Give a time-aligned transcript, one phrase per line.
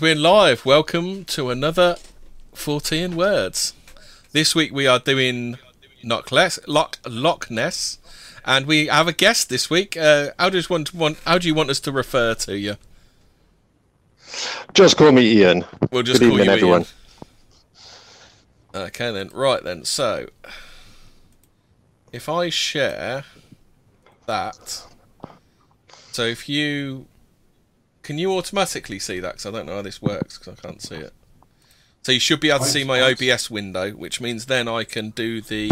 [0.00, 0.64] We're live.
[0.64, 1.96] Welcome to another
[2.54, 3.74] 14 words.
[4.32, 5.58] This week we are doing
[6.02, 7.98] Loch, Less, Loch, Loch Ness,
[8.46, 9.98] and we have a guest this week.
[9.98, 12.76] Uh, how, does want, want, how do you want us to refer to you?
[14.72, 15.66] Just call me Ian.
[15.90, 16.86] We'll just Good call evening, you everyone.
[18.74, 18.82] Ian.
[18.86, 19.28] Okay then.
[19.34, 19.84] Right then.
[19.84, 20.28] So,
[22.10, 23.24] if I share
[24.24, 24.82] that,
[26.10, 27.06] so if you
[28.02, 29.32] can you automatically see that?
[29.32, 31.12] Because I don't know how this works because I can't see it.
[32.02, 35.10] So you should be able to see my OBS window, which means then I can
[35.10, 35.70] do the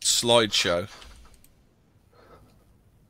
[0.00, 0.88] slideshow.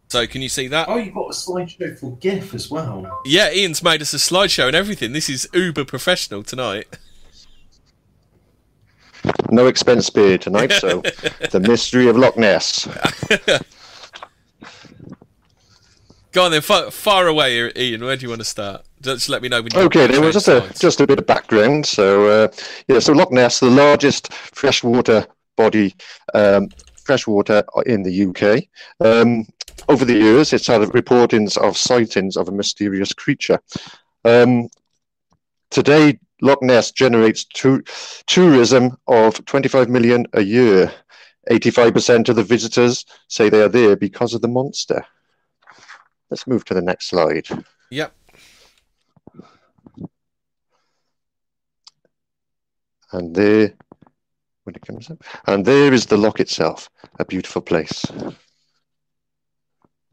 [0.09, 0.89] So can you see that?
[0.89, 3.21] Oh, you've got a slideshow for GIF as well.
[3.25, 5.13] Yeah, Ian's made us a slideshow and everything.
[5.13, 6.89] This is uber professional tonight.
[9.51, 11.01] No expense spared tonight, so
[11.51, 12.89] the mystery of Loch Ness.
[16.33, 18.05] Go on then, far, far away, Ian.
[18.05, 18.85] Where do you want to start?
[19.03, 21.87] Just let me know when Okay, there was just a just a bit of background.
[21.87, 22.49] So, uh,
[22.87, 25.97] yeah, so Loch Ness, the largest freshwater body,
[26.35, 26.69] um,
[27.05, 28.69] freshwater in the UK.
[29.05, 29.47] Um,
[29.89, 33.59] over the years, it's had reportings of sightings of a mysterious creature.
[34.25, 34.69] Um,
[35.71, 37.83] today, Loch Ness generates tu-
[38.27, 40.93] tourism of 25 million a year.
[41.51, 45.05] 85% of the visitors say they are there because of the monster.
[46.31, 47.47] Let's move to the next slide.
[47.91, 48.13] Yep.
[53.13, 53.73] and there
[54.65, 58.05] when it comes up and there is the lock itself a beautiful place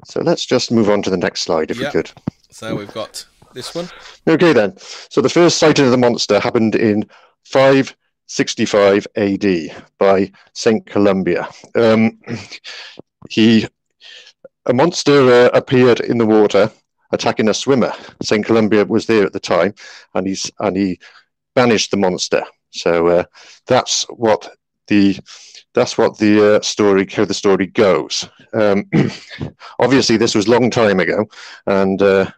[0.05, 1.87] so let's just move on to the next slide if Yeah.
[1.87, 2.11] we could
[2.49, 3.89] So we've got this one.
[4.27, 4.75] okay then
[5.09, 7.07] so the first sighting of the monster happened in
[7.45, 9.45] 565 ad
[9.99, 12.19] by saint Columba um,
[13.29, 13.67] he
[14.67, 16.71] a monster uh, appeared in the water
[17.11, 17.91] attacking a swimmer
[18.21, 19.73] saint Columba was there at the time
[20.13, 20.99] and he's and he
[21.55, 23.23] banished the monster so uh,
[23.65, 24.49] that's what
[24.87, 25.17] the
[25.73, 28.27] that's what the uh, story how the story goes.
[28.53, 28.89] Um,
[29.79, 31.25] obviously, this was long time ago,
[31.67, 32.31] and uh,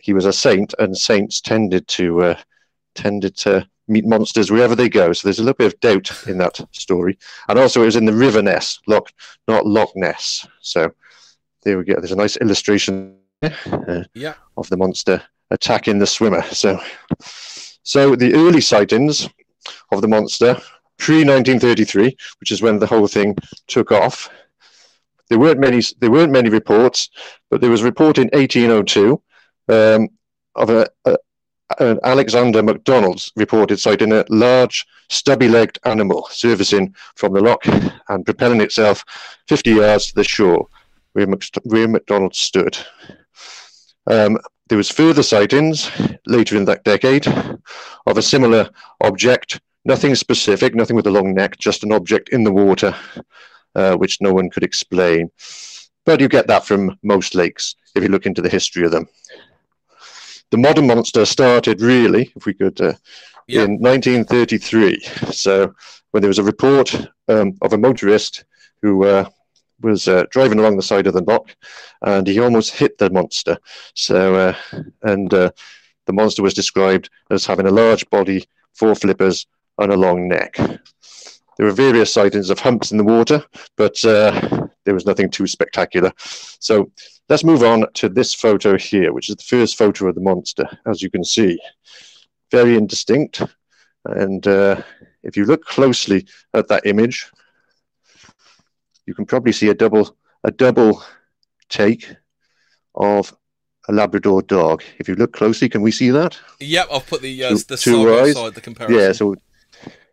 [0.00, 2.40] he was a saint, and saints tended to uh,
[2.94, 5.12] tended to meet monsters wherever they go.
[5.12, 8.06] So there's a little bit of doubt in that story, and also it was in
[8.06, 9.12] the River Ness, Loch,
[9.46, 10.46] not Loch Ness.
[10.60, 10.92] So
[11.62, 11.94] there we go.
[11.94, 14.34] There's a nice illustration uh, Yeah.
[14.56, 16.42] of the monster attacking the swimmer.
[16.52, 16.80] So.
[17.84, 19.28] So the early sightings
[19.90, 20.54] of the monster,
[20.98, 23.36] pre 1933, which is when the whole thing
[23.66, 24.30] took off,
[25.28, 25.82] there weren't many.
[25.98, 27.10] There weren't many reports,
[27.50, 29.20] but there was a report in 1802
[29.68, 30.08] um,
[30.54, 31.16] of a, a,
[31.80, 37.64] an Alexander MacDonald's reported sighting a large, stubby-legged animal surfacing from the loch
[38.10, 39.04] and propelling itself
[39.48, 40.68] 50 yards to the shore,
[41.12, 42.78] where, MacDonald stood.
[44.06, 45.90] Um, there was further sightings
[46.26, 47.26] later in that decade
[48.06, 48.70] of a similar
[49.02, 52.94] object, nothing specific, nothing with a long neck, just an object in the water,
[53.74, 55.30] uh, which no one could explain.
[56.04, 59.08] But you get that from most lakes if you look into the history of them.
[60.50, 62.94] The modern monster started really, if we could, uh,
[63.46, 63.64] Yeah.
[63.64, 65.00] in 1933.
[65.32, 65.74] So
[66.10, 66.94] when there was a report
[67.28, 68.44] um, of a motorist
[68.82, 69.28] who uh,
[69.82, 71.54] was uh, driving along the side of the dock,
[72.02, 73.58] and he almost hit the monster.
[73.94, 74.54] So, uh,
[75.02, 75.50] and uh,
[76.06, 78.44] the monster was described as having a large body,
[78.74, 79.46] four flippers,
[79.78, 80.56] and a long neck.
[81.56, 83.44] There were various sightings of humps in the water,
[83.76, 86.12] but uh, there was nothing too spectacular.
[86.16, 86.90] So
[87.28, 90.66] let's move on to this photo here, which is the first photo of the monster,
[90.86, 91.60] as you can see.
[92.50, 93.42] Very indistinct.
[94.04, 94.82] And uh,
[95.22, 97.30] if you look closely at that image,
[99.12, 101.02] you can probably see a double a double
[101.68, 102.08] take
[102.94, 103.36] of
[103.90, 104.82] a Labrador dog.
[104.98, 106.38] If you look closely, can we see that?
[106.60, 106.86] Yep.
[106.90, 108.34] I'll put the uh, Two- the two side eyes.
[108.34, 108.98] side the comparison.
[108.98, 109.34] Yeah, so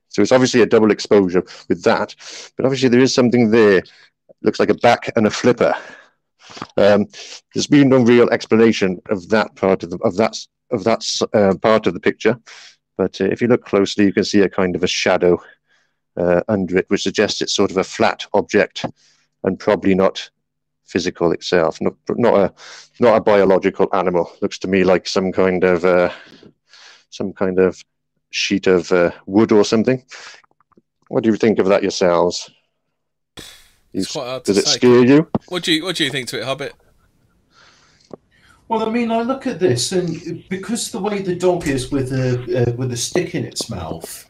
[0.10, 2.14] so it's obviously a double exposure with that,
[2.58, 3.82] but obviously there is something there.
[4.42, 5.74] Looks like a back and a flipper.
[6.76, 7.06] Um,
[7.54, 10.36] there's been no real explanation of that part of the, of that
[10.72, 12.38] of that uh, part of the picture,
[12.98, 15.42] but uh, if you look closely, you can see a kind of a shadow
[16.20, 18.86] uh, under it, which suggests it's sort of a flat object
[19.44, 20.30] and probably not
[20.86, 22.54] physical itself, not not a
[23.00, 24.32] not a biological animal.
[24.42, 26.12] Looks to me like some kind of uh,
[27.10, 27.84] some kind of
[28.32, 30.04] sheet of uh, wood or something.
[31.08, 32.50] What do you think of that yourselves?
[33.38, 34.78] You- It's quite hard to does it say.
[34.78, 35.28] scare you?
[35.48, 36.74] What do you What do you think to it, Hobbit?
[38.68, 42.12] Well, I mean, I look at this, and because the way the dog is with
[42.14, 44.29] a uh, with a stick in its mouth,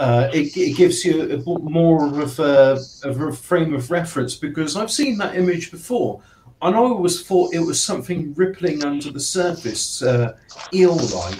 [0.00, 4.34] uh, it, it gives you a, more of a, of a frame of reference.
[4.34, 6.22] Because I've seen that image before
[6.62, 10.36] and I always thought it was something rippling under the surface, uh,
[10.74, 11.38] eel-like.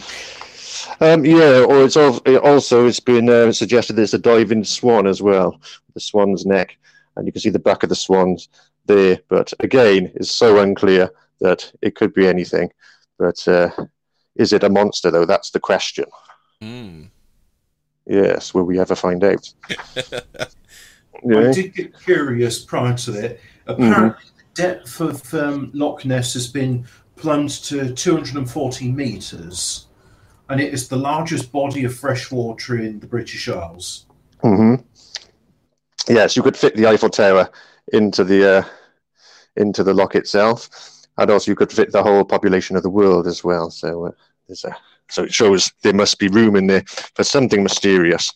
[1.00, 5.06] Um, yeah, or it's al- it also it's been uh, suggested there's a diving swan
[5.06, 5.60] as well,
[5.94, 6.76] the swan's neck,
[7.16, 8.48] and you can see the back of the swans
[8.86, 9.20] there.
[9.28, 11.10] But again, it's so unclear
[11.40, 12.70] that it could be anything.
[13.18, 13.70] But uh,
[14.36, 15.26] is it a monster though?
[15.26, 16.06] That's the question.
[16.60, 17.04] Hmm.
[18.10, 19.54] Yes, will we ever find out?
[19.96, 23.38] I did get curious prior to that.
[23.68, 26.84] Apparently, the depth of um, Loch Ness has been
[27.14, 29.86] plunged to 240 metres,
[30.48, 34.06] and it is the largest body of fresh water in the British Isles.
[34.42, 34.74] hmm
[36.08, 37.48] Yes, you could fit the Eiffel Tower
[37.92, 38.64] into the uh,
[39.54, 40.68] into the lock itself,
[41.16, 43.70] and also you could fit the whole population of the world as well.
[43.70, 44.10] So uh,
[44.48, 44.76] there's a
[45.10, 46.84] so it shows there must be room in there
[47.14, 48.32] for something mysterious.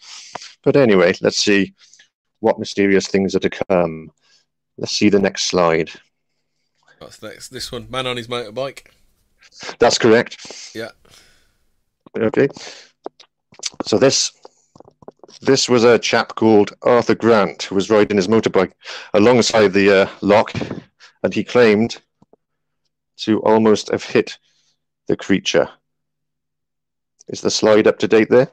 [0.63, 1.75] But anyway, let's see
[2.41, 4.11] what mysterious things are to come.
[4.77, 5.91] Let's see the next slide.
[6.99, 7.49] What's next?
[7.49, 8.87] This one, man on his motorbike.
[9.79, 10.73] That's correct.
[10.75, 10.91] Yeah.
[12.19, 12.49] Okay.
[13.85, 14.33] So this
[15.41, 18.73] this was a chap called Arthur Grant who was riding his motorbike
[19.13, 20.53] alongside the uh, lock,
[21.23, 22.01] and he claimed
[23.19, 24.39] to almost have hit
[25.09, 25.69] the creature.
[27.29, 28.51] Is the slide up to date there?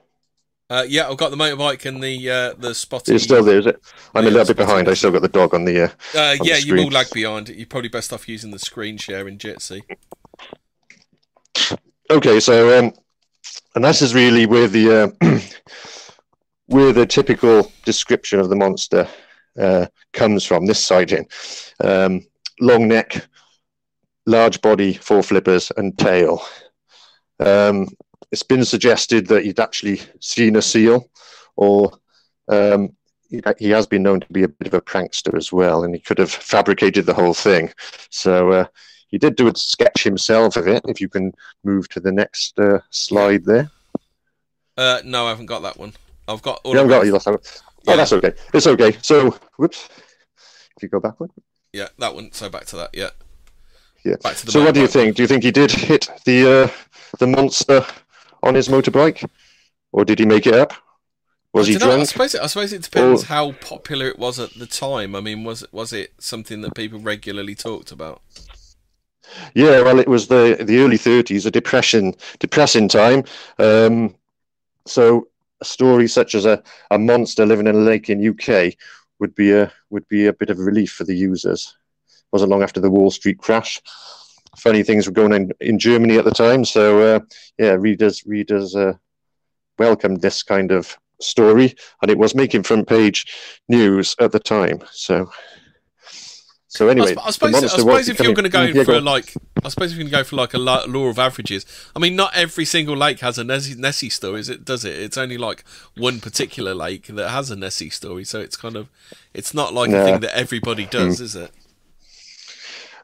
[0.70, 3.14] Uh, yeah, I've got the motorbike and the uh, the spotty.
[3.14, 3.82] It's still there, is it?
[4.16, 4.88] I'm Yeah, a little bit behind.
[4.88, 5.84] I still got the dog on the.
[5.84, 7.50] Uh, Uh, on yeah, the you will lag behind.
[7.50, 9.82] You're probably best off using the screen share in Jitsi.
[12.10, 12.94] Okay, so um,
[13.76, 15.40] and this is really where the uh,
[16.68, 19.10] where the typical description of the monster
[19.60, 20.66] uh, comes from.
[20.66, 21.28] This sighting,
[21.84, 22.26] um,
[22.62, 23.28] long neck,
[24.26, 26.42] large body, four flippers, and tail.
[27.42, 27.90] Um,
[28.32, 31.10] it's been suggested that he'd actually seen a seal,
[31.56, 31.92] or
[32.48, 32.96] um,
[33.30, 35.94] he, he has been known to be a bit of a prankster as well, and
[35.94, 37.72] he could have fabricated the whole thing.
[38.10, 38.52] So.
[38.52, 38.66] Uh,
[39.12, 40.84] he did do a sketch himself of it.
[40.88, 41.34] If you can
[41.66, 43.70] move to the next uh, slide there.
[44.78, 45.94] Uh, no, I haven't got that one.
[46.28, 46.62] I've got.
[46.64, 47.28] You haven't got you it.
[47.28, 47.38] Oh,
[47.84, 47.96] Yeah.
[47.98, 48.32] that's okay.
[48.54, 48.98] It's okay.
[49.02, 49.90] So, whoops.
[50.78, 51.32] If you go backward.
[51.74, 52.32] Yeah, that one.
[52.32, 52.92] So back to that.
[52.94, 53.10] Yeah.
[54.06, 54.16] Yeah.
[54.24, 54.52] Back to the.
[54.54, 55.18] So, what do you think?
[55.18, 56.68] Do you think he did hit the uh,
[57.20, 57.86] the monster
[58.44, 59.28] on his motorbike,
[59.92, 60.74] or did he make it up?
[61.54, 62.10] Was I he dunno, I drunk?
[62.10, 65.16] suppose it, I suppose it depends Or- how popular it was at the time.
[65.16, 68.22] I mean, was it was it something that people regularly talked about?
[69.54, 73.24] Yeah, well, it was the the early thirties, a depression depressing time.
[73.60, 74.16] Um,
[74.86, 75.28] so
[75.62, 78.74] a story such as a, a monster living in a lake in UK
[79.20, 81.78] would be a would be a bit of relief for the users.
[82.32, 83.82] Wasn't long after the Wall Street crash.
[84.58, 87.20] Funny things were going on in Germany at the time, so uh,
[87.58, 88.94] yeah, readers readers uh,
[89.80, 93.34] welcomed this kind of story, and it was making front page
[93.70, 94.82] news at the time.
[94.92, 95.32] So.
[96.68, 99.04] So I, anyway, I suppose, I suppose if you're going to go Yeah, for on.
[99.04, 101.66] like, I suppose if you're going to go for like a law of averages.
[101.94, 104.64] I mean, not every single lake has a Nessie, Nessie story, is it?
[104.64, 104.96] Does it?
[104.98, 105.66] It's only like
[105.98, 108.88] one particular lake that has a Nessie story, so it's kind of,
[109.34, 111.52] it's not like a thing that everybody does, is it?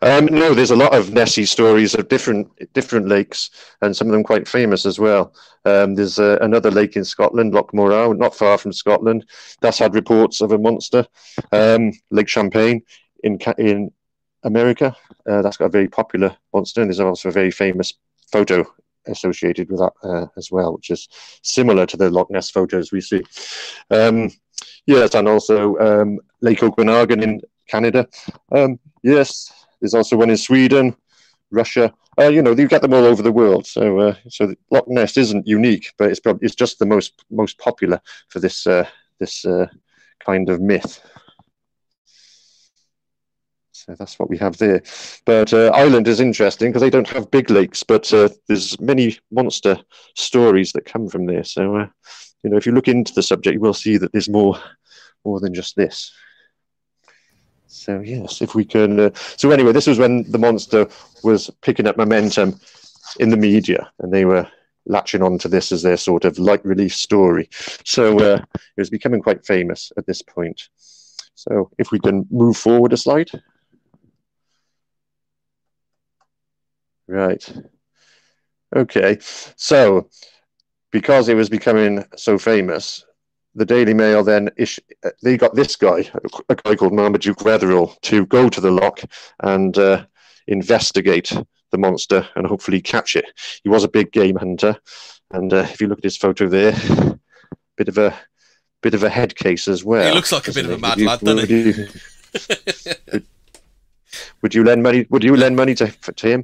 [0.01, 3.49] Um, no, there's a lot of Nessie stories of different different lakes,
[3.81, 5.33] and some of them quite famous as well.
[5.65, 9.25] Um, there's uh, another lake in Scotland, Loch Morar, not far from Scotland,
[9.61, 11.05] that's had reports of a monster.
[11.51, 12.83] Um, lake Champlain
[13.23, 13.91] in in
[14.43, 14.95] America,
[15.27, 17.93] uh, that's got a very popular monster, and there's also a very famous
[18.31, 18.65] photo
[19.07, 21.07] associated with that uh, as well, which is
[21.41, 23.23] similar to the Loch Ness photos we see.
[23.89, 24.29] Um,
[24.85, 28.07] yes, and also um, Lake Okanagan in Canada.
[28.51, 29.51] Um, yes,
[29.81, 30.95] there's also one in Sweden,
[31.51, 31.93] Russia.
[32.19, 33.67] Uh, you know, you get them all over the world.
[33.67, 37.57] So, uh, so Loch Ness isn't unique, but it's probably it's just the most most
[37.59, 38.87] popular for this uh,
[39.19, 39.67] this uh,
[40.19, 40.99] kind of myth.
[43.71, 44.81] So that's what we have there.
[45.25, 49.17] But uh, Ireland is interesting because they don't have big lakes, but uh, there's many
[49.31, 49.79] monster
[50.15, 51.43] stories that come from there.
[51.43, 51.87] So,
[52.43, 54.59] you know, if you look into the subject, you will see that there's more
[55.23, 56.11] more than just this.
[57.77, 58.99] So yes, if we can.
[58.99, 60.87] Uh, so anyway, this was when the monster
[61.23, 62.59] was picking up momentum
[63.19, 64.47] in the media, and they were
[64.87, 67.49] latching on to this as their sort of light relief story.
[67.85, 70.69] So uh, it was becoming quite famous at this point.
[71.35, 73.29] So if we can move forward a slide.
[77.07, 77.43] Right.
[78.75, 79.17] Okay.
[79.55, 80.09] So
[80.91, 83.05] because it was becoming so famous,
[83.57, 84.79] the Daily Mail then ish-
[85.23, 86.09] they got this guy,
[86.49, 89.01] a guy called Marmaduke Wetherell, to go to the loch
[89.41, 90.05] and uh,
[90.47, 91.35] investigate
[91.71, 93.25] the monster and hopefully catch it.
[93.63, 94.77] He was a big game hunter,
[95.31, 96.73] and uh, if you look at his photo there,
[97.75, 98.17] bit of a
[98.81, 100.07] bit of a head case as well.
[100.07, 101.73] He looks like a bit of a madman, doesn't mad he?
[101.73, 103.25] lad, doesn't Would you- would
[104.41, 105.05] Would you lend money?
[105.09, 106.43] Would you lend money to to him,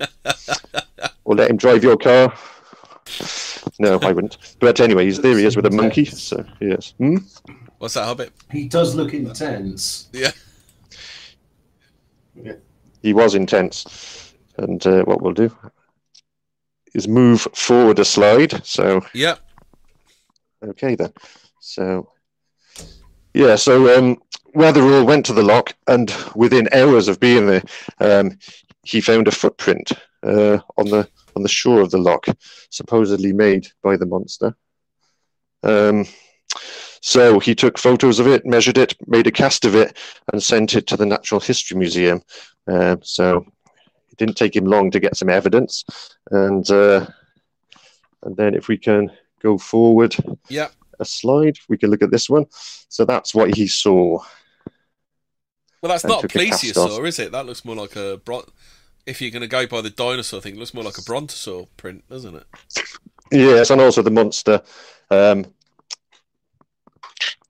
[1.26, 2.34] or let him drive your car?
[3.80, 4.56] No, I wouldn't.
[4.60, 5.38] But anyway, he's there.
[5.38, 6.06] He is with a monkey.
[6.06, 6.94] So yes.
[6.98, 7.18] Hmm?
[7.78, 8.32] What's that, Hobbit?
[8.52, 10.10] He does look intense.
[10.14, 10.32] Yeah.
[13.02, 14.34] He was intense.
[14.58, 15.56] And uh, what we'll do
[16.94, 18.66] is move forward a slide.
[18.66, 19.36] So yeah.
[20.64, 21.12] Okay then.
[21.60, 22.10] So
[23.34, 24.22] yeah, so um,
[24.56, 27.64] Wetherell went to the lock, and within hours of being there,
[28.00, 28.38] um,
[28.84, 29.92] he found a footprint
[30.22, 32.26] uh, on the on the shore of the lock,
[32.70, 34.56] supposedly made by the monster.
[35.64, 36.06] Um,
[37.02, 39.98] so he took photos of it, measured it, made a cast of it,
[40.32, 42.22] and sent it to the Natural History Museum.
[42.68, 43.46] Um, so
[44.12, 45.84] it didn't take him long to get some evidence,
[46.32, 47.06] and uh,
[48.24, 49.12] and then if we can
[49.42, 50.16] go forward
[50.50, 50.72] Yep.
[51.00, 52.46] a slide, we can look at this one.
[52.88, 54.20] So that's what he saw.
[55.82, 57.34] Well, that's not a plesiosaur, is it?
[57.34, 58.50] That looks more like a bron-
[59.06, 61.68] If you're going to go by the dinosaur thing, it looks more like a brontosaur
[61.76, 62.46] print, doesn't it?
[63.32, 64.62] Yes, and also the monster.
[65.10, 65.46] Um,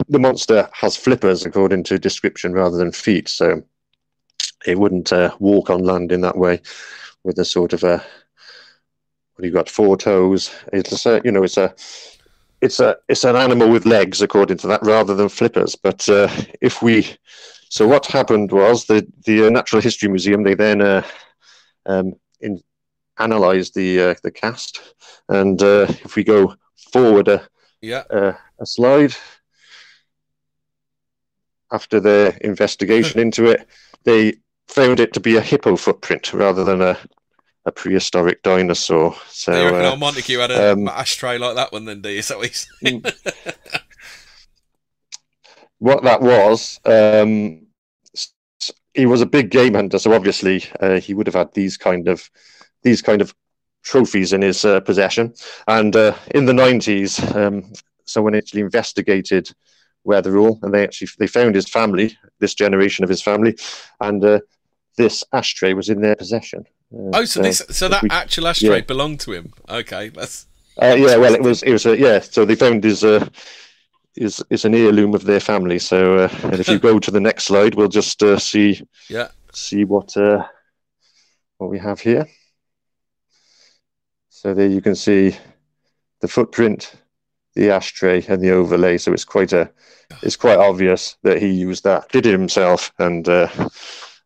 [0.09, 3.63] the monster has flippers according to description rather than feet, so
[4.65, 6.61] it wouldn't uh, walk on land in that way
[7.23, 8.03] with a sort of a.
[9.35, 9.69] What you got?
[9.69, 10.53] Four toes.
[10.71, 11.73] It's a, you know, it's a,
[12.61, 15.75] it's a, it's an animal with legs according to that rather than flippers.
[15.75, 16.29] But uh,
[16.61, 17.07] if we,
[17.69, 21.03] so what happened was the the Natural History Museum they then uh,
[21.85, 22.61] um, in,
[23.19, 24.81] analyzed the uh, the cast,
[25.29, 26.55] and uh, if we go
[26.91, 27.47] forward a,
[27.81, 28.03] Yeah.
[28.09, 29.15] a, a slide
[31.71, 33.67] after their investigation into it,
[34.03, 34.33] they
[34.67, 36.97] found it to be a hippo footprint rather than a,
[37.65, 39.15] a prehistoric dinosaur.
[39.29, 42.19] So you reckon uh, Montague had a um, ashtray like that one then, do you?
[42.19, 42.67] Is that what he's
[45.79, 47.62] what that was, um,
[48.93, 52.07] he was a big game hunter, so obviously uh, he would have had these kind
[52.07, 52.29] of
[52.83, 53.33] these kind of
[53.83, 55.33] trophies in his uh, possession.
[55.67, 57.73] And uh, in the nineties, um,
[58.05, 59.51] someone actually investigated
[60.05, 63.57] Wetherell, and they actually they found his family, this generation of his family,
[63.99, 64.39] and uh,
[64.97, 66.65] this ashtray was in their possession.
[66.93, 68.81] Uh, Oh, so this, so that we- actual ashtray yeah.
[68.81, 69.51] belonged to him.
[69.67, 70.45] Okay, that's
[70.81, 72.19] Uh, yeah, well, it was it was yeah.
[72.19, 73.27] So they found his uh,
[74.15, 75.79] is is an heirloom of their family.
[75.79, 79.29] So uh, and if you go to the next slide, we'll just uh, see yeah.
[79.53, 80.45] see what uh,
[81.57, 82.27] what we have here.
[84.29, 85.35] So there you can see
[86.21, 86.95] the footprint,
[87.55, 88.97] the ashtray, and the overlay.
[88.97, 89.71] So it's quite a
[90.21, 93.47] it's quite obvious that he used that, did it himself, and uh,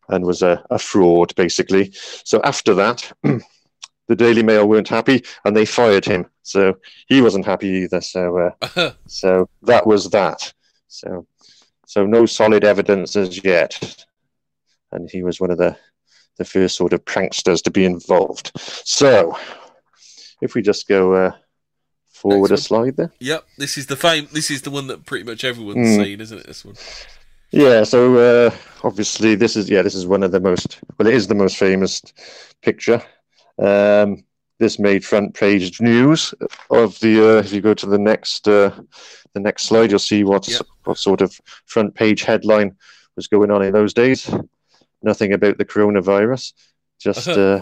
[0.10, 1.92] and was a, a fraud basically.
[2.24, 3.12] So after that.
[4.08, 6.28] The Daily Mail weren't happy, and they fired him.
[6.44, 8.02] So he wasn't happy either.
[8.02, 10.54] So, uh, so that was that.
[10.88, 11.28] So,
[11.86, 14.06] so no solid evidence as yet,
[14.92, 15.76] and he was one of the
[16.38, 18.52] the first sort of pranksters to be involved.
[18.86, 19.38] So,
[20.42, 21.32] if we just go uh,
[22.10, 23.12] forward a slide there.
[23.20, 24.28] Yep, this is the fame.
[24.32, 26.04] This is the one that pretty much everyone's Mm.
[26.04, 26.48] seen, isn't it?
[26.48, 26.76] This one.
[27.52, 28.52] Yeah, so uh,
[28.84, 31.58] obviously this is yeah this is one of the most well it is the most
[31.58, 32.02] famous
[32.62, 33.02] picture.
[33.60, 34.24] Um,
[34.60, 36.34] this made front page news
[36.72, 37.38] of the.
[37.38, 38.72] Uh, if you go to the next uh,
[39.34, 40.62] the next slide, you'll see what Yep.
[40.86, 42.76] what sort of front page headline
[43.16, 44.30] was going on in those days.
[45.04, 46.54] Nothing about the coronavirus,
[47.00, 47.62] just uh,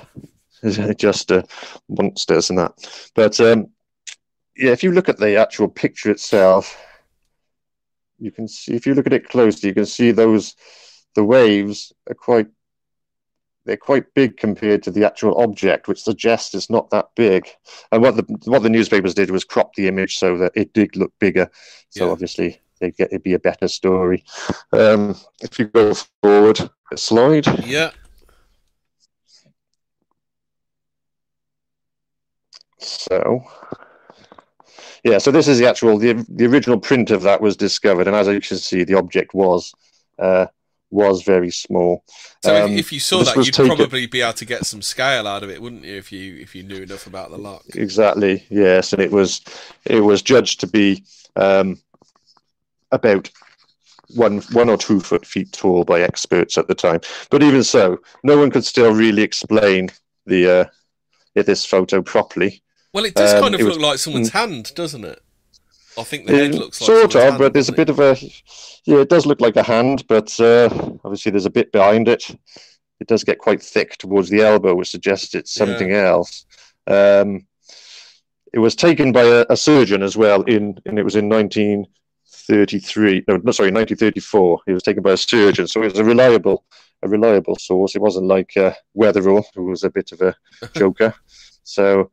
[0.98, 1.44] just uh,
[1.90, 2.74] monsters and that.
[3.14, 3.68] But um,
[4.56, 6.78] yeah, if you look at the actual picture itself,
[8.20, 10.56] you can see if you look at it closely, you can see those
[11.16, 12.48] the waves are quite
[13.66, 17.48] they're quite big compared to the actual object, which suggests it's not that big.
[17.92, 20.96] And what the what the newspapers did was crop the image so that it did
[20.96, 21.50] look bigger.
[21.90, 22.12] So Yeah.
[22.12, 24.24] obviously they'd get it'd be a better story.
[24.72, 27.92] Um, if you go forward a slide, Yeah.
[32.78, 33.42] So,
[35.04, 38.16] yeah, so this is the actual the, the original print of that was discovered, and
[38.16, 39.74] as you can see, the object was
[40.20, 40.48] uh,
[40.92, 42.04] was very small.
[42.44, 44.82] So if- Um, if you saw that, you'd taken- probably be able to get some
[44.82, 45.96] scale out of it, wouldn't you?
[45.96, 47.64] If you if you knew enough about the lock.
[47.74, 49.42] Exactly, yes, and it was
[49.86, 51.04] it was judged to be
[51.36, 51.82] um,
[52.92, 53.30] about
[54.10, 57.02] one one or two foot feet tall by experts at the time.
[57.30, 59.90] But even so, no one could still really explain
[60.26, 60.66] the uh,
[61.34, 62.62] this photo properly.
[62.94, 65.22] Well, it does Um, kind of look was- like someone's hand, doesn't it?
[65.98, 68.18] I think the head Uh, looks like sort of, but there's a bit of a
[68.86, 69.00] yeah.
[69.00, 70.70] It does look like a hand, but uh,
[71.04, 72.24] obviously there's a bit behind it.
[73.00, 75.66] It does get quite thick towards the elbow, which suggests it's Yeah.
[75.66, 76.46] something else.
[76.88, 77.48] Um,
[78.54, 83.24] it was taken by a, a surgeon as well in, and it was in 1933.
[83.28, 84.62] No, no, sorry, 1934.
[84.68, 86.64] It was taken by a surgeon, so it was a reliable
[87.04, 87.96] a reliable source.
[87.96, 90.36] It wasn't like uh, Wetherell, who was a bit of a
[90.76, 91.14] joker.
[91.64, 92.12] So,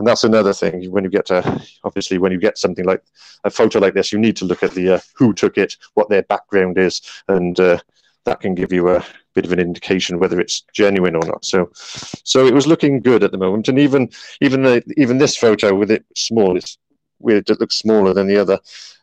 [0.00, 0.90] and that's another thing.
[0.90, 3.02] When you get to obviously when you get something like
[3.44, 6.08] a photo like this, you need to look at the uh, who took it, what
[6.08, 7.78] their background is, and uh,
[8.24, 9.04] that can give you a
[9.34, 11.44] bit of an indication whether it's genuine or not.
[11.44, 14.08] So, so it was looking good at the moment, and even
[14.40, 16.78] even the, even this photo with it small, it's
[17.18, 17.50] weird.
[17.50, 18.58] It looks smaller than the other.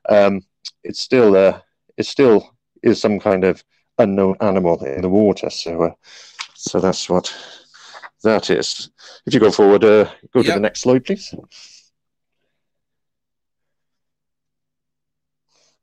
[0.09, 0.41] Um,
[0.83, 1.61] it's still uh,
[1.97, 3.63] it still is some kind of
[3.99, 5.51] unknown animal in the water.
[5.51, 5.91] So, uh,
[6.55, 7.31] so that's what
[8.23, 8.89] that is.
[9.25, 11.33] If you go forward, uh, go to the next slide, please.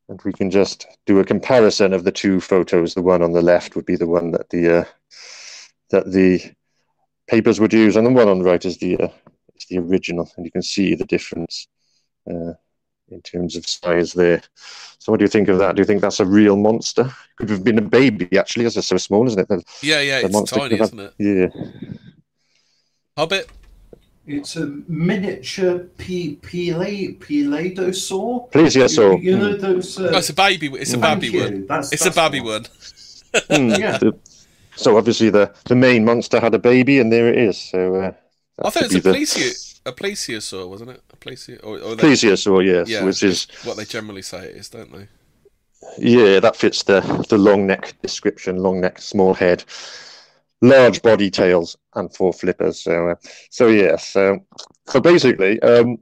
[0.08, 2.94] And we can just do a comparison of the two photos.
[2.94, 4.84] The one on the left would be the one that the uh,
[5.90, 6.40] that the
[7.26, 9.08] papers would use, and the one on the right is the uh,
[9.56, 11.68] is the original, and you can see the difference
[12.30, 12.52] uh,
[13.08, 14.42] in terms of size there.
[14.98, 15.74] So, what do you think of that?
[15.76, 17.10] Do you think that's a real monster?
[17.36, 19.48] Could have been a baby, actually, as it's so small, isn't it?
[19.48, 21.14] The- Yeah, yeah, it's tiny, isn't it?
[21.18, 21.48] Yeah,
[23.16, 23.48] Hobbit.
[24.26, 28.50] It's a miniature P- Pele- Peledosaur.
[28.50, 29.22] plesiosaur.
[29.22, 29.98] You, you know those.
[30.00, 30.66] Uh, Oh, it's a baby.
[30.68, 31.40] It's a baby you.
[31.42, 31.66] one.
[31.66, 32.62] That's, It's a baby the one.
[33.50, 33.98] Mm, Yeah.
[33.98, 34.18] the-
[34.76, 37.56] so obviously the the main monster had a baby, and there it is.
[37.56, 38.12] So uh,
[38.64, 41.00] I thought it was a be the- plesio, a plesiosaur, wasn't it?
[41.12, 44.56] A plesio, or, or they, plesiosaur, yes, yeah, which is what they generally say it
[44.56, 45.06] is, don't they?
[45.98, 48.56] yeah, that fits the the long neck description.
[48.56, 49.62] Long neck, small head,
[50.64, 52.82] large body, tails, and four flippers.
[52.82, 53.14] So uh,
[53.50, 54.40] so yeah, so
[54.86, 55.60] so basically.
[55.62, 55.98] Um,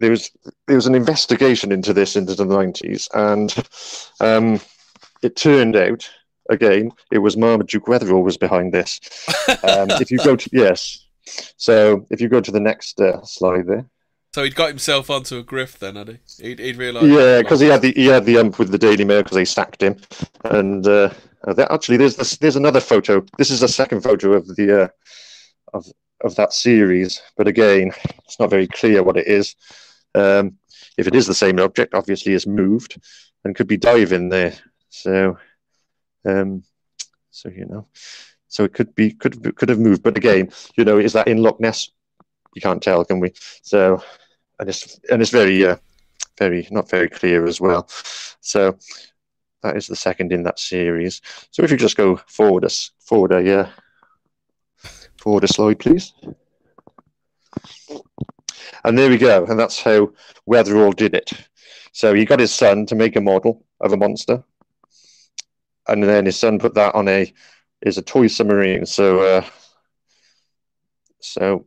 [0.00, 0.30] there was
[0.66, 3.54] there was an investigation into this into the nineties, and
[4.20, 4.60] um,
[5.22, 6.10] it turned out
[6.50, 9.00] again it was Marmaduke Wetherell was behind this.
[9.64, 11.06] Um, if you go to yes,
[11.56, 13.86] so if you go to the next uh, slide there,
[14.34, 16.18] So he'd got himself onto a grift then, had he?
[16.42, 17.06] He'd, he'd realised.
[17.06, 19.44] yeah, because he had the he had the ump with the Daily Mail because they
[19.44, 19.96] sacked him,
[20.44, 21.10] and uh,
[21.46, 23.24] uh, that, actually there's this, there's another photo.
[23.36, 24.88] This is the second photo of the uh,
[25.74, 25.86] of
[26.24, 27.92] of that series, but again,
[28.24, 29.54] it's not very clear what it is.
[30.14, 30.56] Um,
[30.96, 32.98] if it is the same object, obviously it's moved
[33.44, 34.54] and could be diving there.
[34.88, 35.36] So,
[36.24, 36.62] um,
[37.30, 37.86] so you know,
[38.48, 41.42] so it could be could could have moved, but again, you know, is that in
[41.42, 41.90] Loch Ness?
[42.54, 43.32] You can't tell, can we?
[43.62, 44.02] So,
[44.58, 45.76] and it's and it's very uh,
[46.38, 47.88] very not very clear as well.
[48.40, 48.76] So
[49.62, 51.20] that is the second in that series.
[51.50, 53.70] So if you just go forward a s- forward a uh,
[55.18, 56.12] forward a slide, please.
[58.84, 60.12] And there we go, and that's how
[60.48, 61.30] Wetherell did it.
[61.92, 64.42] So he got his son to make a model of a monster,
[65.88, 67.32] and then his son put that on a
[67.82, 68.86] is a toy submarine.
[68.86, 69.44] So uh,
[71.20, 71.66] so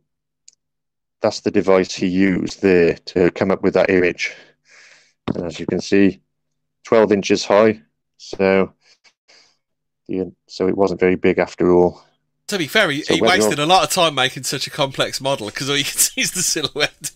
[1.20, 4.32] that's the device he used there to come up with that image.
[5.34, 6.20] And as you can see,
[6.84, 7.80] 12 inches high.
[8.18, 8.72] So,
[10.08, 12.02] the, so it wasn't very big after all.
[12.48, 15.20] To be fair, he, So he wasted a lot of time making such a complex
[15.20, 17.10] model because all you can see is the silhouette.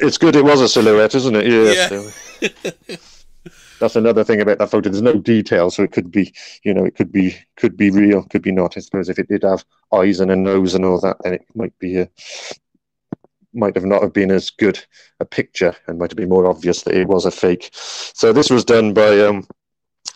[0.00, 1.46] It's good it was a silhouette, isn't it?
[1.46, 1.72] Yeah.
[2.40, 2.48] Yeah.
[2.90, 2.96] so-
[3.78, 4.88] that's another thing about that photo.
[4.88, 8.22] There's no detail, so it could be, you know, it could be, could be real,
[8.24, 8.76] could be not.
[8.76, 11.44] I suppose if it did have eyes and a nose and all that, then it
[11.54, 12.08] might be a,
[13.54, 14.78] might have not have been as good
[15.20, 17.70] a picture, and might have been more obvious that it was a fake.
[17.72, 19.46] So this was done by, um,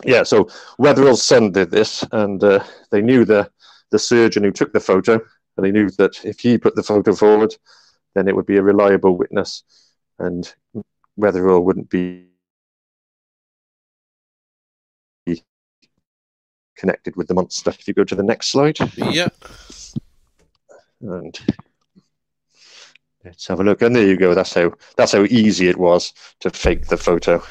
[0.03, 0.23] yeah.
[0.23, 0.45] So
[0.79, 3.49] Wetherell's son did this, and uh, they knew the
[3.91, 7.13] the surgeon who took the photo, and they knew that if he put the photo
[7.13, 7.55] forward,
[8.15, 9.63] then it would be a reliable witness,
[10.19, 10.53] and
[11.19, 12.27] Wetherell wouldn't be
[16.83, 17.69] connected with the monster.
[17.71, 19.29] If you go to the next slide, yeah.
[20.99, 21.39] and
[23.23, 23.81] let's have a look.
[23.81, 24.33] And there you go.
[24.35, 27.41] That's how that's how easy it was to fake the photo.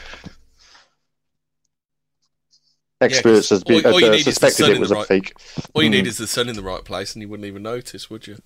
[3.01, 5.09] Experts has been all- all uh, need is the suspected it was the a right-
[5.09, 5.35] fake.
[5.75, 5.93] All you Mm.
[5.93, 8.37] need is the sun in the right place, and you wouldn't even notice, would you?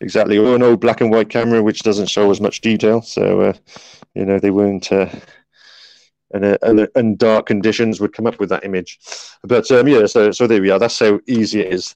[0.00, 3.00] Exactly, or an old black and white camera which doesn't show as much detail.
[3.02, 3.52] So, uh,
[4.14, 5.08] you know, they weren't, uh,
[6.32, 8.98] and, uh, and, and dark conditions would come up with that image.
[9.42, 10.78] But um, yeah, so so there we are.
[10.78, 11.94] That's how easy it is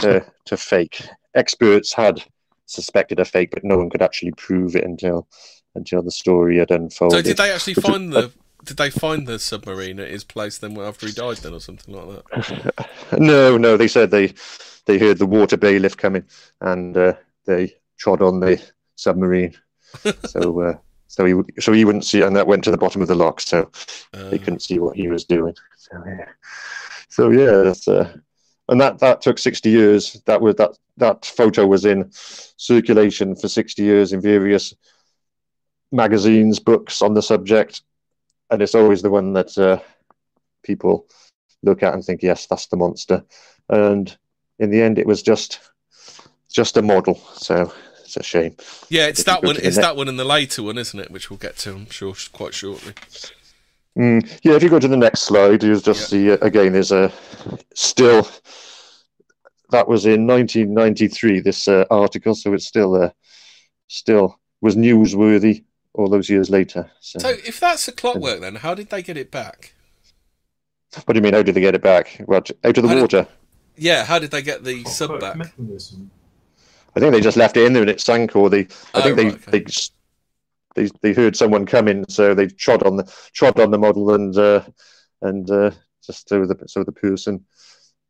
[0.00, 1.02] to to fake.
[1.34, 2.22] Experts had
[2.66, 5.28] suspected a fake, but no one could actually prove it until
[5.74, 7.18] until the story had unfolded.
[7.18, 8.32] So did they actually find the?
[8.64, 11.94] Did they find the submarine at his place then after he died then or something
[11.94, 12.86] like that?
[13.18, 14.34] No, no, they said they
[14.86, 16.24] they heard the water bailiff coming
[16.60, 17.14] and uh,
[17.44, 18.62] they trod on the
[18.94, 19.54] submarine.
[20.26, 20.78] so uh,
[21.12, 23.14] so he would- so he wouldn't see, and that went to the bottom of the
[23.24, 23.70] lock, so
[24.12, 25.54] they Uh, couldn't see what he was doing.
[25.76, 26.28] So yeah,
[27.08, 28.16] so yeah, that's, uh,
[28.68, 30.22] and that that took sixty years.
[30.24, 32.10] That was that that photo was in
[32.56, 34.74] circulation for sixty years in various
[35.90, 37.82] magazines, books on the subject,
[38.48, 39.78] and it's always the one that uh,
[40.62, 41.06] people
[41.62, 43.22] look at and think, yes, that's the monster.
[43.68, 44.16] And
[44.58, 45.60] in the end, it was just
[46.48, 47.16] just a model.
[47.34, 47.72] So
[48.16, 48.54] it's a shame.
[48.90, 49.56] Yeah, it's If that one.
[49.56, 51.10] It's ne- that one and the later one, isn't it?
[51.10, 52.92] Which we'll get to, I'm sure, quite shortly.
[53.98, 56.72] Mm, yeah, if you go to the next slide, you'll just see uh, again.
[56.74, 57.10] There's a
[57.74, 58.28] still
[59.70, 61.40] that was in 1993.
[61.40, 63.10] This uh, article, so it's still uh,
[63.88, 66.90] still was newsworthy all those years later.
[67.00, 69.74] So, So, if that's the clockwork, then how did they get it back?
[71.06, 71.32] what do you mean?
[71.34, 72.20] How did they get it back?
[72.26, 73.26] What out of the I don't- water?
[73.74, 75.36] Yeah, how did they get the sub back?
[75.36, 76.10] mechanism.
[76.94, 78.62] I think they just left it in there and it sank, or they.
[78.62, 79.50] I Oh, think they, right, okay.
[79.50, 79.64] they
[80.74, 84.36] they they heard someone coming, so they trod on the trod on the model and
[84.36, 84.62] uh,
[85.22, 85.70] and uh,
[86.04, 87.44] just so the so the person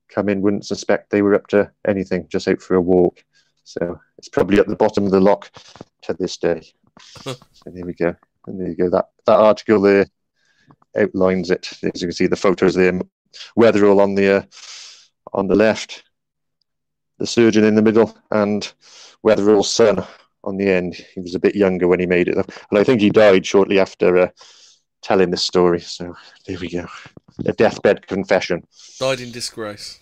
[0.08, 3.24] come in wouldn't suspect they were up to anything, just out for a walk.
[3.64, 5.50] So it's probably at the bottom of the lock
[6.02, 6.62] to this day.
[7.22, 7.34] so
[7.66, 8.14] there we go,
[8.46, 8.90] and there you go.
[8.90, 10.06] That that article there
[10.96, 11.70] outlines it.
[11.94, 12.92] As you can see, the photos there,
[13.58, 14.42] Wetherell on the uh,
[15.32, 16.04] on the left,
[17.22, 18.72] the surgeon in the middle, and
[19.22, 20.04] Wetherell's son
[20.42, 20.94] on the end.
[21.14, 23.78] He was a bit younger when he made it, and I think he died shortly
[23.78, 24.28] after uh,
[25.02, 25.80] telling this story.
[25.80, 26.86] So there we go,
[27.46, 28.66] a deathbed confession.
[28.98, 30.00] Died in disgrace.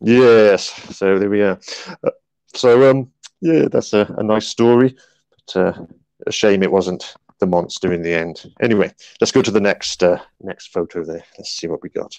[0.00, 1.58] Yes, so there we are.
[2.04, 2.10] Uh,
[2.54, 4.94] so um, yeah, that's a, a nice story,
[5.30, 5.86] but uh,
[6.24, 8.52] a shame it wasn't the monster in the end.
[8.60, 11.24] Anyway, let's go to the next uh, next photo there.
[11.36, 12.16] Let's see what we got.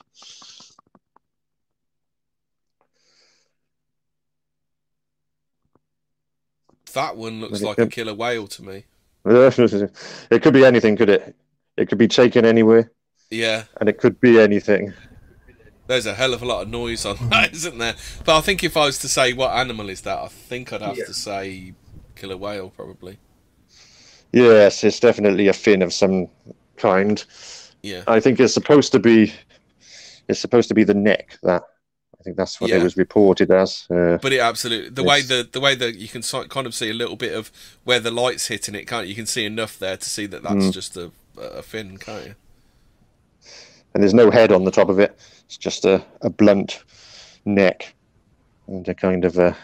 [6.96, 8.86] That one looks like it a killer whale to me.
[9.26, 11.36] it could be anything, could it?
[11.78, 12.92] It could be taken anywhere,
[13.30, 14.94] Yeah, and it could be anything.
[15.88, 17.96] there's a hell of a lot of noise on that, isn't there?
[18.24, 20.82] But I think if I was to say what animal is that, I think I'd
[20.82, 21.06] have Yeah.
[21.06, 21.74] to say
[22.16, 23.20] killer whale, probably.
[24.32, 26.28] Yes, it's definitely a fin of some
[26.78, 27.24] kind.
[27.84, 28.04] Yeah.
[28.08, 29.34] I think it's supposed to be.
[30.28, 31.38] It's supposed to be the neck.
[31.44, 31.68] That I
[32.26, 32.78] think that's what Yeah.
[32.78, 33.86] it was reported as.
[33.90, 36.90] Uh, But it absolutely the way the the way that you can kind of see
[36.90, 37.52] a little bit of
[37.84, 39.12] where the light's hitting it, can't you?
[39.12, 40.72] You can see enough there to see that that's Mm.
[40.74, 42.36] just a a fin, can't you?
[43.94, 45.18] and there's no head on the top of it.
[45.46, 46.84] It's just a, a blunt
[47.46, 47.94] neck,
[48.68, 49.56] and a kind of a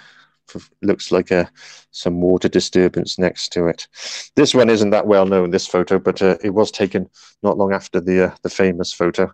[0.82, 1.50] looks like a
[1.92, 3.88] some water disturbance next to it.
[4.36, 5.50] This one isn't that well known.
[5.52, 7.10] This photo, but uh, it was taken
[7.44, 9.32] not long after the uh, the famous photo.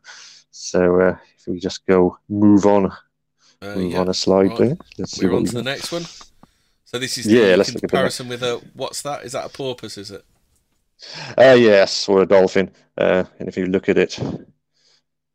[0.51, 2.91] So uh, if we just go move on,
[3.62, 4.00] Uh, move yeah.
[4.00, 4.58] on a slide right.
[4.58, 4.78] there.
[4.98, 6.04] Let's We're on we to the next one.
[6.86, 9.24] So this is Yeah, the let's look comparison with a what's that?
[9.26, 9.98] Is that a porpoise?
[9.98, 10.24] Is it?
[11.38, 12.72] Uh, yes, or a dolphin.
[12.98, 14.20] Uh, and if you look at it,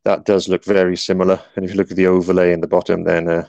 [0.03, 1.41] that does look very similar.
[1.55, 3.47] And if you look at the overlay in the bottom, then uh,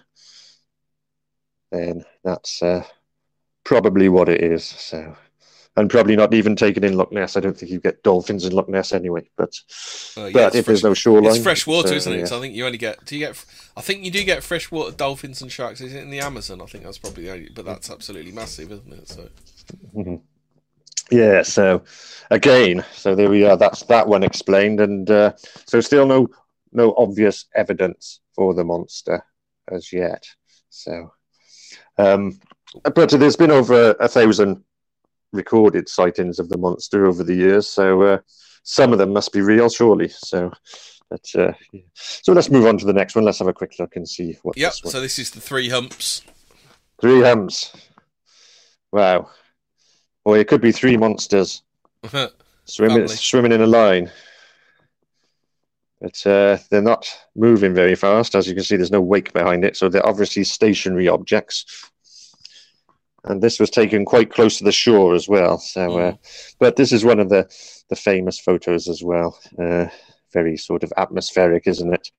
[1.70, 2.84] then that's uh,
[3.64, 4.64] probably what it is.
[4.64, 5.16] So,
[5.76, 7.36] and probably not even taken in Loch Ness.
[7.36, 9.28] I don't think you get dolphins in Loch Ness anyway.
[9.36, 9.52] But
[10.16, 12.18] Oh, yeah, but if there's no shoreline, It's fresh water, so, isn't it?
[12.20, 12.24] yeah.
[12.26, 13.04] So I think you only get.
[13.04, 13.44] Do you get?
[13.76, 15.80] I think you do get freshwater dolphins and sharks.
[15.80, 16.62] Is it in the Amazon?
[16.62, 17.50] I think that's probably the only.
[17.54, 19.08] But that's absolutely massive, isn't it?
[19.08, 19.28] So
[19.96, 20.20] Mhm.
[21.10, 21.82] Yeah, so
[22.30, 23.56] again, so there we are.
[23.56, 25.32] That's that one explained, and uh,
[25.66, 26.28] so still no
[26.72, 29.22] no obvious evidence for the monster
[29.70, 30.24] as yet.
[30.70, 31.12] So,
[31.98, 32.40] um,
[32.94, 34.64] but there's been over a thousand
[35.34, 38.18] recorded sightings of the monster over the years, so uh,
[38.62, 40.08] some of them must be real, surely.
[40.08, 40.52] So,
[41.10, 41.82] but uh, yeah.
[41.94, 43.24] so let's move on to the next one.
[43.24, 44.56] Let's have a quick look and see what.
[44.56, 44.72] yep.
[44.72, 44.92] this.
[44.92, 46.22] So this is the three humps.
[47.00, 47.74] Three humps.
[48.92, 49.28] Wow.
[50.24, 51.62] Or it could be three monsters
[52.64, 53.16] swimming Lovely.
[53.16, 54.10] swimming in a line.
[56.00, 58.34] But uh, they're not moving very fast.
[58.34, 61.90] As you can see, there's no wake behind it, so they're obviously stationary objects.
[63.24, 65.58] And this was taken quite close to the shore as well.
[65.58, 66.14] So, uh,
[66.58, 67.48] but this is one of the
[67.88, 69.38] the famous photos as well.
[69.58, 69.86] Uh,
[70.32, 72.10] very sort of atmospheric, isn't it?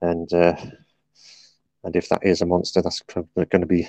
[0.00, 0.54] And uh,
[1.84, 3.88] and if that is a monster, that's probably going to be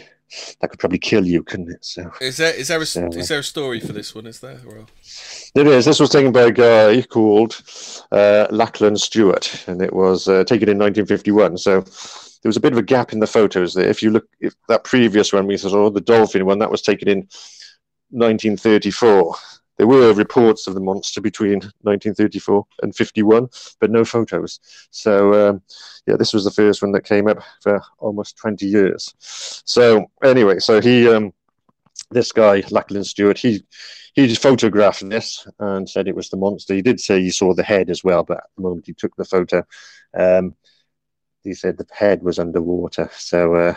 [0.60, 1.84] that could probably kill you, couldn't it?
[1.84, 2.12] So.
[2.22, 4.28] Is there is there a So, uh, is there a story for this one?
[4.28, 4.60] Is there?
[4.66, 4.86] Or...
[5.56, 5.86] It is.
[5.86, 7.62] This was taken by a guy called
[8.12, 11.58] uh, Lachlan Stewart, and it was uh, taken in 1951.
[11.58, 11.84] So
[12.41, 13.89] there was a bit of a gap in the photos there.
[13.89, 17.08] If you look, if that previous one we saw, the dolphin one, that was taken
[17.08, 17.28] in
[18.10, 19.36] 1934.
[19.78, 23.47] There were reports of the monster between 1934 and 51,
[23.80, 24.60] but no photos.
[24.91, 25.62] So um,
[26.06, 29.15] yeah, this was the first one that came up for almost 20 years.
[29.19, 31.34] So anyway, so he, um,
[32.12, 33.63] this guy Lachlan Stewart, he
[34.15, 36.73] he photographed this and said it was the monster.
[36.73, 39.15] He did say he saw the head as well, but at the moment he took
[39.15, 39.63] the photo,
[40.17, 40.56] um,
[41.43, 43.10] he said the head was underwater.
[43.13, 43.75] So, uh,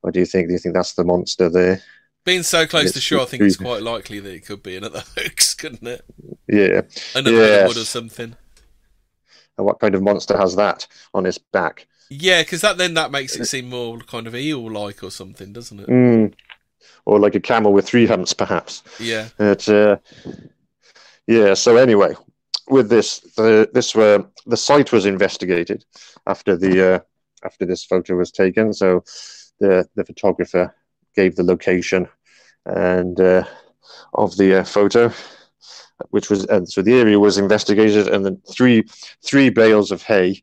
[0.00, 0.48] what do you think?
[0.48, 1.82] Do you think that's the monster there?
[2.24, 5.02] Being so close to shore, I think it's quite likely that it could be another
[5.16, 6.04] hoax, couldn't it?
[6.46, 6.82] Yeah,
[7.14, 7.76] Another Yes.
[7.76, 8.36] or something.
[9.56, 11.86] And what kind of monster has that on its back?
[12.10, 15.80] Yeah, because that then that makes it seem more kind of eel-like or something, doesn't
[15.80, 15.88] it?
[15.88, 16.34] Mm.
[17.06, 18.82] Or like a camel with three humps, perhaps.
[18.98, 19.28] Yeah.
[19.38, 19.96] It, uh,
[21.26, 21.54] yeah.
[21.54, 22.14] So anyway,
[22.70, 25.84] with this, the this uh, the site was investigated
[26.26, 26.98] after the uh,
[27.44, 28.72] after this photo was taken.
[28.72, 29.04] So
[29.58, 30.74] the the photographer
[31.16, 32.08] gave the location
[32.66, 33.44] and uh,
[34.14, 35.12] of the uh, photo,
[36.10, 38.84] which was and so the area was investigated, and then three
[39.24, 40.42] three bales of hay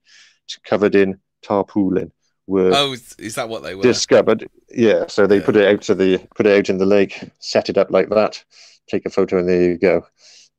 [0.66, 2.12] covered in tarpaulin
[2.48, 3.84] were Oh, is- is that what they were?
[3.84, 4.50] discovered.
[4.70, 5.46] Yeah, so they Yeah.
[5.46, 8.10] put it out to the put it out in the lake, set it up like
[8.10, 8.44] that,
[8.90, 10.06] take a photo, and there you go.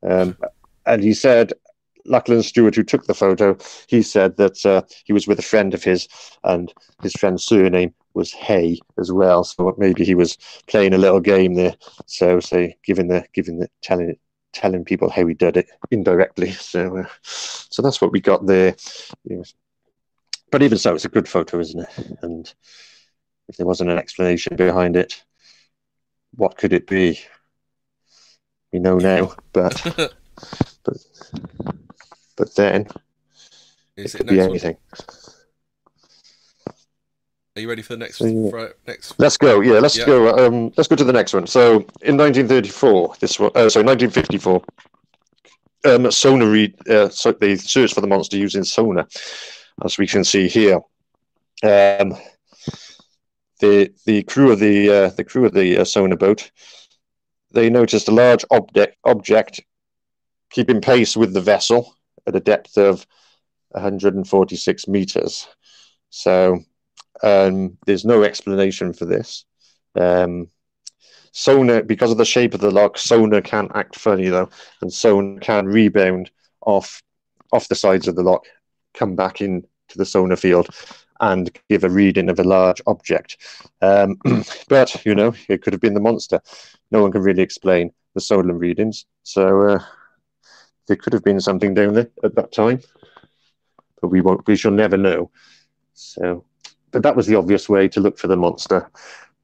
[0.03, 0.37] Um,
[0.89, 1.53] and he said,
[2.05, 5.75] Lachlan Stewart, who took the photo, he said that uh, he was with a friend
[5.75, 6.09] of his,
[6.45, 6.73] and
[7.03, 9.45] his friend's surname was Hay as well.
[9.45, 11.77] So maybe he was playing a little game there.
[12.07, 14.17] So, say, giving the giving the telling
[14.53, 16.51] telling people how he did it indirectly.
[16.53, 18.75] So, uh, so that's what we got there.
[19.25, 19.43] Yeah.
[20.51, 22.23] But even so, it's a good photo, isn't it?
[22.23, 22.53] And
[23.49, 25.23] if there wasn't an explanation behind it,
[26.35, 27.21] what could it be?
[28.73, 30.15] We know now, but
[30.85, 30.97] but
[32.37, 32.87] but then
[33.97, 34.51] is it it could be next one?
[34.51, 34.77] anything.
[37.57, 38.51] Are you ready for the next yeah.
[38.51, 39.19] fro- next?
[39.19, 39.61] Let's go.
[39.61, 40.07] Yeah, let's Yeah.
[40.07, 40.47] go.
[40.47, 41.47] Um, let's go to the next one.
[41.49, 44.63] So, in 1934, this one, uh, sorry, 1954,
[45.85, 46.75] um, sonar read.
[46.89, 49.09] Uh, so they searched for the monster using sonar,
[49.85, 50.77] as we can see here.
[51.65, 52.17] Um,
[53.59, 56.53] the the crew of the uh, the crew of the uh, sonar boat,
[57.51, 59.61] they noticed a large object object
[60.51, 61.95] keeping pace with the vessel
[62.27, 63.07] at a depth of
[63.71, 65.49] 146 meters.
[66.11, 66.61] So
[67.23, 69.45] um, there's no explanation for this.
[69.95, 70.49] Um,
[71.33, 75.41] sonar, because of the shape of the lock, sonar can act funny though, and sonar
[75.41, 76.31] can rebound
[76.63, 77.03] off
[77.53, 78.45] off the sides of the lock,
[78.93, 80.69] come back in to the sonar field,
[81.21, 83.39] and give a reading of a large object.
[83.81, 84.19] Um,
[84.69, 86.41] but you know, it could have been the monster.
[86.91, 89.85] No one can really explain the sonar readings, so uh,
[90.89, 92.81] there could have been something down there at that time,
[94.01, 94.47] but we won't.
[94.47, 95.31] We shall never know.
[95.95, 96.45] So
[96.91, 98.91] but that was the obvious way to look for the monster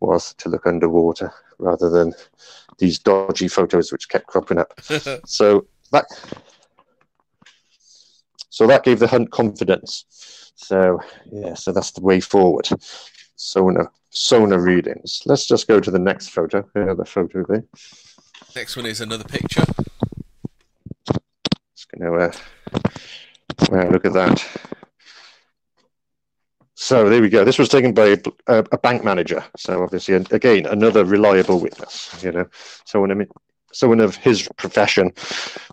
[0.00, 2.12] was to look underwater rather than
[2.78, 4.78] these dodgy photos which kept cropping up
[5.24, 6.06] so that
[8.50, 10.98] so that gave the hunt confidence so
[11.32, 12.68] yeah so that's the way forward
[13.36, 17.64] sonar sonar readings let's just go to the next photo another photo there
[18.54, 19.64] next one is another picture.
[21.84, 22.32] Just gonna uh,
[23.70, 24.46] wow look at that
[26.76, 27.44] so there we go.
[27.44, 28.18] This was taken by
[28.48, 29.44] a, a bank manager.
[29.56, 32.14] So obviously, and again, another reliable witness.
[32.22, 32.46] You know,
[32.84, 33.28] someone I mean,
[33.72, 35.12] someone of his profession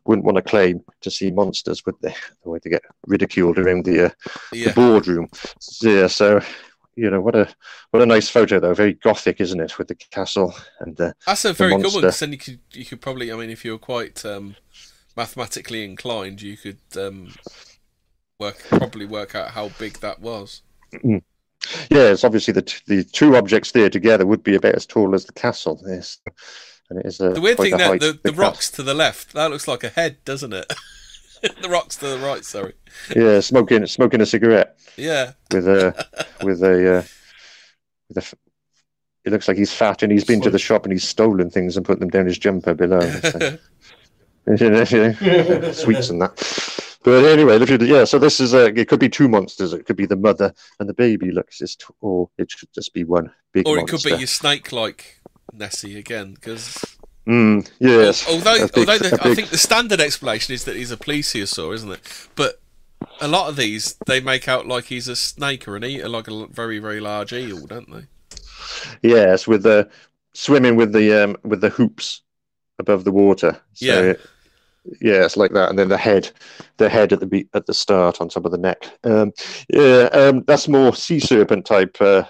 [0.06, 2.14] wouldn't want to claim to see monsters, would they?
[2.44, 4.10] The way to get ridiculed around the, uh,
[4.52, 4.74] the Yeah.
[4.74, 5.28] boardroom.
[5.82, 6.08] Yeah.
[6.08, 6.40] So
[6.96, 7.48] you know, what a
[7.90, 8.76] what a nice photo though.
[8.76, 12.14] Very gothic, isn't it, with the castle and uh, That's a very good one.
[12.20, 14.56] then you could you could probably, I mean, if you were quite um,
[15.16, 17.34] mathematically inclined, you could um,
[18.40, 20.62] work probably work out how big that was.
[21.04, 25.14] Yeah, it's obviously the t- the two objects there together would be about as tall
[25.14, 25.82] as the castle.
[25.88, 26.18] Yes,
[26.90, 29.52] and it is a The weird thing that the, the rocks to the left that
[29.52, 30.74] looks like a head, doesn't it?
[31.62, 32.74] the rocks to the right, sorry.
[33.16, 37.04] Yeah, smoking smoking a cigarette Yeah, with a with a uh,
[38.10, 38.36] with a.
[39.24, 41.78] It looks like he's fat and he's been to the shop and he's stolen things
[41.78, 43.02] and put them down his jumper below.
[43.02, 43.60] So,
[45.74, 46.98] sweets and that.
[47.04, 48.66] But anyway, yeah, so this is a.
[48.68, 49.74] It could be two monsters.
[49.74, 51.32] It could be the mother and the baby.
[51.32, 53.98] Looks, it's or it should just be one big or it monster.
[54.10, 55.20] could be your snake-like
[55.54, 56.78] Nessie again, because
[57.28, 58.28] Mm, yes.
[58.28, 60.98] although big- although the, a I big- think the standard explanation is that he's a
[60.98, 62.28] plesiosaur, isn't it?
[62.36, 62.60] But
[63.20, 66.28] a lot of these they make out like he's a snake or an eater, like
[66.28, 68.06] a very very large eel, don't they?
[69.02, 69.90] Yes, with the
[70.34, 72.22] swimming with the um with the hoops
[72.80, 73.60] above the water.
[73.74, 74.00] So Yeah.
[74.02, 74.22] it-
[75.00, 76.32] yeah, it's like that, and then the head,
[76.78, 78.84] the head at the be- at the start on top of the neck.
[79.04, 79.32] Um,
[79.70, 82.24] yeah, um, that's more sea serpent type uh,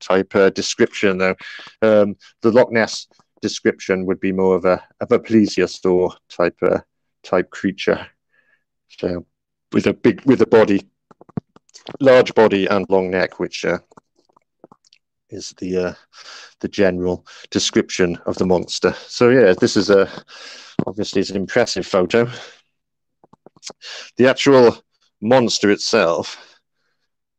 [0.00, 1.36] type uh, description though.
[1.82, 3.06] Um, the Loch Ness
[3.40, 6.80] description would be more of a of a plesiosaur type uh,
[7.22, 8.06] type creature.
[8.88, 9.26] So
[9.72, 10.86] with a big with a body,
[12.00, 13.78] large body and long neck, which uh,
[15.30, 15.94] is the uh,
[16.60, 18.92] the general description of the monster.
[19.06, 20.08] So yeah, this is a
[20.86, 22.28] obviously it's an impressive photo.
[24.16, 24.76] The actual
[25.20, 26.60] monster itself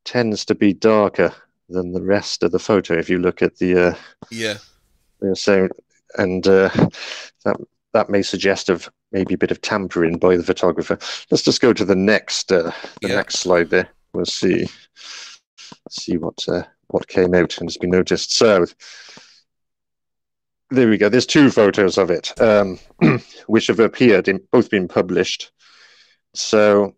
[0.06, 1.34] tends to be darker
[1.70, 2.98] than the rest of the photo.
[2.98, 3.96] If you look at the uh,
[4.32, 4.58] Yeah,
[5.22, 5.68] yeah, so
[6.18, 6.70] and uh,
[7.46, 7.58] that
[7.94, 10.98] that may suggest of maybe a bit of tampering by the photographer.
[11.32, 12.72] Let's just go to the next uh,
[13.02, 13.16] the Yeah.
[13.16, 13.90] next slide there.
[14.14, 14.68] We'll see
[15.90, 18.36] see what uh, what came out and has been noticed.
[18.36, 18.66] So
[20.70, 21.10] there we go.
[21.10, 22.80] There's two photos of it, um,
[23.48, 25.52] which have appeared in both been published.
[26.34, 26.96] So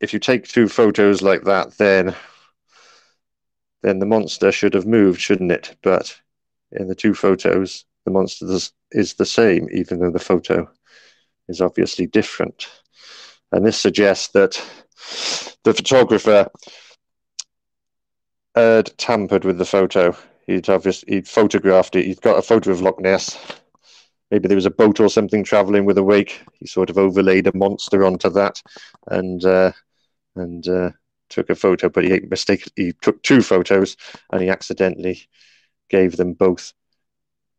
[0.00, 2.14] if you take two photos like that, then
[3.82, 5.76] then the monster should have moved, shouldn't it?
[5.82, 6.20] But
[6.70, 10.70] in the two photos, the monster is, is the same, even though the photo
[11.48, 12.68] is obviously different.
[13.50, 14.54] And this suggests that
[15.64, 16.48] the photographer
[18.54, 20.16] had tampered with the photo.
[20.46, 22.06] He'd obviously he'd photographed it.
[22.06, 23.38] He'd got a photo of Loch Ness.
[24.30, 26.42] Maybe there was a boat or something traveling with a wake.
[26.58, 28.62] He sort of overlaid a monster onto that,
[29.08, 29.72] and uh,
[30.36, 30.90] and uh,
[31.28, 31.88] took a photo.
[31.88, 33.96] But he mistake he took two photos,
[34.32, 35.28] and he accidentally
[35.90, 36.72] gave them both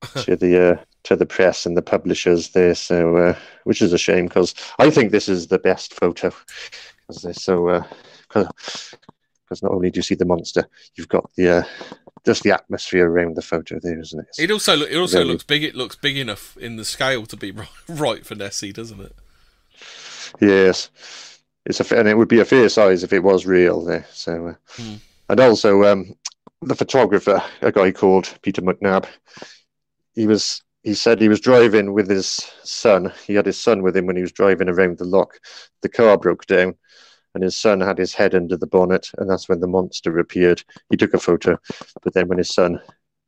[0.18, 2.76] to the uh, to the press and the publishers there.
[2.76, 6.34] So, uh, which is a shame because I think this is the best photo
[7.08, 7.86] because they're so
[9.54, 11.64] because not only do you see the monster, you've got the uh,
[12.26, 14.44] just the atmosphere around the photo there, isn't it?
[14.44, 15.64] It also it also Very- looks big.
[15.64, 17.54] It looks big enough in the scale to be
[17.88, 19.16] right, for Nessie, doesn't it?
[20.42, 20.90] Yes,
[21.66, 24.06] it's a and it would be a fair size if it was real there.
[24.12, 24.96] So, uh, Hmm.
[25.30, 26.16] and also um,
[26.62, 29.06] the photographer, a guy called Peter McNab,
[30.16, 32.28] he was he said he was driving with his
[32.64, 33.14] son.
[33.28, 35.40] He had his son with him when he was driving around the lock.
[35.82, 36.76] The car broke down,
[37.34, 40.64] and his son had his head under the bonnet, and that's when the monster appeared.
[40.90, 41.58] He took a photo,
[42.04, 42.80] but then when his son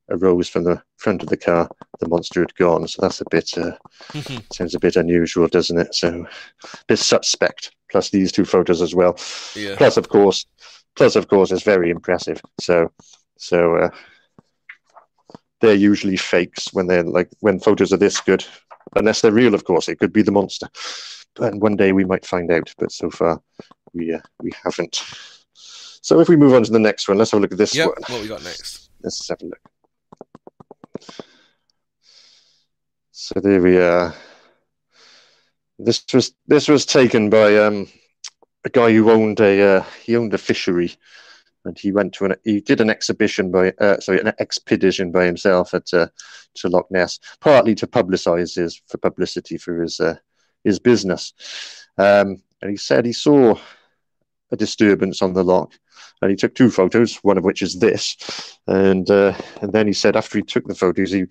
[0.10, 2.88] arose from the front of the car, the monster had gone.
[2.88, 3.72] So that's a bit uh,
[4.54, 5.96] sounds a bit unusual, doesn't it?
[5.96, 6.26] So
[6.64, 7.72] a bit suspect.
[7.90, 9.18] Plus these two photos as well.
[9.56, 9.76] yeah.
[9.78, 10.46] Plus, of course,
[10.96, 12.42] plus of course, it's very impressive.
[12.60, 12.92] So,
[13.38, 13.90] so uh,
[15.62, 18.46] they're usually fakes when they're like when photos are this good,
[18.96, 19.54] unless they're real.
[19.54, 20.68] Of course, it could be the monster.
[21.40, 23.42] And one day we might find out, but so far
[23.96, 25.04] we uh, we haven't.
[25.54, 27.74] So if we move on to the next one, let's have a look at this
[27.74, 27.88] Yep.
[27.88, 27.96] one.
[28.08, 28.92] What we got next?
[29.02, 29.60] Let's have a look.
[33.12, 34.14] So there we are.
[35.80, 37.88] This was this was taken by um,
[38.66, 40.94] a guy who owned a uh, he owned a fishery,
[41.66, 45.26] and he went to an he did an exhibition by uh, sorry an expedition by
[45.26, 46.08] himself at uh,
[46.56, 50.16] to Loch Ness, partly to publicise his for publicity for his uh,
[50.64, 51.34] his business.
[51.98, 53.58] Um, and he said he saw
[54.56, 55.72] a disturbance on the lock.
[56.22, 58.04] and he took two photos, one of which is this,
[58.68, 61.26] and uh, and then he said after he took the photos, he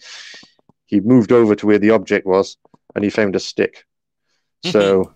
[0.86, 2.56] he moved over to where the object was,
[2.94, 3.84] and he found a stick.
[4.72, 5.14] So,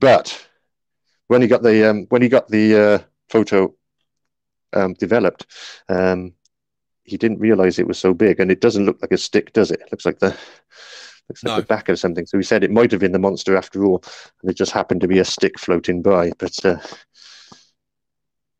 [0.00, 0.26] but
[1.28, 3.74] when he got the um, when he got the uh, photo
[4.72, 5.46] um, developed,
[5.88, 6.32] um,
[7.04, 9.70] he didn't realize it was so big, and it doesn't look like a stick, does
[9.70, 9.80] it?
[9.80, 10.36] It looks like the
[11.28, 11.60] looks like No.
[11.60, 12.26] the back of something.
[12.26, 14.02] So he said it might have been the monster after all,
[14.40, 16.32] and it just happened to be a stick floating by.
[16.38, 16.78] But uh,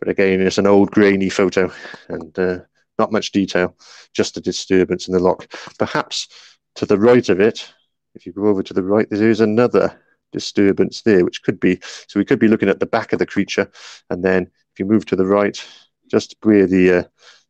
[0.04, 1.72] but again, it's an old grainy photo,
[2.08, 2.58] and uh,
[2.98, 3.74] not much detail,
[4.12, 5.50] just a disturbance in the lock.
[5.78, 6.28] Perhaps
[6.74, 7.72] to the right of it,
[8.14, 9.98] if you go over to the right, there is another
[10.30, 13.24] disturbance there, which could be so we could be looking at the back of the
[13.24, 13.70] creature,
[14.10, 15.64] and then if you move to the right,
[16.10, 17.02] just where the uh,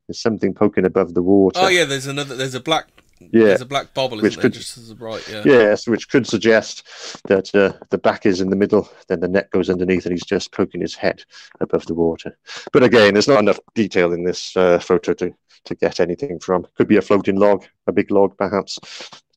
[0.07, 1.59] there's something poking above the water.
[1.61, 1.85] Oh yeah.
[1.85, 2.37] There's another.
[2.37, 2.87] There's a black.
[3.33, 3.45] Yeah.
[3.45, 5.27] There's a black bobble, Which could- Just as a right.
[5.31, 5.43] Yeah.
[5.45, 6.87] Yes, which could suggest
[7.29, 10.25] that uh, the back is in the middle, then the neck goes underneath, and he's
[10.25, 11.25] just poking his head
[11.61, 12.37] above the water.
[12.73, 15.35] But again, there's not enough detail in this uh, photo to,
[15.65, 16.67] to get anything from.
[16.77, 18.79] Could be a floating log, a big log, perhaps.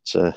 [0.02, 0.34] It's, uh,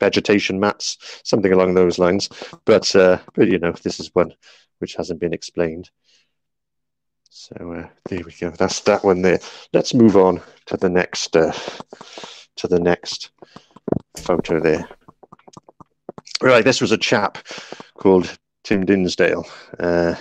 [0.00, 2.28] vegetation mats, something along those lines.
[2.64, 4.34] But uh, but you know, this is one
[4.80, 5.88] which hasn't been explained.
[7.30, 8.50] So uh, there we go.
[8.50, 9.38] That's that one there.
[9.72, 11.52] Let's move on to the next uh,
[12.56, 13.30] to the next
[14.16, 14.88] photo there.
[16.40, 17.38] Right, this was a chap
[17.96, 19.46] called Tim Dinsdale,
[19.78, 20.14] uh,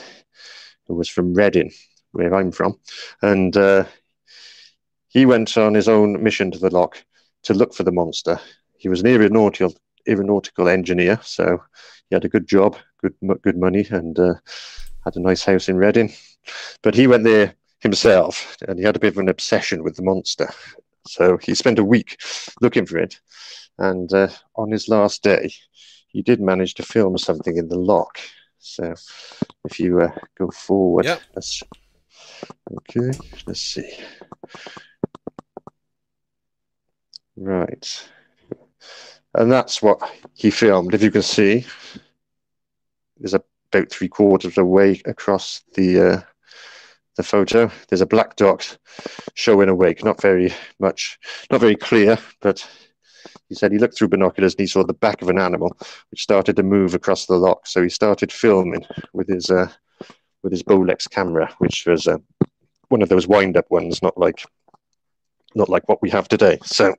[0.88, 1.72] who was from Reading,
[2.12, 2.80] where I'm from,
[3.22, 3.86] and uh,
[5.08, 7.04] he went on his own mission to the loch
[7.44, 8.40] to look for the monster.
[8.78, 9.74] He was an aeronautical
[10.08, 11.62] aeronautical engineer, so
[12.10, 14.34] he had a good job, good good money, and uh,
[15.04, 16.14] had a nice house in Reading.
[16.82, 20.04] But he went there himself, and he had a bit of an obsession with the
[20.04, 20.50] monster.
[21.06, 22.22] So he spent a week
[22.62, 23.20] looking for it,
[23.78, 25.51] and uh, on his last day,
[26.08, 28.20] he did manage to film something in the lock.
[28.60, 28.93] So
[29.66, 31.22] if you uh, go forward, Yep.
[31.36, 31.62] let's
[32.78, 33.89] okay, let's see.
[37.36, 38.08] Right,
[39.34, 39.99] and that's what
[40.36, 40.93] he filmed.
[40.93, 41.66] If you can see,
[43.18, 46.22] there's about three quarters of the way across the uh,
[47.16, 47.72] the photo.
[47.88, 48.78] There's a black dot
[49.34, 51.18] showing a wake, not very much,
[51.51, 52.68] not very clear, but
[53.49, 55.78] he said he looked through binoculars and he saw the back of an animal
[56.11, 57.68] which started to move across the lock.
[57.68, 59.70] So he started filming with his uh,
[60.41, 62.18] with his Bolex camera, which was uh,
[62.89, 64.43] one of those wind-up ones, not like
[65.55, 66.57] not like what we have today.
[66.64, 66.95] So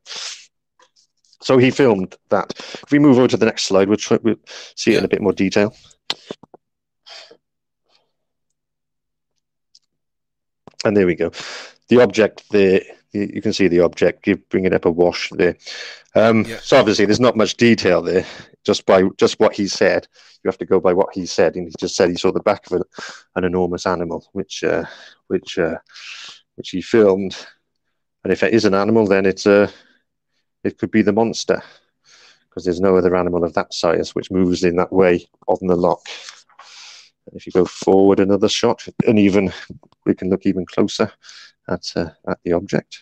[1.40, 2.54] so he filmed that.
[2.58, 4.36] If we move over to the next slide, we'll, try, we'll
[4.76, 5.76] see it in a bit more detail.
[10.84, 11.30] And there we go.
[11.88, 12.82] The object there,
[13.12, 15.56] you you can see the object, give, bring it up a wash there.
[16.14, 16.58] Um, Yeah.
[16.62, 18.24] So obviously there's not much detail there,
[18.64, 20.06] just by just what he said.
[20.42, 22.40] You have to go by what he said, and he just said he saw the
[22.40, 22.84] back of a,
[23.36, 24.84] an enormous animal, which uh,
[25.28, 25.78] which uh,
[26.56, 27.36] which he filmed.
[28.22, 29.70] And if it is an animal, then it's uh,
[30.62, 31.62] it could be the monster,
[32.48, 35.76] because there's no other animal of that size which moves in that way on the
[35.76, 36.00] lock.
[37.34, 39.52] If you go forward another shot, and even
[40.06, 41.10] we can look even closer
[41.68, 43.00] at uh, at the object.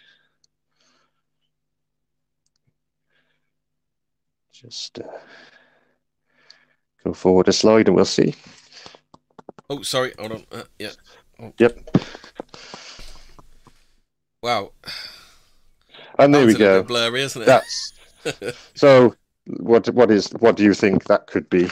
[4.52, 5.02] Just uh,
[7.04, 8.34] go forward a slide, and we'll see.
[9.68, 10.12] Oh, sorry.
[10.18, 10.44] Hold on.
[10.52, 10.90] Uh, yeah.
[11.58, 11.90] Yep,
[14.42, 14.72] Wow.
[16.18, 16.82] and there we That's a go.
[16.84, 17.46] blurry, isn't it?
[17.46, 17.92] That's
[18.74, 19.14] so.
[19.58, 21.68] What what is what do you think that could be?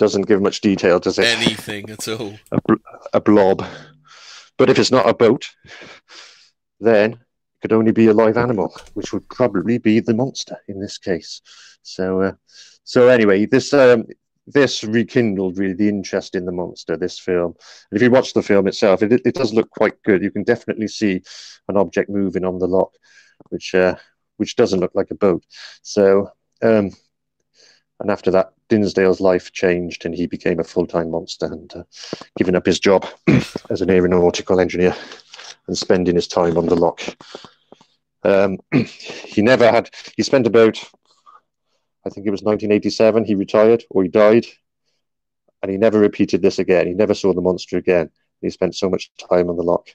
[0.00, 1.26] Doesn't give much detail, does it?
[1.26, 2.32] Anything at all.
[2.50, 3.66] a, bl- a blob.
[4.56, 5.50] But if it's not a boat,
[6.80, 7.18] then it
[7.60, 11.42] could only be a live animal, which would probably be the monster in this case.
[11.82, 12.32] So, uh,
[12.82, 14.06] so anyway, this um,
[14.46, 16.96] this rekindled really the interest in the monster.
[16.96, 17.54] This film,
[17.90, 20.22] and if you watch the film itself, it, it does look quite good.
[20.22, 21.20] You can definitely see
[21.68, 22.92] an object moving on the lock,
[23.50, 23.96] which uh,
[24.38, 25.44] which doesn't look like a boat.
[25.82, 26.30] So,
[26.62, 26.92] um,
[28.00, 31.82] and after that, Dinsdale's life changed, and he became a full-time monster, and uh,
[32.38, 33.06] giving up his job
[33.70, 34.96] as an aeronautical engineer
[35.66, 37.02] and spending his time on the lock.
[38.22, 39.90] Um, he never had.
[40.16, 40.78] He spent about,
[42.06, 43.26] I think it was 1987.
[43.26, 44.46] He retired or he died,
[45.62, 46.86] and he never repeated this again.
[46.86, 48.10] He never saw the monster again.
[48.40, 49.88] He spent so much time on the lock,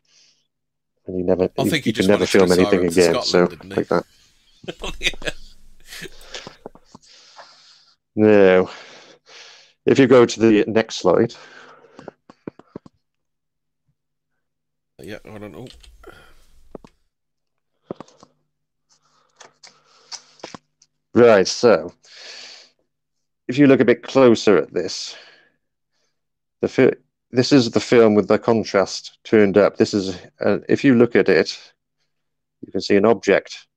[1.08, 1.45] and he never.
[1.58, 3.16] I think he could just never film anything again.
[3.24, 5.36] So Scotland, didn't like that.
[8.16, 8.26] yeah.
[8.26, 8.70] No.
[9.86, 11.36] If you go to the next slide,
[15.05, 15.20] Yeah.
[15.26, 15.68] I don't know.
[21.13, 21.93] Right, so
[23.47, 25.16] if you look a bit closer at this,
[26.61, 26.97] the
[27.32, 29.78] this is the film with the contrast turned up.
[29.78, 31.57] This is, uh, if you look at it,
[32.66, 33.68] you can see an object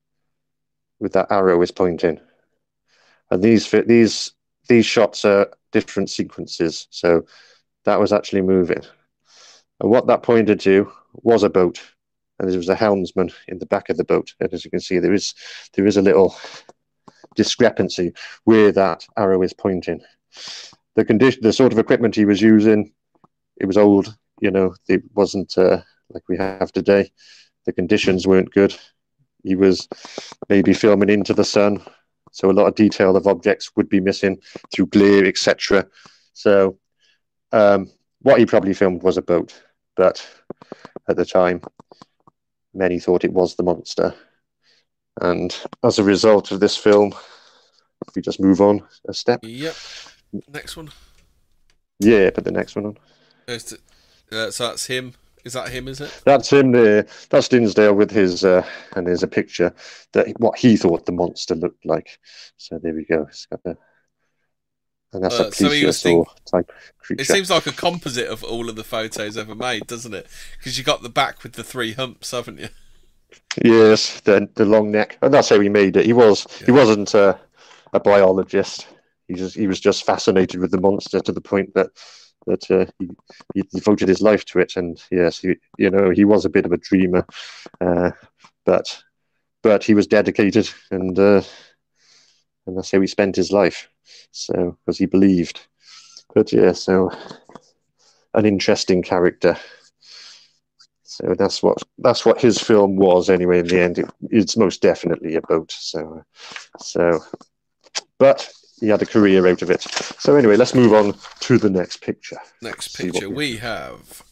[0.98, 2.20] with that arrow is pointing,
[3.30, 4.32] and these these
[4.68, 6.86] these shots are different sequences.
[6.90, 7.24] So
[7.84, 8.82] that was actually moving,
[9.80, 11.80] and what that pointed to was a boat,
[12.38, 14.34] and there was a helmsman in the back of the boat.
[14.40, 15.34] And as you can see, there is
[15.74, 16.36] there is a little
[17.34, 18.12] discrepancy
[18.44, 20.00] where that arrow is pointing.
[20.96, 22.92] The condition, the sort of equipment he was using,
[23.56, 24.16] it was old.
[24.40, 27.10] You know, it wasn't uh, like we have today.
[27.66, 28.74] The conditions weren't good.
[29.42, 29.88] He was
[30.48, 31.84] maybe filming into the sun,
[32.38, 34.40] so a lot of detail of objects would be missing
[34.72, 35.84] through glare, etc.
[36.34, 36.78] So,
[37.50, 39.60] um, what he probably filmed was a boat,
[39.96, 40.24] but
[41.08, 41.62] at the time,
[42.72, 44.14] many thought it was the monster.
[45.20, 47.12] And as a result of this film,
[48.06, 49.40] if we just move on a step.
[49.42, 49.74] Yep.
[50.46, 50.90] Next one.
[51.98, 52.98] Yeah, put the next one on.
[53.48, 55.14] Uh, so that's him.
[55.44, 55.88] Is that him?
[55.88, 56.12] Is it?
[56.24, 57.06] That's him there.
[57.30, 58.66] That's Dinsdale with his, uh,
[58.96, 59.74] and there's a picture
[60.12, 62.18] that what he thought the monster looked like.
[62.56, 63.26] So there we go.
[63.28, 63.76] It's got the,
[65.12, 67.22] and that's Uh, a so plesiosaur type creature.
[67.22, 70.26] It seems like a composite of all of the photos ever made, doesn't it?
[70.58, 72.68] Because you got the back with the three humps, haven't you?
[73.64, 76.06] Yes, the the long neck, and that's how he made it.
[76.06, 77.38] He was he wasn't a,
[77.92, 78.86] a biologist.
[79.26, 81.90] He just he was just fascinated with the monster to the point that
[82.46, 83.10] that uh, he,
[83.54, 84.76] he devoted his life to it.
[84.76, 87.26] And yes, he, you know he was a bit of a dreamer,
[87.80, 88.10] uh,
[88.64, 89.02] but
[89.62, 91.42] but he was dedicated, and uh,
[92.66, 93.88] and that's how he spent his life.
[94.30, 95.66] So because he believed.
[96.34, 97.10] But yeah, so
[98.34, 99.56] an interesting character.
[101.02, 103.60] So that's what that's what his film was anyway.
[103.60, 105.72] In the end, it, it's most definitely a boat.
[105.72, 106.22] So,
[106.78, 107.20] so,
[108.18, 108.48] but
[108.80, 109.82] he had a career out of it.
[110.18, 112.38] So anyway, let's move on to the next picture.
[112.62, 114.22] Next picture we- we have.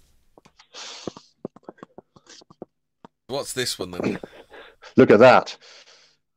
[3.28, 4.20] What's this one then?
[4.96, 5.56] Look at that.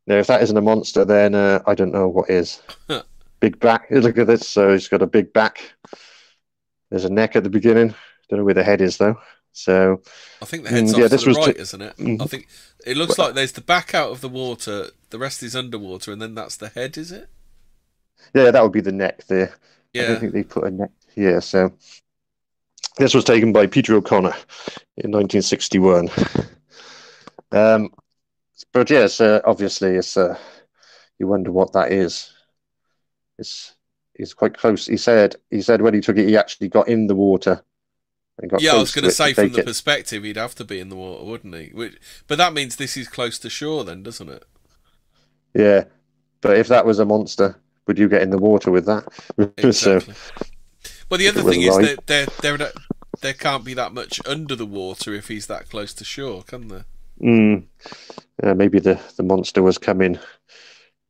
[0.07, 2.61] Now, if that isn't a monster, then uh, I don't know what is.
[3.39, 3.85] big back.
[3.91, 4.47] Look at this.
[4.47, 5.61] So he's got a big back.
[6.89, 7.93] There's a neck at the beginning.
[8.29, 9.15] Don't know where the head is though.
[9.51, 10.01] So
[10.41, 11.97] I think the head's Mm, yeah, this the was right, t- isn't it?
[11.97, 12.21] Mm.
[12.21, 12.47] I think
[12.85, 16.21] it looks like there's the back out of the water the rest is underwater, and
[16.21, 17.29] then that's the head, is it?
[18.33, 19.53] Yeah, that would be the neck there.
[19.97, 20.05] I Yeah.
[20.05, 21.41] don't think they put a neck here.
[21.41, 21.73] So
[22.97, 24.35] this was taken by Peter O'Connor
[24.97, 26.09] in 1961.
[27.51, 27.89] Um,
[28.73, 30.37] but yes, uh, obviously, it's uh,
[31.19, 32.31] you wonder what that is.
[33.37, 33.75] It's
[34.15, 34.85] it's quite close.
[34.85, 37.63] He said he said when he took it, he actually got in the water.
[38.55, 39.65] Yeah, I was going to to say from the it.
[39.65, 41.69] perspective, he'd have to be in the water, wouldn't he?
[41.73, 41.97] Which,
[42.27, 44.43] but that means this is close to shore, then, doesn't it?
[45.53, 45.85] Yeah,
[46.41, 49.03] but if that was a monster, would you get in the water with that?
[49.73, 49.99] so
[51.09, 52.71] well, the other thing is live- that there, there, there,
[53.21, 56.67] there can't be that much under the water if he's that close to shore, can
[56.67, 56.85] there?
[57.19, 57.63] Mm.
[58.43, 60.19] Uh, maybe the, the monster was coming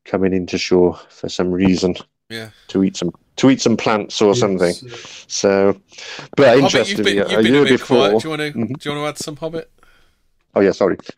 [0.05, 1.95] coming into shore for some reason
[2.29, 2.49] Yeah.
[2.69, 4.73] to eat some to eat some plants or something.
[4.73, 4.95] Uh,
[5.27, 5.79] So,
[6.37, 7.97] but Hobbit, you've interestingly, been, a you've been year a bit before.
[8.09, 8.21] quiet.
[8.21, 8.51] Do you want to?
[8.59, 8.79] Mhm.
[8.79, 9.69] Do you want to add some Hobbit?
[10.55, 10.97] Oh yeah, sorry.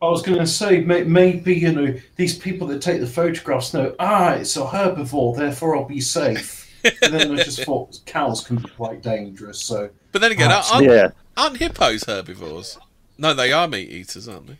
[0.00, 3.94] I was going to say maybe you know these people that take the photographs know
[3.98, 6.64] ah it's a herbivore therefore I'll be safe.
[7.02, 9.60] and then I just thought cows can be quite dangerous.
[9.60, 12.78] So But then again, Perhaps, aren't, yeah, aren't hippos herbivores?
[13.18, 14.56] No, they are meat eaters, aren't they?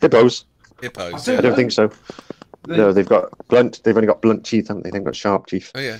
[0.00, 0.44] hippos.
[0.82, 1.28] Hippos.
[1.28, 1.40] I I Yeah.
[1.42, 1.90] don't think so.
[2.66, 3.80] they- No, they've got blunt.
[3.84, 4.90] They've only got blunt teeth, haven't they?
[4.90, 5.70] They've got sharp teeth.
[5.74, 5.98] Oh yeah.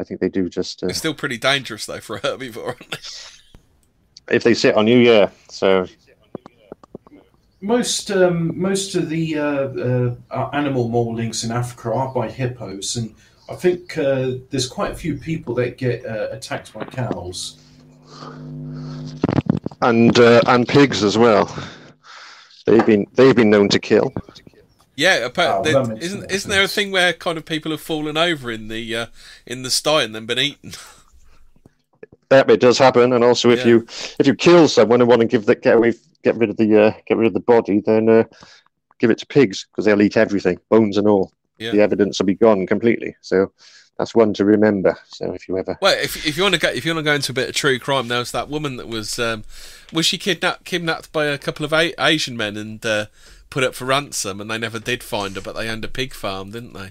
[0.00, 2.90] I think they do just uh, They're still pretty dangerous though for a herbivore, aren't
[2.90, 4.34] they?
[4.36, 4.98] if they sit on you.
[4.98, 5.30] Yeah.
[5.50, 5.86] So
[7.60, 12.96] most um, most of the uh, uh, uh, animal maulings in Africa are by hippos,
[12.96, 13.14] and
[13.50, 17.58] I think uh, there's quite a few people that get uh, attacked by cows.
[19.82, 21.46] and uh, and pigs as well.
[22.66, 24.12] They've been they've been known to kill.
[24.96, 27.80] Yeah, appa- Oh, there- isn't more isn't there a thing where kind of people have
[27.80, 29.06] fallen over in the uh,
[29.46, 30.72] in the sty and then been eaten?
[32.30, 33.66] That bit does happen, and also if Yeah.
[33.68, 33.86] you
[34.18, 36.80] if you kill someone and want to give that get away get rid of the
[36.80, 38.24] uh, get rid of the body, then uh,
[38.98, 41.32] give it to pigs because they'll eat everything, bones and all.
[41.58, 41.72] Yeah.
[41.72, 43.16] The evidence will be gone completely.
[43.20, 43.52] So
[43.98, 44.96] that's one to remember.
[45.08, 47.10] So if you ever Well, if if you want to go if you want to
[47.10, 49.44] go into a bit of true crime, there was that woman that was um,
[49.92, 53.06] was she kidnapped kidnapped by a couple of a- Asian men and uh,
[53.50, 56.14] put up for ransom, and they never did find her, but they owned a pig
[56.14, 56.90] farm, didn't they?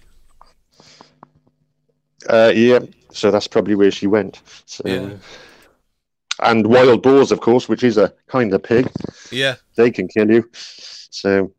[2.30, 2.80] uh, yeah,
[3.12, 4.42] so that's probably where she went.
[4.66, 5.10] So, Yeah.
[6.42, 8.90] And wild boars, of course, which is a kind of pig.
[9.32, 9.56] Yeah.
[9.76, 10.50] They can kill you.
[10.54, 11.52] So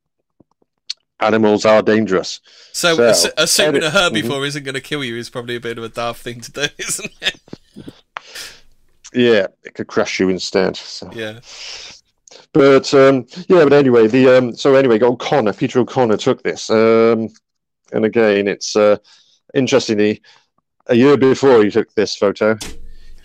[1.20, 2.40] animals are dangerous.
[2.72, 4.22] So, So, assu- assuming a edit- mhm.
[4.22, 6.52] herbivore isn't going to kill you is probably a bit of a daft thing to
[6.52, 7.40] do, isn't it?
[9.12, 10.76] Yeah, it could crush you instead.
[10.76, 11.10] So.
[11.12, 11.40] Yeah.
[12.52, 17.28] But um, yeah, but anyway, the um, so anyway, O'Connor, Peter O'Connor took this, um,
[17.92, 18.96] and again, it's uh,
[19.54, 20.22] interestingly,
[20.86, 22.56] a year before he took this photo,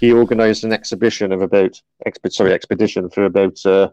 [0.04, 1.82] he organised an exhibition of about
[2.30, 3.88] sorry expedition for about uh,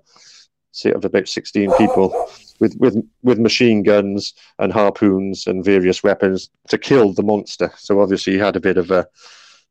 [0.86, 6.78] of about sixteen people with with with machine guns and harpoons and various weapons to
[6.78, 7.70] kill the monster.
[7.76, 9.06] So obviously, he had a bit of a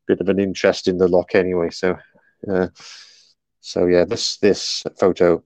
[0.06, 1.68] bit of an interest in the lock anyway.
[1.70, 1.98] So.
[2.50, 2.68] Uh,
[3.60, 5.44] so yeah, this this photo,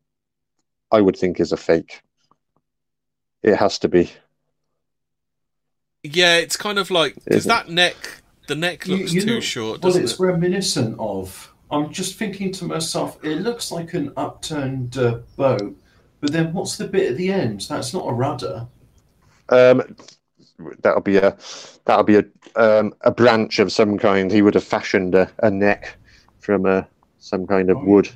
[0.93, 2.03] I would think is a fake.
[3.43, 4.13] It has to be.
[6.05, 7.97] Yeah, it's kind of like does that neck
[8.47, 10.21] the neck looks you too know short, What doesn't it's it?
[10.21, 11.53] reminiscent of.
[11.71, 15.77] I'm just thinking to myself, it looks like an upturned uh, boat,
[16.21, 17.63] but then what's the bit at the end?
[17.69, 18.67] That's not a rudder.
[19.49, 19.97] Um,
[20.83, 21.37] that'll be a
[21.85, 22.25] that'll be a
[22.57, 24.31] um, a branch of some kind.
[24.31, 25.97] He would have fashioned a, a neck
[26.41, 26.83] from uh,
[27.19, 27.85] some kind of Oh.
[27.85, 28.09] wood,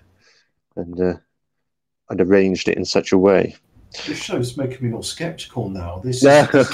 [0.76, 1.14] and uh,
[2.11, 3.57] and arranged it in such a way.
[4.07, 6.01] This show's making me more skeptical now.
[6.05, 6.47] This Yeah.
[6.55, 6.68] is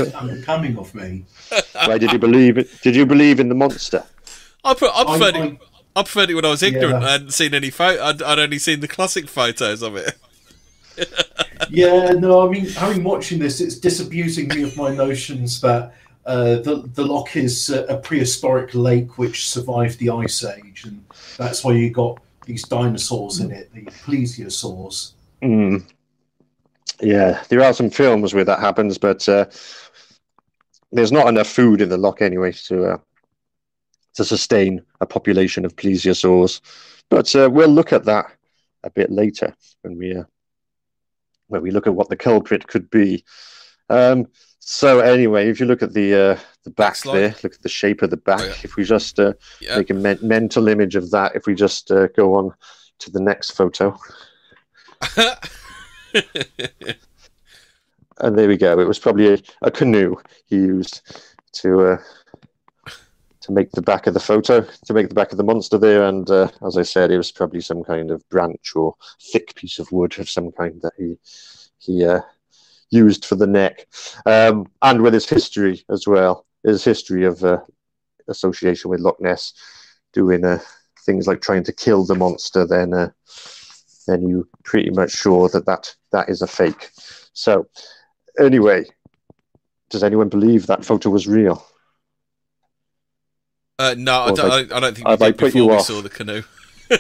[0.44, 1.24] coming is of me.
[1.86, 2.68] Why did you believe it?
[2.82, 4.04] Did you believe in the monster?
[4.64, 5.58] I, pre- I I, preferred it.
[5.96, 7.02] I, I preferred it when I was ignorant.
[7.02, 7.08] Yeah.
[7.08, 8.02] I hadn't seen any photo.
[8.02, 10.14] I'd, I'd only seen the classic photos of it.
[11.70, 15.94] yeah, no, I mean, having watching this, it's disabusing me of my notions that
[16.26, 21.04] uh, the the loch is uh, a prehistoric lake which survived the ice age, and
[21.36, 25.12] that's why you got these dinosaurs in it, the plesiosaurs.
[25.42, 25.84] Mm.
[27.00, 29.46] Yeah, there are some films where that happens, but uh,
[30.92, 32.98] there's not enough food in the lock anyway to uh,
[34.14, 36.60] to sustain a population of plesiosaurs.
[37.10, 38.26] But uh, we'll look at that
[38.84, 40.24] a bit later when we uh,
[41.48, 43.24] when we look at what the culprit could be.
[43.90, 44.28] Um,
[44.60, 47.18] so anyway, if you look at the uh, the back slide.
[47.18, 48.40] there, look at the shape of the back.
[48.40, 48.54] Oh, yeah.
[48.62, 49.76] If we just uh, Yeah.
[49.76, 52.52] make a men- mental image of that, if we just uh, go on
[53.00, 53.98] to the next photo.
[58.18, 58.78] And there we go.
[58.78, 61.02] It was probably a, a canoe he used
[61.54, 61.96] to uh,
[63.40, 66.04] to make the back of the photo, to make the back of the monster there.
[66.04, 68.94] And uh, as I said, it was probably some kind of branch or
[69.32, 71.16] thick piece of wood of some kind that he
[71.78, 72.20] he uh,
[72.90, 73.86] used for the neck,
[74.26, 76.46] um, and with his history as well.
[76.62, 77.58] His history of uh,
[78.28, 79.52] association with Loch Ness,
[80.12, 80.60] doing uh,
[81.04, 83.10] things like trying to kill the monster, then uh,
[84.06, 86.90] then you're pretty much sure that, that that is a fake.
[87.32, 87.66] So
[88.38, 88.84] anyway,
[89.90, 91.64] does anyone believe that photo was real?
[93.78, 95.74] Uh, no, I don't, have I, I don't think we I did before you we
[95.74, 95.86] off?
[95.86, 96.42] saw the canoe.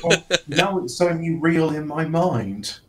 [0.02, 2.80] Well, now it's only real in my mind.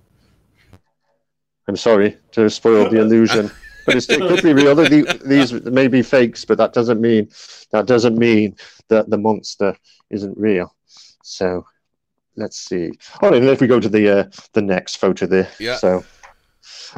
[1.67, 3.51] I'm sorry to spoil the illusion,
[3.85, 4.75] but it's, it could be real.
[4.75, 7.29] These may be fakes, but that doesn't mean
[7.71, 8.55] that doesn't mean
[8.89, 9.75] that the monster
[10.09, 10.75] isn't real.
[11.23, 11.65] So
[12.35, 12.91] let's see.
[13.21, 15.49] All right, if we go to the uh, the next photo there.
[15.59, 15.77] Yeah.
[15.77, 16.03] So,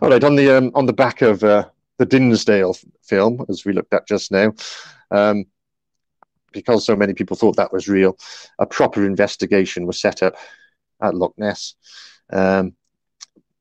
[0.01, 1.65] all right, on the um, on the back of uh,
[1.97, 4.53] the Dinsdale film, as we looked at just now,
[5.11, 5.45] um,
[6.51, 8.17] because so many people thought that was real,
[8.59, 10.35] a proper investigation was set up
[11.01, 11.75] at Loch Ness.
[12.31, 12.75] Um,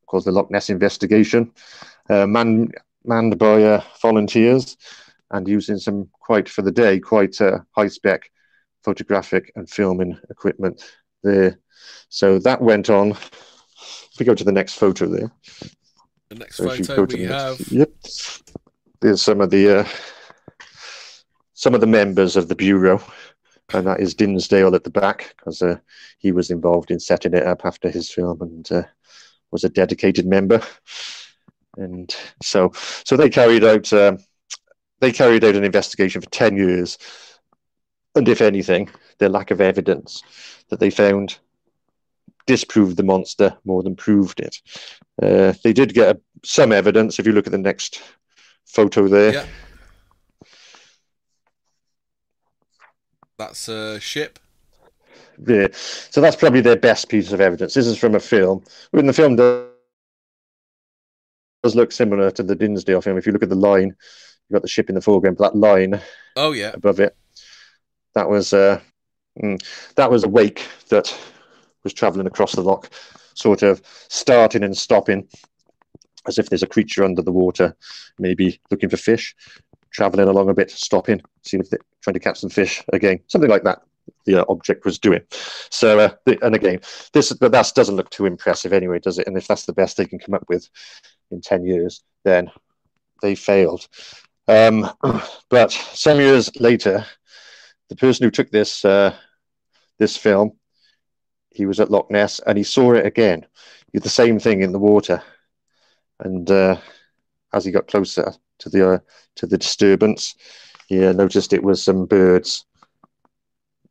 [0.07, 1.53] called the Loch Ness investigation,
[2.09, 2.71] uh, man,
[3.05, 4.77] manned by uh, volunteers
[5.33, 8.31] and using some quite, for the day, quite uh, high spec
[8.85, 10.83] photographic and filming equipment
[11.23, 11.59] there.
[12.09, 13.11] So that went on.
[13.13, 15.31] If we go to the next photo there.
[16.31, 17.59] The next So photo we the have.
[17.61, 17.91] next- Yep.
[19.01, 19.89] There's some of the uh,
[21.55, 23.03] some of the members of the bureau,
[23.75, 25.77] and that is Dinsdale at the back because uh,
[26.19, 28.83] he was involved in setting it up after his film and uh,
[29.51, 30.61] was a dedicated member.
[31.77, 32.73] And so,
[33.05, 34.19] so they carried out um,
[35.01, 36.97] they carried out an investigation for ten years,
[38.15, 38.89] and if anything,
[39.19, 40.23] the lack of evidence
[40.69, 41.39] that they found
[42.47, 44.61] disproved the monster more than proved it.
[45.21, 47.19] Uh, they did get a, some evidence.
[47.19, 48.03] If you look at the next
[48.67, 49.47] photo there, Yeah.
[53.39, 54.39] That's a ship.
[55.47, 55.69] Yeah.
[55.73, 57.75] So that's probably their best piece of evidence.
[57.75, 58.65] This is from a film.
[58.93, 59.67] When the film does
[61.75, 63.89] look similar to the Dinsdale film, if you look at the line,
[64.49, 66.01] you've got the ship in the foreground, but that line
[66.37, 66.71] Oh yeah.
[66.73, 67.15] above it,
[68.15, 68.81] that was uh,
[69.43, 71.15] mm, that was a wake that
[71.85, 72.91] was travelling across the loch,
[73.35, 75.29] sort of starting and stopping,
[76.27, 77.77] as if there's a creature under the water,
[78.19, 79.35] maybe looking for fish,
[79.93, 83.51] travelling along a bit, stopping, seeing if they're trying to catch some fish again, something
[83.51, 83.81] like that.
[84.25, 85.23] The uh, object was doing.
[85.71, 86.81] So, uh, the, and again,
[87.13, 89.27] this but that doesn't look too impressive anyway, does it?
[89.27, 90.69] And if that's the best they can come up with
[91.31, 92.51] in ten years, then
[93.23, 93.89] they failed.
[94.49, 94.89] Um,
[95.49, 97.05] but some years later,
[97.89, 99.15] the person who took this uh,
[99.99, 100.53] this film,
[101.51, 103.47] he was at Loch Ness and he saw it again.
[103.87, 105.23] He did the same thing in the water,
[106.21, 106.77] and uh,
[107.53, 108.99] as he got closer to the uh,
[109.37, 110.35] to the disturbance,
[110.89, 112.67] he uh, noticed it was some birds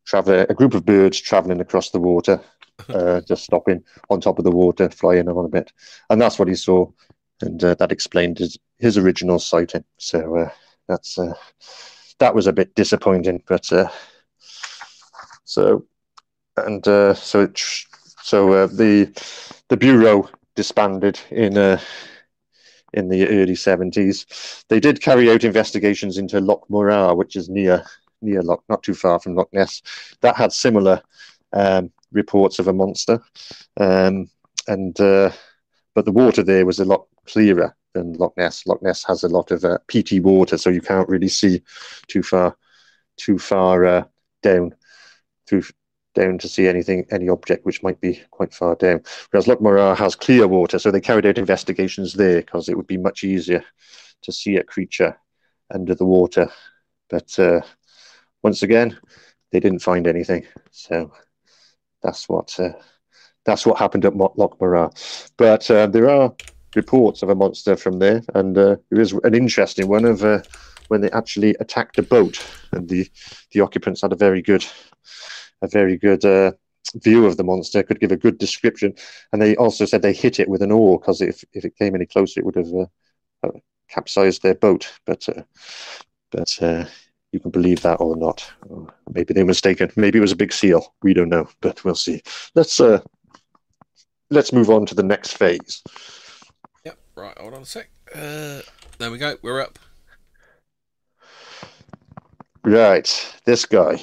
[0.06, 2.40] travel a group of birds traveling across the water,
[2.90, 5.72] uh, just stopping on top of the water, flying on a bit,
[6.10, 6.88] and that's what he saw,
[7.42, 9.84] and uh, that explained his his original sighting.
[9.98, 10.50] So uh,
[10.88, 11.34] that's uh,
[12.20, 13.90] that was a bit disappointing, but uh,
[15.44, 15.86] so
[16.58, 17.62] and uh, so it,
[18.22, 19.12] so uh, the
[19.70, 21.80] the bureau disbanded in uh,
[22.94, 24.26] in the early seventies.
[24.70, 27.84] They did carry out investigations into Loch Morar, which is near
[28.22, 29.82] near Loch, not too far from Loch Ness.
[30.22, 31.02] That had similar
[31.54, 33.22] um, reports of a monster,
[33.78, 34.30] um,
[34.68, 35.32] and uh,
[35.94, 38.66] but the water there was a lot clearer than Loch Ness.
[38.66, 41.62] Loch Ness has a lot of uh, peaty water, so you can't really see
[42.08, 42.56] too far
[43.18, 44.04] too far uh,
[44.42, 44.74] down
[45.48, 45.64] through
[46.16, 49.04] down to see anything, any object which might be quite far down.
[49.30, 52.88] Whereas Loch Morar has clear water, so they carried out investigations there because it would
[52.88, 53.64] be much easier
[54.24, 55.18] to see a creature
[55.74, 56.50] under the water.
[57.10, 57.62] But uh,
[58.42, 58.98] once again,
[59.52, 60.46] they didn't find anything.
[60.72, 61.12] So
[62.02, 62.74] that's what uh,
[63.46, 64.92] that's what happened at Loch Morar.
[65.38, 66.34] But uh, there are
[66.76, 70.42] reports of a monster from there, and uh, there is an interesting one of uh,
[70.88, 73.08] when they actually attacked a boat, and the
[73.52, 74.66] the occupants had a very good
[75.62, 76.52] a very good uh,
[76.96, 78.94] view of the monster, could give a good description,
[79.32, 81.96] and they also said they hit it with an oar because if if it came
[81.96, 82.86] any closer, it would have uh,
[83.44, 84.92] uh, capsized their boat.
[85.06, 85.44] But uh,
[86.32, 86.86] but uh,
[87.32, 88.50] you can believe that or not.
[89.12, 89.92] Maybe they're mistaken.
[89.96, 90.94] Maybe it was a big seal.
[91.02, 92.22] We don't know, but we'll see.
[92.56, 93.02] Let's uh,
[94.30, 95.84] let's move on to the next phase.
[96.86, 96.98] Yep.
[97.16, 97.38] Right.
[97.38, 97.90] Hold on a sec.
[98.14, 98.62] Uh,
[98.98, 99.36] there we go.
[99.42, 99.80] We're up.
[102.64, 104.02] Right, this guy.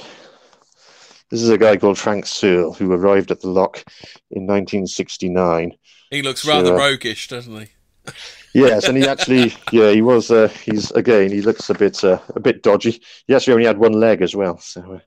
[1.33, 3.83] This is a guy called Frank Searle who arrived at the lock
[4.31, 5.73] in 1969.
[6.11, 6.77] He looks rather Sure.
[6.77, 7.69] roguish, doesn't he?
[8.55, 10.31] Yes, and he actually, yeah, he was.
[10.31, 12.91] Uh, he's again, he looks a bit, uh, a bit dodgy.
[12.91, 14.59] Yes, he actually only had one leg as well.
[14.59, 15.01] So,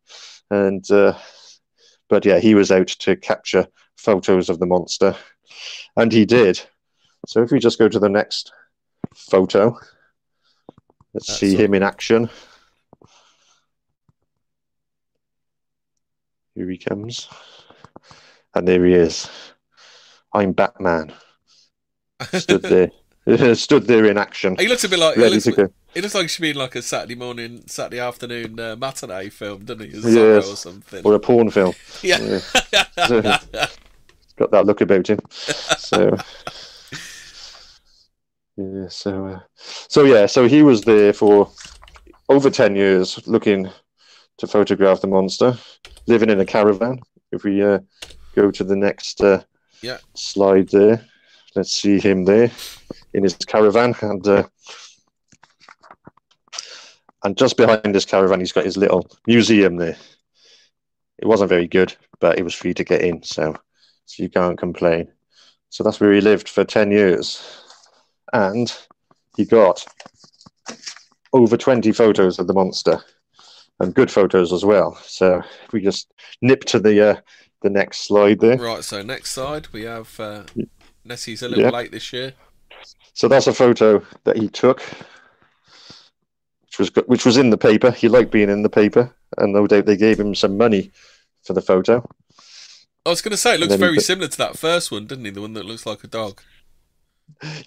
[0.49, 1.15] uh, and uh,
[2.09, 3.67] but yeah, he was out to capture
[3.97, 5.15] photos of the monster,
[5.95, 6.59] and he did.
[7.27, 8.51] So if we just go to the next
[9.15, 9.77] photo.
[11.13, 12.31] Let's That's see him in action.
[16.55, 17.27] Here he comes.
[18.53, 19.29] And there he is.
[20.33, 21.13] I'm Batman.
[22.33, 22.91] Stood there.
[23.55, 24.55] Stood there in action.
[24.57, 25.67] He looks a bit like he Ready looks, to go.
[25.93, 29.29] he looks like he should be in like a Saturday morning, Saturday afternoon uh, matinee
[29.29, 29.97] film, doesn't he?
[29.97, 30.47] Yes.
[30.47, 31.01] or something.
[31.03, 31.73] Or a porn film.
[32.03, 32.39] yeah.
[34.37, 35.19] got that look about him.
[35.31, 36.15] So
[38.57, 41.49] yeah, so uh, so yeah, so he was there for
[42.29, 43.69] over ten years, looking
[44.37, 45.57] to photograph the monster,
[46.07, 47.01] living in a caravan.
[47.31, 47.79] If we uh,
[48.35, 49.43] go to the next uh,
[49.81, 49.97] Yeah.
[50.15, 51.05] slide there,
[51.55, 52.51] let's see him there
[53.13, 54.43] in his caravan, and uh,
[57.23, 59.97] and just behind his caravan, he's got his little museum there.
[61.17, 63.55] It wasn't very good, but it was free to get in, so
[64.05, 65.11] so you can't complain.
[65.69, 67.41] So that's where he lived for 10 years.
[68.33, 68.71] And
[69.35, 69.85] he got
[71.33, 73.03] over 20 photos of the monster
[73.79, 74.95] and good photos as well.
[75.03, 77.15] So if we just nip to the uh,
[77.61, 78.57] the next slide there.
[78.57, 78.83] Right.
[78.83, 80.43] So next slide, we have uh,
[81.03, 81.69] Nessie's a little Yeah.
[81.71, 82.33] late this year.
[83.13, 84.81] So that's a photo that he took,
[86.63, 87.91] which was which was in the paper.
[87.91, 90.91] He liked being in the paper, and no doubt they gave him some money
[91.43, 92.07] for the photo.
[93.05, 95.25] I was going to say it looks very put- similar to that first one, didn't
[95.25, 95.31] he?
[95.31, 96.41] The one that looks like a dog.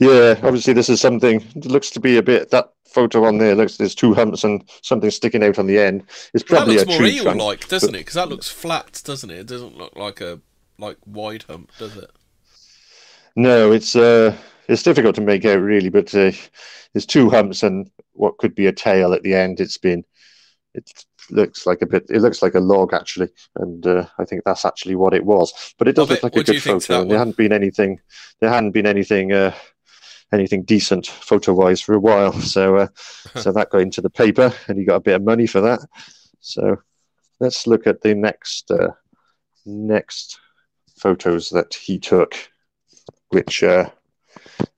[0.01, 1.43] Yeah, obviously this is something.
[1.55, 2.51] It looks to be a bit.
[2.51, 3.77] That photo on there looks.
[3.77, 6.05] There's two humps and something sticking out on the end.
[6.35, 7.39] It's probably that a looks more tree trunk.
[7.41, 7.99] eel-like, doesn't it?
[7.99, 9.39] Because that looks flat, doesn't it?
[9.41, 10.41] It doesn't look like a
[10.79, 12.11] like wide hump, does it?
[13.37, 14.37] No, it's uh,
[14.69, 16.33] it's difficult to make out really, but uh,
[16.93, 19.61] there's two humps and what could be a tail at the end.
[19.61, 20.05] It's been.
[20.75, 20.91] It
[21.31, 22.07] looks like a bit.
[22.09, 25.75] It looks like a log actually, and uh, I think that's actually what it was.
[25.79, 27.03] But it does Well, look like what a good photo.
[27.03, 28.01] And there hadn't been anything.
[28.41, 29.33] There hadn't been anything.
[29.33, 29.55] Uh,
[30.33, 32.33] anything decent photo wise for a while.
[32.41, 32.89] So uh,
[33.37, 35.81] so that got into the paper, and he got a bit of money for that.
[36.41, 36.77] So
[37.41, 38.93] let's look at the next uh,
[39.67, 40.41] next
[40.99, 42.35] photos that he took,
[43.29, 43.91] which uh,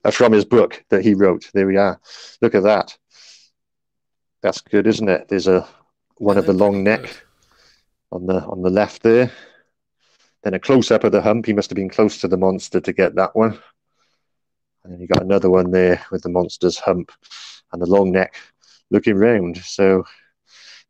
[0.05, 1.49] are from his book that he wrote.
[1.53, 1.99] There we are.
[2.41, 2.97] Look at that.
[4.41, 5.27] That's good, isn't it?
[5.27, 5.67] There's a
[6.17, 7.23] one of the long neck
[8.11, 9.31] on the on the left there.
[10.43, 11.45] Then a close up of the hump.
[11.45, 13.59] He must have been close to the monster to get that one.
[14.83, 17.11] And then you got another one there with the monster's hump
[17.71, 18.35] and the long neck
[18.89, 19.57] looking round.
[19.57, 20.03] So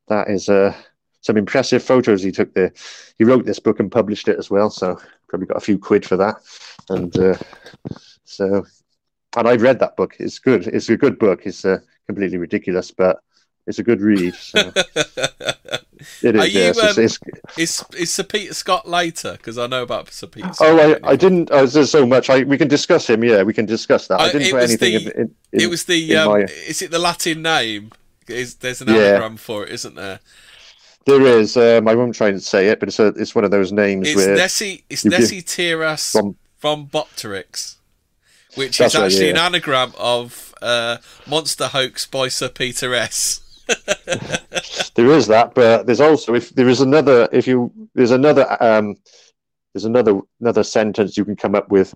[0.07, 0.73] that is uh,
[1.21, 2.73] some impressive photos he took there.
[3.17, 6.05] He wrote this book and published it as well, so probably got a few quid
[6.05, 6.35] for that.
[6.89, 7.37] And uh,
[8.23, 8.65] so,
[9.37, 10.15] and I've read that book.
[10.19, 10.67] It's good.
[10.67, 11.41] It's a good book.
[11.45, 13.19] It's uh, completely ridiculous, but
[13.71, 14.35] it's a good read.
[14.35, 14.59] So
[16.23, 17.19] it Are you, yes, it's- um, it's,
[17.57, 19.33] is is Sir Peter Scott later?
[19.33, 20.47] Because I know about Sir Peter.
[20.49, 20.99] Oh, Scott I, anyway.
[21.03, 21.51] I didn't.
[21.51, 22.29] Uh, there's so much.
[22.29, 23.23] I we can discuss him.
[23.23, 24.19] Yeah, we can discuss that.
[24.19, 25.61] Uh, I didn't it put anything the- in, in.
[25.61, 27.91] It was the um, my- is it the Latin name?
[28.27, 28.95] Is there's an Yeah.
[28.95, 30.19] anagram for it, isn't there?
[31.05, 31.57] There is.
[31.57, 34.07] Um, I won't try and say it, but it's a, it's one of those names
[34.07, 34.83] It's where Nessie.
[34.89, 37.75] It's Nessie Tiras from rhombopteryx,
[38.55, 39.31] which That's is right, actually yeah.
[39.31, 40.97] an anagram of uh,
[41.27, 43.40] Monster Hoax by Sir Peter S.
[44.95, 48.95] there is that, but there's also if there is another if you there's another um
[49.73, 51.93] there's another another sentence you can come up with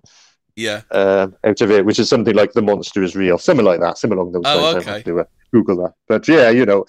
[0.56, 0.80] yeah.
[0.90, 3.98] uh, out of it, which is something like the monster is real, something like that,
[3.98, 4.86] something along those Oh, lines.
[4.86, 5.02] I okay.
[5.02, 6.86] to uh, Google that, but yeah, you know,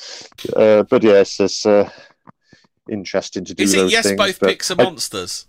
[0.56, 1.90] uh, but yes, it's uh,
[2.90, 4.06] interesting to do Is it yes?
[4.06, 4.18] things.
[4.18, 5.46] Both pics are I- monsters.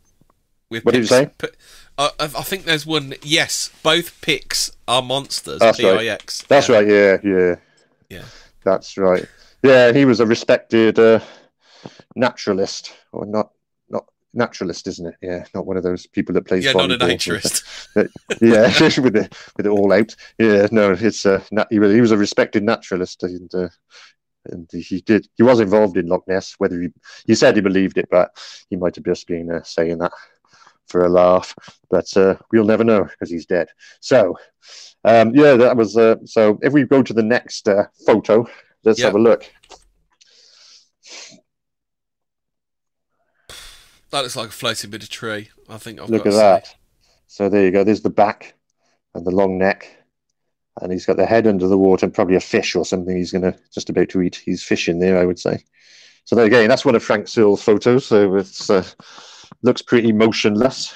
[0.70, 1.30] With What did you say?
[1.38, 1.48] pi-
[1.96, 3.14] uh, I I think there's one.
[3.22, 5.60] Yes, both pics are monsters.
[5.60, 6.00] That's right.
[6.00, 6.42] P-I-X.
[6.46, 6.74] That's yeah.
[6.76, 6.86] right.
[6.86, 7.54] Yeah, yeah,
[8.10, 8.24] Yeah.
[8.68, 9.26] That's right.
[9.62, 11.20] Yeah, he was a respected uh,
[12.14, 13.50] naturalist, or not
[13.88, 14.04] not
[14.34, 15.14] naturalist, isn't it?
[15.22, 16.66] Yeah, not one of those people that plays.
[16.66, 17.16] Yeah, not a volleyball.
[17.16, 17.62] naturist.
[18.42, 20.14] yeah, with it with it all out.
[20.38, 23.68] Yeah, no, it's uh, nat- he was he was a respected naturalist, and uh,
[24.44, 26.54] and he did he was involved in Loch Ness.
[26.58, 26.88] Whether he
[27.26, 28.36] he said he believed it, but
[28.68, 30.12] he might have just been uh, saying that
[30.88, 31.54] for a laugh.
[31.90, 33.68] But uh, we'll never know because he's dead.
[34.00, 34.36] So.
[35.04, 36.58] Um, yeah, that was uh, so.
[36.60, 38.46] If we go to the next uh, photo,
[38.84, 39.06] let's Yeah.
[39.06, 39.44] have a look.
[44.10, 45.50] That looks like a floating bit of tree.
[45.68, 46.66] I think I've Look at that.
[46.66, 46.72] Say.
[47.26, 47.84] So there you go.
[47.84, 48.54] There's the back
[49.14, 49.88] and the long neck,
[50.80, 53.16] and he's got the head under the water and probably a fish or something.
[53.16, 54.36] He's gonna just about to eat.
[54.36, 55.62] He's fishing there, I would say.
[56.24, 58.06] So there again, that's one of Frank Searle's photos.
[58.06, 58.84] So it's uh,
[59.62, 60.94] looks pretty motionless,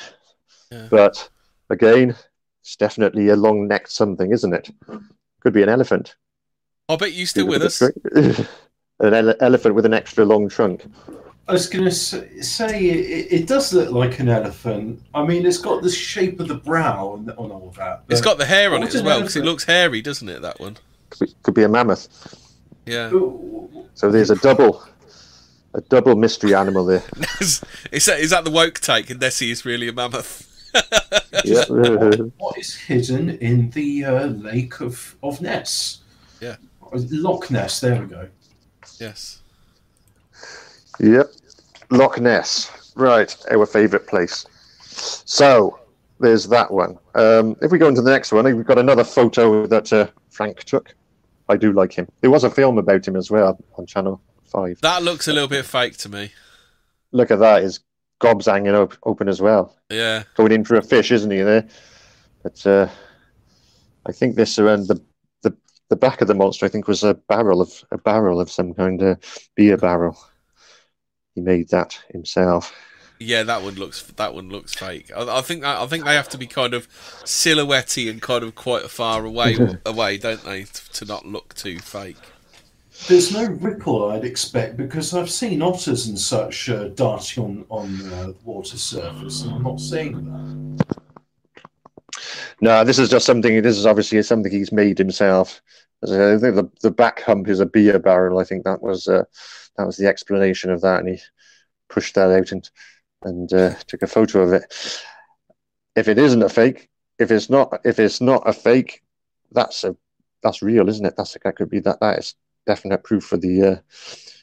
[0.70, 0.86] Yeah.
[0.90, 1.28] but
[1.70, 2.14] again,
[2.62, 4.70] it's definitely a long necked something, isn't it?
[5.40, 6.14] Could be an elephant.
[6.88, 7.80] I bet you still with us.
[9.02, 10.84] an ele- elephant with an extra long trunk.
[11.48, 15.02] I was going to say it, it, does look like an elephant.
[15.12, 18.04] I mean, it's got the shape of the brow and on all that.
[18.08, 20.40] It's got the hair on it as well because it looks hairy, doesn't it?
[20.42, 20.76] That one
[21.10, 22.08] could be, could be a mammoth.
[22.86, 23.10] Yeah.
[23.94, 24.84] So there's a double,
[25.74, 27.02] a double mystery animal there.
[27.40, 27.60] is,
[28.06, 29.10] that, is that the woke take?
[29.10, 30.48] And Nessie is really a mammoth.
[31.44, 31.64] yeah.
[31.68, 36.00] what, what is hidden in the uh, lake of of Ness?
[36.40, 36.56] Yeah.
[36.92, 37.80] Loch Ness.
[37.80, 38.28] There we go.
[38.98, 39.40] Yes.
[40.98, 41.30] Yep.
[41.90, 42.92] Loch Ness.
[42.94, 43.34] Right.
[43.50, 44.46] Our favourite place.
[44.80, 45.78] So
[46.20, 46.98] there's that one.
[47.14, 50.64] Um, if we go into the next one, we've got another photo that uh, Frank
[50.64, 50.94] took.
[51.48, 52.08] I do like him.
[52.20, 54.20] There was a film about him as well on Channel
[54.52, 54.80] 5.
[54.82, 56.30] That looks a little bit fake to me.
[57.10, 57.62] Look at that.
[57.62, 57.80] His
[58.20, 59.76] gob's hanging up, open as well.
[59.90, 60.22] Yeah.
[60.36, 61.66] Going in for a fish, isn't he, there?
[62.42, 62.88] But uh,
[64.06, 65.00] I think this around the,
[65.42, 65.56] the
[65.88, 68.74] the back of the monster, I think, was a barrel of a barrel of some
[68.74, 69.18] kind of
[69.54, 70.18] beer barrel.
[71.34, 72.74] He made that himself.
[73.18, 75.10] Yeah, that one looks that one looks fake.
[75.16, 76.88] I, I think I think they have to be kind of
[77.24, 82.31] silhouetty and kind of quite far away away, don't they, to not look too fake.
[83.08, 88.12] There's no ripple I'd expect because I've seen otters and such uh, darting on on
[88.12, 90.86] uh, water surface, and I'm not seeing that.
[92.60, 93.60] No, this is just something.
[93.60, 95.60] This is obviously something he's made himself.
[96.04, 98.38] I think the, the back hump is a beer barrel.
[98.38, 99.24] I think that was uh,
[99.76, 101.20] that was the explanation of that, and he
[101.88, 102.70] pushed that out and
[103.22, 105.02] and uh, took a photo of it.
[105.96, 106.88] If it isn't a fake,
[107.18, 109.02] if it's not, if it's not a fake,
[109.50, 109.96] that's a
[110.42, 111.14] that's real, isn't it?
[111.16, 112.34] That's that could be that that is
[112.66, 113.76] definite proof for the uh,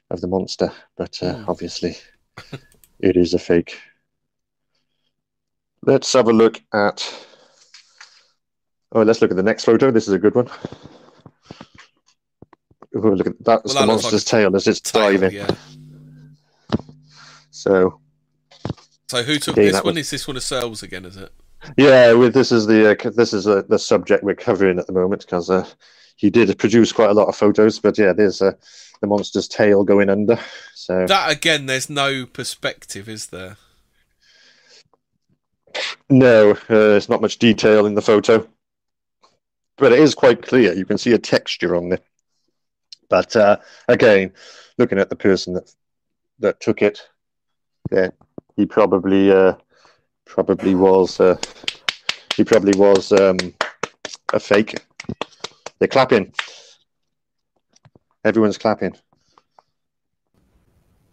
[0.09, 1.45] of the monster, but uh, mm.
[1.47, 1.95] obviously
[2.99, 3.79] it is a fake.
[5.83, 7.03] Let's have a look at
[8.91, 9.91] Oh, let's look at the next photo.
[9.91, 10.49] This is a good one.
[12.95, 13.61] Oh, look at that.
[13.61, 15.31] That's well, the monster's like tail as it's tail, diving.
[15.31, 15.49] Yeah.
[17.51, 17.99] So.
[19.09, 19.95] So who took this one?
[19.95, 20.05] Was...
[20.05, 21.05] Is this one of Searles again?
[21.05, 21.31] Is it?
[21.77, 24.93] Yeah, with this is the uh, this is uh, the subject we're covering at the
[24.93, 25.67] moment because uh,
[26.19, 27.79] he did produce quite a lot of photos.
[27.79, 28.53] But yeah, there's uh,
[29.01, 30.39] the monster's tail going under.
[30.75, 33.57] So that again, there's no perspective, is there?
[36.09, 38.47] No, uh, there's not much detail in the photo
[39.79, 40.73] but it is quite clear.
[40.73, 42.05] You can see a texture on it.
[43.09, 43.57] But uh,
[43.87, 44.33] again,
[44.77, 45.73] looking at the person that
[46.39, 47.01] that took it,
[47.91, 48.09] yeah,
[48.55, 49.53] he probably uh,
[50.25, 51.37] probably was uh,
[52.35, 53.37] he probably was um,
[54.33, 54.85] a fake.
[55.79, 56.33] They're clapping.
[58.23, 58.95] Everyone's clapping.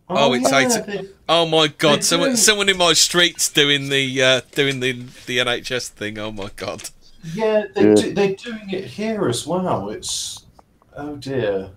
[0.08, 2.04] Oh, oh it's yeah, Oh my god!
[2.04, 4.92] Someone, someone in my streets doing the uh, doing the
[5.26, 6.18] the NHS thing.
[6.18, 6.90] Oh my god!
[7.34, 7.94] Yeah, they yeah.
[7.94, 9.90] Do, they're doing it here as well.
[9.90, 10.44] It's
[10.96, 11.70] oh dear.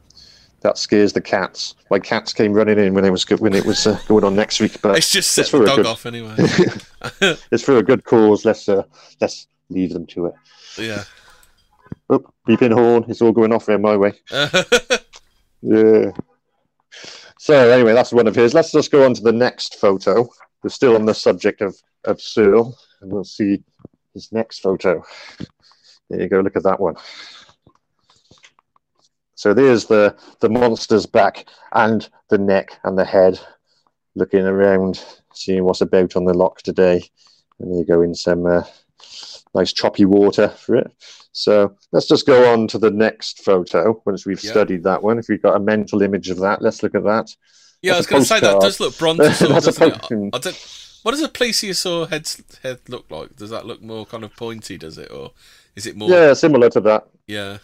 [0.61, 1.75] That scares the cats.
[1.89, 4.59] My cats came running in when it was when it was uh, going on next
[4.59, 4.79] week.
[4.81, 6.35] But it's just set it's the dog good, off anyway.
[7.51, 8.45] it's for a good cause.
[8.45, 8.83] Let's uh,
[9.21, 10.33] let's leave them to it.
[10.77, 11.03] Yeah.
[12.09, 13.05] Oh, beeping horn.
[13.07, 14.13] It's all going off there my way.
[15.61, 16.11] yeah.
[17.37, 18.53] So anyway, that's one of his.
[18.53, 20.27] Let's just go on to the next photo.
[20.63, 21.75] We're still on the subject of
[22.05, 23.63] of Searle, and we'll see
[24.13, 25.03] his next photo.
[26.09, 26.95] There you go, look at that one.
[29.35, 33.39] So there's the, the monster's back and the neck and the head
[34.15, 37.01] looking around, seeing what's about on the lock today.
[37.59, 38.63] And there you go in some uh,
[39.55, 40.91] nice choppy water for it.
[41.31, 44.51] So let's just go on to the next photo once we've yep.
[44.51, 45.19] studied that one.
[45.19, 47.33] If we've got a mental image of that, let's look at that.
[47.81, 50.29] Yeah, That's I was going to say that does look brontosaur, doesn't it?
[50.33, 50.53] I, I
[51.03, 52.29] what does a plesiosaur head
[52.61, 53.35] head look like?
[53.35, 54.77] Does that look more kind of pointy?
[54.77, 55.31] Does it, or
[55.75, 56.09] is it more?
[56.09, 57.07] Yeah, similar to that.
[57.25, 57.59] Yeah.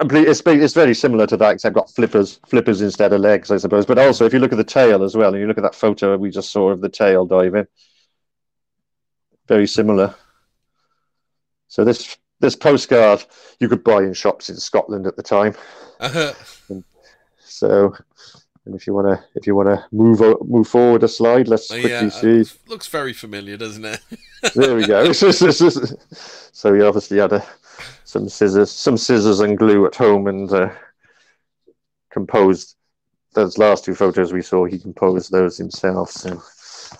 [0.00, 3.58] It's, it's very similar to that, except I've got flippers, flippers instead of legs, I
[3.58, 3.86] suppose.
[3.86, 5.74] But also, if you look at the tail as well, and you look at that
[5.74, 7.66] photo we just saw of the tail diving,
[9.46, 10.14] very similar.
[11.74, 13.24] So this this postcard
[13.58, 15.56] you could buy in shops in Scotland at the time.
[15.98, 16.32] Uh-huh.
[17.40, 17.96] So
[18.64, 21.66] and if you want to, if you want to move move forward a slide, let's
[21.66, 22.44] quickly yeah, see.
[22.68, 24.00] Looks very familiar, doesn't it?
[24.54, 25.10] there we go.
[25.12, 27.44] so he obviously had a,
[28.04, 30.70] some scissors, some scissors and glue at home, and uh,
[32.10, 32.76] composed
[33.32, 34.64] those last two photos we saw.
[34.64, 36.12] He composed those himself.
[36.12, 36.40] So,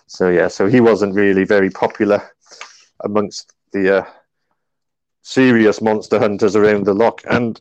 [0.08, 0.48] so yeah.
[0.48, 2.20] So he wasn't really very popular
[3.04, 4.04] amongst the uh,
[5.24, 7.60] serious monster hunters around the lock, and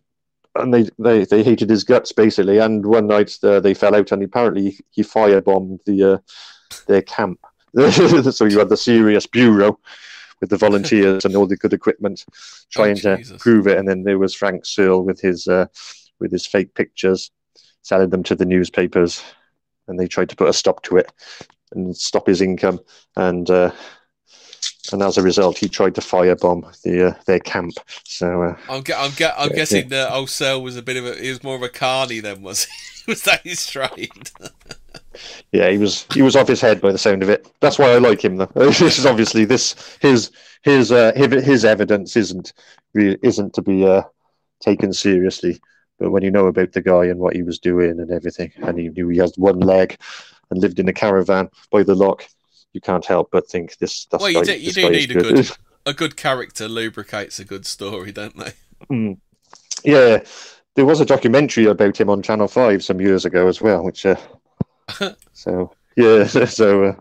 [0.56, 2.60] and they, they, they hated his guts basically.
[2.60, 6.18] And one night uh, they fell out, and apparently he firebombed the uh,
[6.88, 7.40] their camp.
[7.76, 9.80] so you had the serious bureau
[10.40, 12.24] with the volunteers and all the good equipment
[12.70, 15.66] trying oh, to prove it, and then there was Frank Searle with his uh,
[16.20, 17.32] with his fake pictures,
[17.82, 19.24] selling them to the newspapers.
[19.88, 21.12] and they tried to put a stop to it
[21.74, 22.80] and stop his income.
[23.16, 23.72] And uh,
[24.92, 27.74] and as a result, he tried to firebomb the uh, their camp.
[28.06, 30.98] So uh, I'm, ge- I'm, ge- I'm Yeah, guessing that old Searle was a bit
[30.98, 31.16] of a.
[31.22, 32.72] He was more of a carny then, was he?
[33.12, 34.32] was that his trade?
[35.52, 37.48] yeah, he was he was off his head by the sound of it.
[37.60, 38.46] That's why I like him though.
[38.56, 40.32] this is obviously this his
[40.64, 42.54] his uh, his, his evidence isn't
[42.96, 44.04] isn't to be uh,
[44.62, 45.60] taken seriously.
[46.00, 48.78] But when you know about the guy and what he was doing and everything, and
[48.80, 49.98] he knew he has one leg
[50.52, 52.26] and lived in a caravan by the lock,
[52.74, 54.06] you can't help but think this.
[54.06, 55.52] this Well, you do- you do need a good-
[55.86, 58.54] a good character lubricates a good story, don't they?
[58.90, 59.18] Mm.
[59.84, 60.24] Yeah,
[60.76, 64.06] there was a documentary about him on Channel Five some years ago as well, which.
[64.06, 64.16] Uh,
[65.34, 66.96] so yeah, so uh,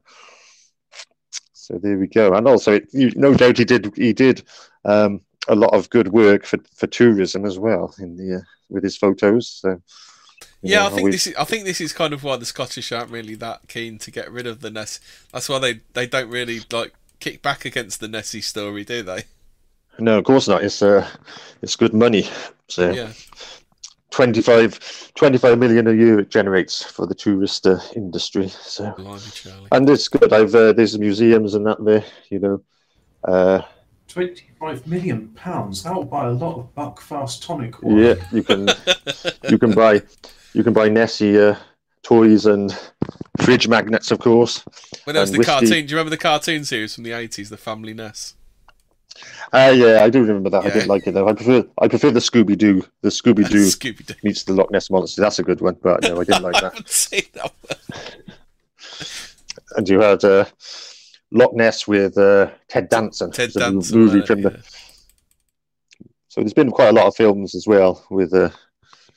[1.53, 4.43] so there we go, and also it, you, no doubt he did he did
[4.85, 8.83] um, a lot of good work for, for tourism as well in the uh, with
[8.85, 9.49] his photos.
[9.49, 9.81] So
[10.63, 11.35] Yeah, know, I think we- this is.
[11.37, 14.31] I think this is kind of why the Scottish aren't really that keen to get
[14.31, 15.01] rid of the Ness.
[15.33, 19.25] That's why they they don't really like kick back against the Nessie story, do they?
[19.99, 20.65] No, of course not.
[20.65, 21.07] It's uh,
[21.63, 22.29] it's good money.
[22.69, 23.13] So Yeah,
[24.11, 28.49] 25, 25 million a year it generates for the tourist uh, industry.
[28.49, 30.33] So blimey, and it's good.
[30.33, 32.05] I've uh, there's museums and that there.
[32.31, 32.63] You know,
[33.25, 33.63] uh,
[34.09, 35.83] 25 million pounds.
[35.83, 38.03] That'll buy a lot of Buckfast tonic water.
[38.03, 38.69] yeah, you can
[39.49, 40.03] you can buy
[40.55, 41.57] you can buy Nessie uh,
[42.03, 42.77] toys and
[43.41, 44.65] fridge magnets, of course.
[45.05, 45.51] When there was the whiskey.
[45.53, 48.35] cartoon, do you remember the cartoon series from the eighties, The Family Ness?
[49.53, 50.65] Uh, yeah, I do remember that.
[50.65, 51.29] I didn't like it though.
[51.29, 52.83] I prefer I prefer the Scooby Doo.
[53.03, 54.15] The Scooby Doo Scooby Doo.
[54.23, 55.21] meets the Loch Ness monster.
[55.21, 57.29] That's a good one, but no, I didn't like I that.
[57.35, 58.37] that one.
[59.77, 60.45] And you had uh,
[61.31, 63.31] Loch Ness with uh, Ted Danson.
[63.31, 63.99] Ted It's a mo- Danson.
[63.99, 64.51] movie from the.
[64.51, 64.57] yeah.
[66.29, 68.33] So there's been quite a lot of films as well with.
[68.35, 68.51] Uh,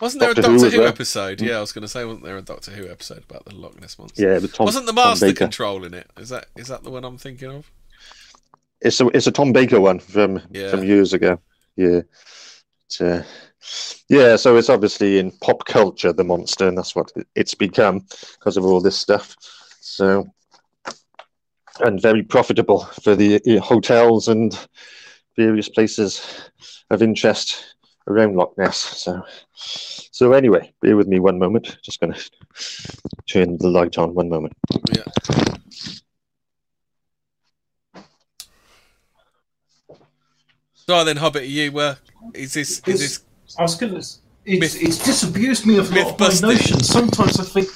[0.02, 1.42] Wasn't there Doctor a Doctor as Who, episode?
[1.42, 3.80] Yeah, I was going to say, wasn't there a Doctor Who episode about the Loch
[3.80, 4.22] Ness monster?
[4.22, 4.66] yeah, Tom.
[4.66, 5.32] wasn't the Master.
[5.34, 6.10] Control in it?
[6.18, 7.72] Is that is that the one I'm thinking of?
[8.82, 10.70] It's a it's a Tom Baker one from Yeah.
[10.70, 11.40] from years ago.
[11.76, 12.02] Yeah.
[13.02, 13.24] Uh,
[14.10, 18.06] yeah, so it's obviously in pop culture the monster, and that's what it's become
[18.38, 19.36] because of all this stuff.
[19.82, 20.28] So,
[21.80, 24.58] and very profitable for the uh, hotels and
[25.36, 26.22] various places
[26.92, 27.75] of interest
[28.08, 28.78] around Loch Ness.
[28.78, 29.24] So,
[29.56, 31.78] so anyway, bear with me one moment.
[31.84, 32.30] Just going to
[33.28, 34.14] turn the light on.
[34.14, 34.54] One moment.
[34.96, 35.04] Yeah.
[40.74, 41.96] So then, Hobbit, are you uh,
[42.34, 44.04] is this is Is- this I was going to.
[44.48, 46.50] It's, Myth- it's disabused me of a lot of my Myth-busting.
[46.50, 46.88] notions.
[46.88, 47.68] Sometimes I think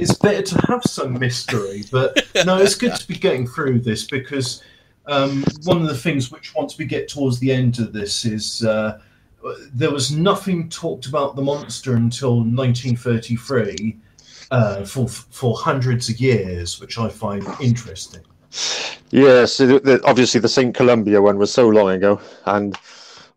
[0.00, 2.16] it's better to have some mystery, but
[2.46, 4.62] no, it's good to be getting through this because
[5.04, 8.64] um, one of the things which, once we get towards the end of this, is
[8.64, 8.98] uh,
[9.72, 13.96] there was nothing talked about the monster until 1933
[14.50, 18.22] uh, for for hundreds of years, which I find interesting.
[19.10, 22.76] Yes, the, the, obviously the Saint Columba one was so long ago, and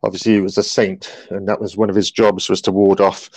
[0.03, 3.01] obviously he was a saint, and that was one of his jobs was to ward
[3.01, 3.29] off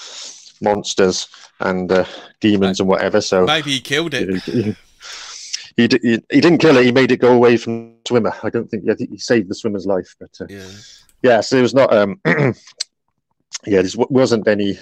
[0.60, 1.28] monsters
[1.60, 2.04] and uh,
[2.40, 3.20] demons and whatever.
[3.20, 4.42] So maybe he killed it?
[4.44, 4.76] he, he,
[5.76, 8.34] he, he, he didn't kill it; he made it go away from the swimmer.
[8.42, 10.68] I don't think I think he saved the swimmer's life, but uh, Yeah.
[11.22, 11.92] Yeah, so there was not.
[11.92, 14.78] Um, yeah, there wasn't any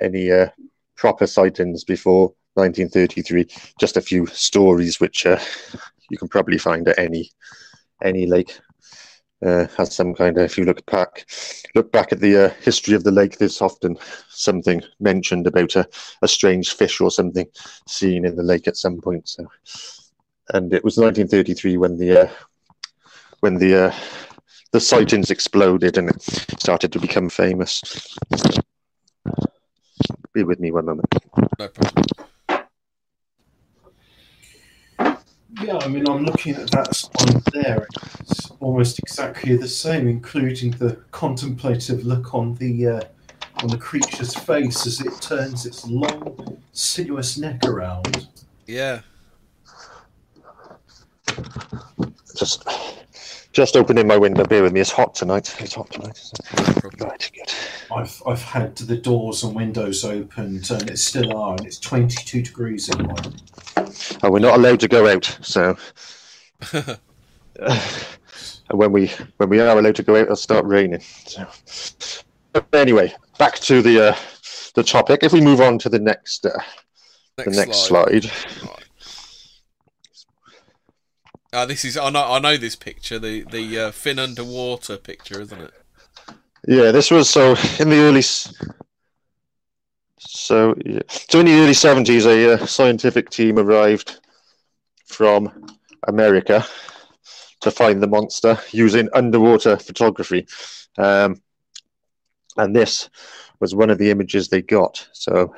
[0.00, 0.48] any uh,
[0.96, 3.48] proper sightings before 1933.
[3.78, 5.38] Just a few stories, which uh,
[6.10, 7.30] you can probably find at any
[8.02, 8.58] any lake.
[9.44, 10.44] Uh, has some kind of.
[10.44, 11.26] If you look back,
[11.74, 13.98] look back at the uh, history of the lake, there's often
[14.30, 15.86] something mentioned about a,
[16.22, 17.46] a strange fish or something
[17.86, 19.28] seen in the lake at some point.
[19.28, 19.46] So,
[20.54, 22.30] and it was 1933 when the uh,
[23.40, 23.94] when the uh,
[24.74, 26.20] the sightings exploded and it
[26.60, 27.80] started to become famous.
[30.32, 31.06] Be with me one moment.
[31.60, 32.04] No problem.
[35.62, 37.86] Yeah, I mean, I'm looking at that spine there.
[38.22, 43.00] It's almost exactly the same, including the contemplative look on the uh,
[43.62, 48.26] on the creature's face as it turns its long, sinuous neck around.
[48.66, 49.02] Yeah.
[52.36, 52.66] Just,
[53.54, 54.44] just opening my window.
[54.44, 54.80] Bear with me.
[54.80, 55.54] It's hot tonight.
[55.60, 56.20] It's hot tonight.
[56.58, 57.06] No.
[57.06, 57.52] Right, good.
[57.90, 62.42] I've I've had the doors and windows opened, and it still are, and it's 22
[62.42, 63.36] degrees in mine.
[64.22, 65.76] Oh, we're not allowed to go out, so
[66.72, 66.98] and
[68.70, 71.00] when we when we are allowed to go out, it'll start raining.
[71.26, 71.46] So,
[72.52, 74.16] but anyway, back to the uh,
[74.74, 75.22] the topic.
[75.22, 76.58] If we move on to the next uh,
[77.36, 78.24] the next slide.
[78.24, 78.83] Right.
[81.54, 85.40] Ah, this is I know I know this picture the the uh, fin underwater picture
[85.40, 85.72] isn't it?
[86.66, 88.22] Yeah, this was so in the early.
[90.18, 91.00] So, yeah.
[91.08, 94.18] so in the early 70s, a uh, scientific team arrived
[95.06, 95.68] from
[96.08, 96.66] America
[97.60, 100.46] to find the monster using underwater photography.
[100.98, 101.40] Um,
[102.56, 103.10] and this
[103.60, 105.06] was one of the images they got.
[105.12, 105.54] So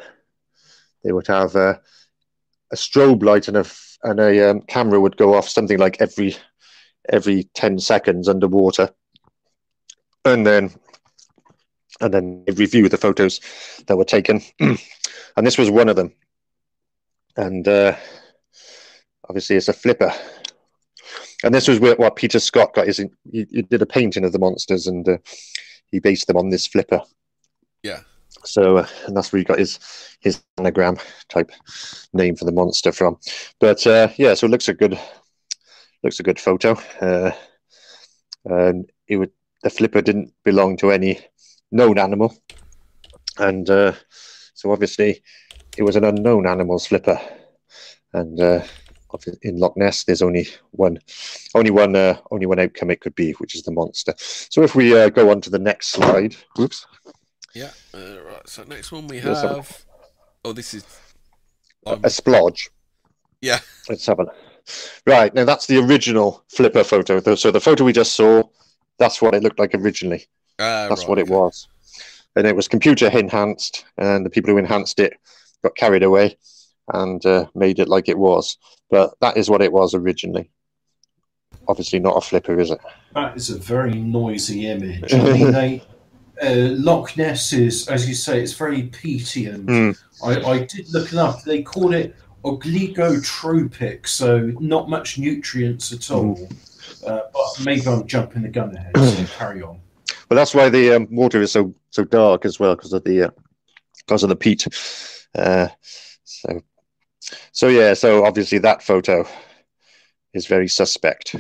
[1.05, 1.75] they would have uh,
[2.73, 3.67] a strobe light and a,
[4.07, 6.37] and a um, camera would go off something like every
[7.09, 8.91] every 10 seconds underwater.
[10.25, 10.71] And then
[12.01, 13.41] and then review the photos
[13.87, 14.43] that were taken.
[14.61, 14.79] and
[15.47, 16.13] this was one of them.
[17.37, 17.97] And uh,
[19.29, 20.13] obviously, it's a flipper.
[21.43, 22.99] And this was where, what Peter Scott got his.
[22.99, 25.19] He, he did a painting of the monsters, and uh,
[25.91, 27.03] he based them on this flipper.
[27.83, 28.01] Yeah.
[28.47, 29.79] So, uh, and that's where he got his
[30.21, 30.97] his anagram
[31.29, 31.51] type
[32.13, 33.19] name for the monster from.
[33.61, 34.99] But uh, yeah, so it looks a good
[36.03, 36.79] looks a good photo.
[37.01, 37.33] Uh,
[38.45, 39.31] and it would
[39.63, 41.19] the flipper didn't belong to any
[41.73, 42.37] known animal,
[43.39, 43.93] and uh,
[44.55, 45.23] so obviously
[45.77, 47.21] it was an unknown animal's flipper,
[48.13, 48.63] and uh,
[49.43, 50.99] in Loch Ness there's only one,
[51.55, 54.15] only one, uh, only one outcome it could be, which is the monster.
[54.19, 56.87] So if we uh, go on to the next slide, whoops.
[57.57, 57.71] Yeah.
[57.95, 58.49] Uh, right.
[58.49, 59.85] So next one we have.
[60.45, 60.85] Oh, this is
[61.87, 62.01] um...
[62.05, 62.69] a splodge.
[63.41, 63.61] Yeah.
[63.89, 64.27] Let's have a.
[65.07, 67.35] Right now, that's the original flipper photo.
[67.35, 68.43] So the photo we just saw,
[68.99, 70.27] that's what it looked like originally.
[70.59, 71.35] Uh, That's right, what it okay.
[71.35, 71.69] was.
[72.35, 75.15] And it was computer enhanced, and the people who enhanced it
[75.63, 76.37] got carried away
[76.93, 78.59] and uh, made it like it was.
[78.91, 80.51] But that is what it was originally.
[81.69, 82.81] Obviously, not a flipper, is it?
[83.15, 85.15] That is a very noisy image.
[85.15, 85.83] I mean, they,
[86.43, 89.99] uh, Loch Ness is, as you say, it's very peaty, and Mm.
[90.23, 91.43] I, I did look it up.
[91.43, 92.15] They call it
[92.45, 96.49] oligotrophic, so not much nutrients at all.
[97.07, 98.97] Uh, but maybe I'm jumping the gun ahead.
[98.97, 99.81] So carry on.
[100.29, 103.25] Well, that's why the um, water is so so dark as well because of the
[103.25, 103.31] uh,
[103.99, 104.67] because of the peat.
[105.35, 105.69] Uh,
[106.25, 106.63] so
[107.53, 107.95] so yeah.
[107.95, 109.27] So obviously that photo
[110.33, 111.37] is very suspect,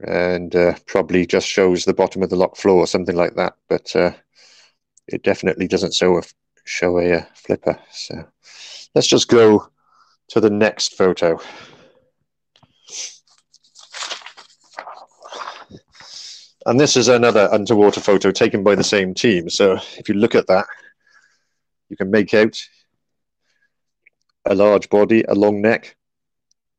[0.00, 3.54] and uh, probably just shows the bottom of the lock floor or something like that.
[3.68, 4.12] But uh,
[5.06, 6.22] it definitely doesn't show a
[6.64, 7.78] show a, uh flipper.
[7.92, 8.24] So
[8.94, 9.68] let's just go
[10.28, 11.38] to the next photo.
[16.66, 19.50] And this is another underwater photo taken by the same team.
[19.50, 20.66] So if you look at that,
[21.90, 22.58] you can make out
[24.46, 25.96] a large body, a long neck,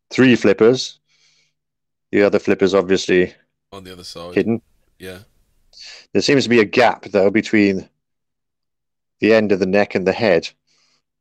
[0.10, 1.00] three flippers.
[2.12, 3.34] The other flippers obviously
[3.72, 4.36] on the other side.
[4.36, 4.62] hidden.
[5.00, 5.20] Yeah.
[6.14, 7.90] There seems to be a gap though between
[9.20, 10.50] the end of the neck and the head.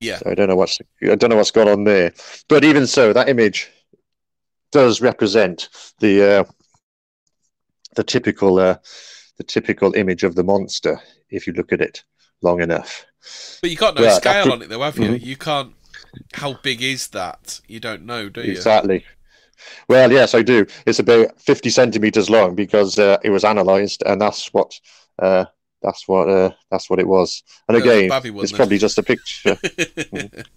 [0.00, 0.18] Yeah.
[0.18, 2.12] So I don't know what's I don't know what's gone on there.
[2.48, 3.70] But even so, that image
[4.72, 5.68] does represent
[6.00, 6.44] the uh,
[7.96, 8.76] the typical uh,
[9.38, 12.04] the typical image of the monster if you look at it
[12.42, 13.06] long enough.
[13.62, 15.10] But you got no Yeah, scale after- on it though, have you?
[15.10, 15.22] Mhm.
[15.24, 15.74] You can't.
[16.34, 17.60] How big is that?
[17.66, 18.52] You don't know, do you?
[18.52, 19.04] Exactly.
[19.88, 20.66] Well, yes, I do.
[20.86, 24.72] It's about fifty centimeters long because uh, it was analysed, and that's what
[25.18, 25.44] uh,
[25.82, 27.42] that's what uh, that's what it was.
[27.68, 29.56] And Yeah, it's a again, it's probably just a picture.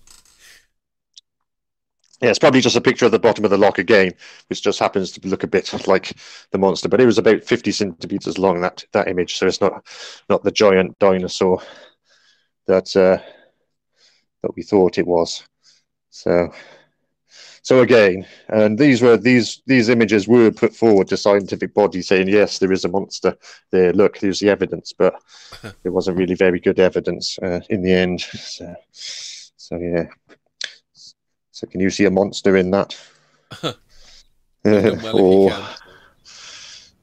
[2.21, 4.11] Yeah, it's probably just a picture of the bottom of the lock again,
[4.49, 6.13] which just happens to look a bit like
[6.51, 6.89] the monster.
[6.89, 9.85] But it was about fifty centimeters long that that image, so it's not
[10.29, 11.61] not the giant dinosaur
[12.65, 13.21] that uh,
[14.41, 15.43] that we thought it was.
[16.09, 16.51] So,
[17.67, 22.29] so again, and these were these these images were put forward to scientific bodies saying
[22.29, 23.35] yes, there is a monster
[23.71, 23.91] there.
[23.91, 25.21] Look, here's the evidence, but
[25.83, 28.21] it wasn't really very good evidence uh, in the end.
[28.21, 30.05] So, so yeah.
[31.51, 32.97] So can you see a monster in that?
[34.63, 35.67] Well Or-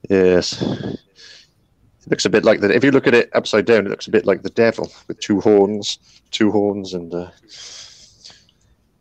[0.09, 0.63] yes.
[0.63, 2.71] It looks a bit like that.
[2.71, 5.21] If you look at it upside down, it looks a bit like the devil with
[5.21, 5.99] two horns,
[6.31, 7.31] two horns, and uh,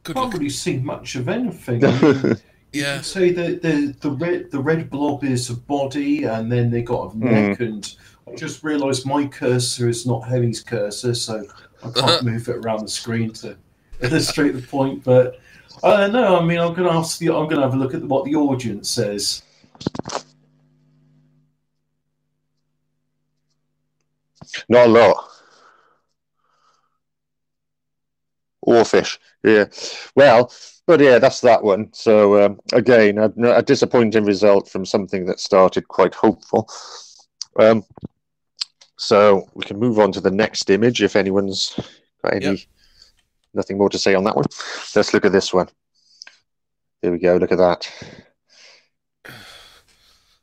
[0.03, 0.33] Good Can't look.
[0.33, 1.83] really see much of anything.
[1.85, 2.37] I mean,
[2.73, 2.95] You Yeah.
[2.95, 6.81] can say that the the red the red blob is a body, and then they
[6.81, 7.25] got a hmm.
[7.25, 7.59] neck.
[7.59, 7.95] And
[8.27, 11.45] I just realised my cursor is not Hemi's cursor, so
[11.83, 13.55] I can't move it around the screen to
[14.01, 15.03] illustrate the point.
[15.03, 15.39] But
[15.83, 16.37] uh, I don't know.
[16.37, 17.27] I mean, I'm going to ask the.
[17.29, 19.43] I'm going to have a look at what the audience says.
[24.69, 25.32] not a lot.
[28.67, 29.65] Oarfish, yeah.
[30.15, 30.51] Well,
[30.87, 31.91] but yeah, that's that one.
[31.93, 36.69] So um, again, a, a disappointing result from something that started quite hopeful.
[37.59, 37.83] Um,
[38.97, 41.75] so we can move on to the next image if anyone's
[42.23, 42.59] got any Yep.
[43.53, 44.45] nothing more to say on that one.
[44.95, 45.67] Let's look at this one.
[47.01, 47.35] There we go.
[47.37, 47.91] Look at that.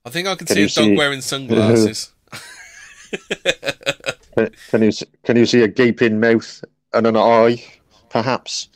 [0.05, 2.13] I think I can, Can see a dog see- wearing sunglasses.
[4.35, 4.93] Can- Can you
[5.25, 7.63] can you see a gaping mouth and an eye,
[8.11, 8.69] perhaps.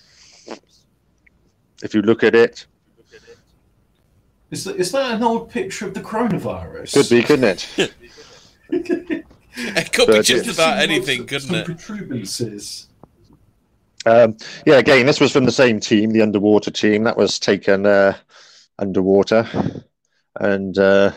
[1.83, 2.67] If you look at it,
[4.51, 6.95] Is that, is that an old picture of the coronavirus?
[6.95, 7.95] could be, couldn't it?
[9.57, 11.67] It could be just about anything, couldn't it?
[11.67, 12.87] protuberances.
[14.05, 14.37] Um,
[14.67, 17.05] yeah, again, this was from the same team, the underwater team.
[17.05, 18.17] That was taken uh,
[18.81, 19.47] underwater,
[20.41, 21.13] and uh,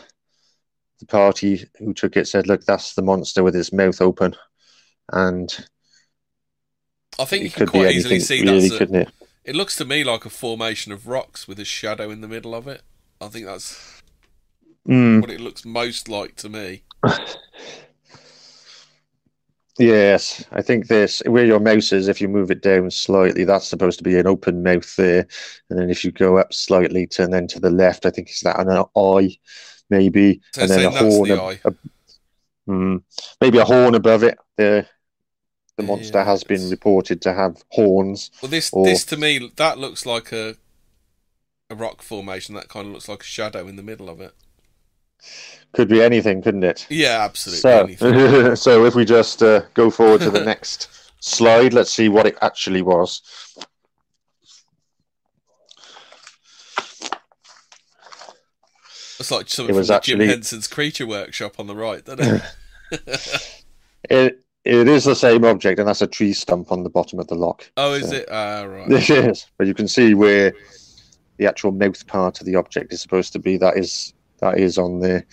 [0.99, 4.35] the party who took it said, "Look, that's the monster with its mouth open,"
[5.11, 5.67] and
[7.19, 8.71] I think you it can could be quite easily see really, that's.
[8.71, 9.11] It?
[9.45, 12.55] it looks to me like a formation of rocks with a shadow in the middle
[12.55, 12.83] of it.
[13.21, 14.01] I think that's
[14.87, 16.83] Mm, what it looks most like to me.
[19.79, 22.07] yes, I think this where your mouse is.
[22.07, 25.27] If you move it down slightly, that's supposed to be an open mouth there,
[25.69, 28.29] and then if you go up slightly to and then to the left, I think
[28.29, 29.37] is that an eye,
[29.89, 31.29] maybe, So and then a horn.
[31.29, 31.61] the eye.
[31.65, 31.77] ab-
[32.69, 33.03] mm,
[33.41, 34.37] maybe a horn above it.
[34.57, 34.87] The
[35.77, 38.31] the monster Yeah, has been reported to have horns.
[38.41, 40.55] Well, this or- this to me that looks like a
[41.69, 42.55] a rock formation.
[42.55, 44.33] That kind of looks like a shadow in the middle of it.
[45.73, 46.85] Could be anything, couldn't it?
[46.89, 47.61] Yeah, absolutely.
[47.61, 48.55] So, anything.
[48.55, 52.37] so if we just uh, go forward to the next slide, let's see what it
[52.41, 53.21] actually was.
[59.19, 62.41] It's like something it was from actually- Jim Henson's Creature Workshop on the right, doesn't
[62.91, 63.53] it?
[64.09, 67.27] It it is the same object, and that's a tree stump on the bottom of
[67.27, 67.69] the lock.
[67.77, 68.25] oh, is So- it?
[68.31, 68.91] Ah, right.
[68.91, 70.53] It is, but you can see where
[71.37, 73.57] the actual mouth part of the object is supposed to be.
[73.57, 75.25] That is that is on there.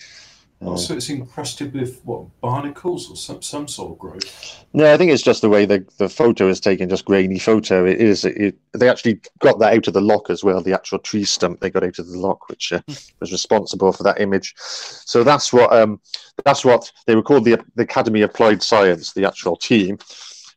[0.61, 4.65] Uh, Also, it's encrusted with what barnacles or some some sort of growth.
[4.73, 7.85] No, I think it's just the way the, the photo is taken, just grainy photo.
[7.85, 8.25] It is.
[8.25, 10.61] It, they actually got that out of the lock as well.
[10.61, 12.81] The actual tree stump they got out of the lock, which uh,
[13.19, 14.53] was responsible for that image.
[14.57, 15.99] So that's what um,
[16.45, 19.97] that's what they were called the, the Academy of Applied Science, the actual team,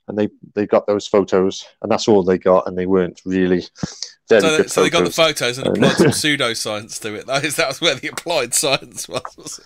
[0.09, 3.62] and they they got those photos, and that's all they got, and they weren't really
[4.26, 5.56] So, they, so they got the photos.
[5.56, 7.26] photos and applied some pseudoscience to it.
[7.26, 9.22] That is that was where the applied science was.
[9.36, 9.60] was?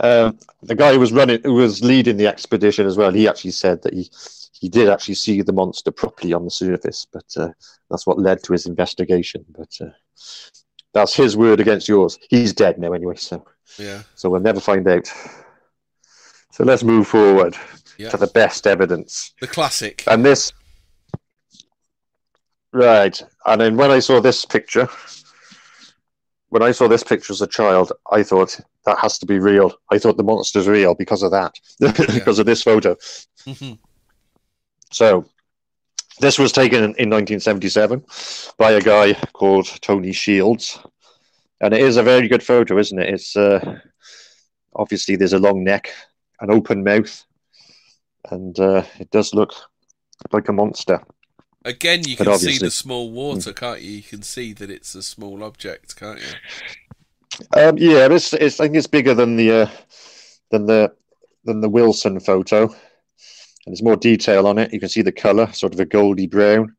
[0.00, 3.50] Um, the guy who was running, who was leading the expedition as well, he actually
[3.50, 4.10] said that he
[4.52, 7.50] he did actually see the monster properly on the surface, but uh,
[7.90, 9.44] that's what led to his investigation.
[9.56, 9.90] But uh,
[10.92, 12.18] that's his word against yours.
[12.28, 13.44] He's dead now anyway, so
[13.78, 15.06] Yeah, so we'll never find out.
[16.52, 17.56] So let's move forward
[17.98, 18.08] yeah.
[18.10, 20.04] to the best evidence, The classic.
[20.06, 20.52] and this.
[22.72, 24.88] Right, and then when I saw this picture,
[26.50, 29.72] when I saw this picture as a child, I thought that has to be real.
[29.90, 32.94] I thought the monster's real because of that, because of this photo.
[33.46, 33.78] Mhm.
[34.92, 35.24] So,
[36.20, 38.04] this was taken in, in 1977
[38.58, 40.78] by a guy called Tony Shiels,
[41.60, 43.14] and it is a very good photo, isn't it?
[43.14, 43.80] It's uh,
[44.76, 45.90] obviously there's a long neck,
[46.40, 47.24] an open mouth,
[48.30, 49.52] and uh, it does look
[50.32, 51.02] like a monster.
[51.64, 53.90] Again, you But can see the small water, can't you?
[53.92, 56.34] You can see that it's a small object, can't you?
[57.56, 59.70] Um, yeah, it's, it's I think it's bigger than the uh,
[60.50, 60.92] than the
[61.44, 62.74] than the Wilson photo, and
[63.66, 64.72] there's more detail on it.
[64.72, 66.74] You can see the color, sort of a goldy brown,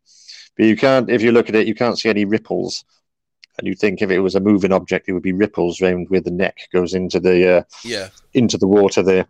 [0.57, 2.83] but you can't if you look at it, you can't see any ripples.
[3.57, 6.21] And you think if it was a moving object, it would be ripples round where
[6.21, 8.09] the neck goes into the uh, Yeah.
[8.33, 9.03] into the water.
[9.03, 9.27] There,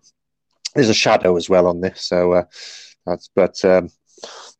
[0.76, 2.02] there's a shadow as well on this.
[2.06, 2.44] So uh,
[3.06, 3.90] that's but um,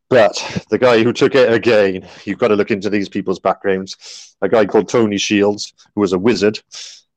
[0.10, 4.36] but the guy who took it again, you've got to look into these people's backgrounds.
[4.42, 6.60] A guy called Tony Shiels, who was a wizard.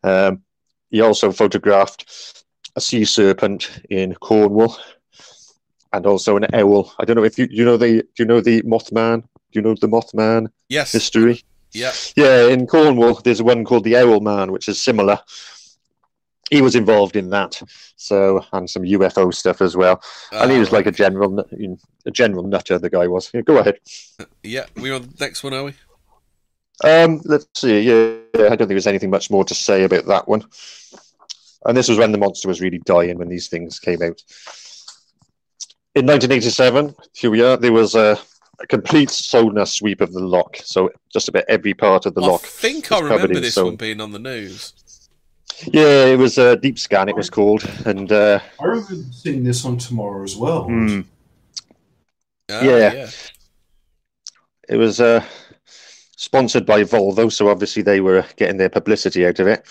[0.02, 0.43] Um,
[0.90, 2.44] he also photographed
[2.77, 4.77] a sea serpent in Cornwall,
[5.93, 6.93] and also an owl.
[6.98, 9.23] I don't know if you you know the do you know the Mothman?
[9.23, 10.93] Do you know the Mothman Yes.
[10.93, 11.43] history?
[11.73, 11.93] Yeah.
[12.16, 15.19] Yeah, in Cornwall, there's one called the Owl Man, which is similar.
[16.52, 17.60] He was involved in that,
[17.96, 20.02] so and some UFO stuff as well.
[20.32, 21.40] and he was like a general,
[22.06, 22.78] a general nutter.
[22.78, 23.30] The guy was.
[23.32, 23.78] Yeah, go ahead.
[24.42, 24.66] Yeah.
[24.76, 25.74] We on the next one, are we?
[26.84, 27.80] Um, let's see.
[27.80, 30.44] Yeah, I don't think there's anything much more to say about that one.
[31.64, 34.20] And this was when the monster was really dying when these things came out.
[35.94, 37.56] In 1987, here we are.
[37.56, 38.18] There was a,
[38.60, 40.56] a complete sonar sweep of the lock.
[40.56, 42.42] So just about every part of the I lock.
[42.44, 43.66] I think I remember this soap.
[43.66, 44.72] one being on the news.
[45.66, 47.09] Yeah, it was a deep scan.
[47.09, 50.66] It was called, and uh, I remember seeing this on Tomorrow as well.
[52.51, 52.93] Ah, Yeah.
[52.93, 53.10] yeah.
[54.68, 55.24] it was uh,
[56.16, 57.30] sponsored by Volvo.
[57.32, 59.64] So obviously they were getting their publicity out of it.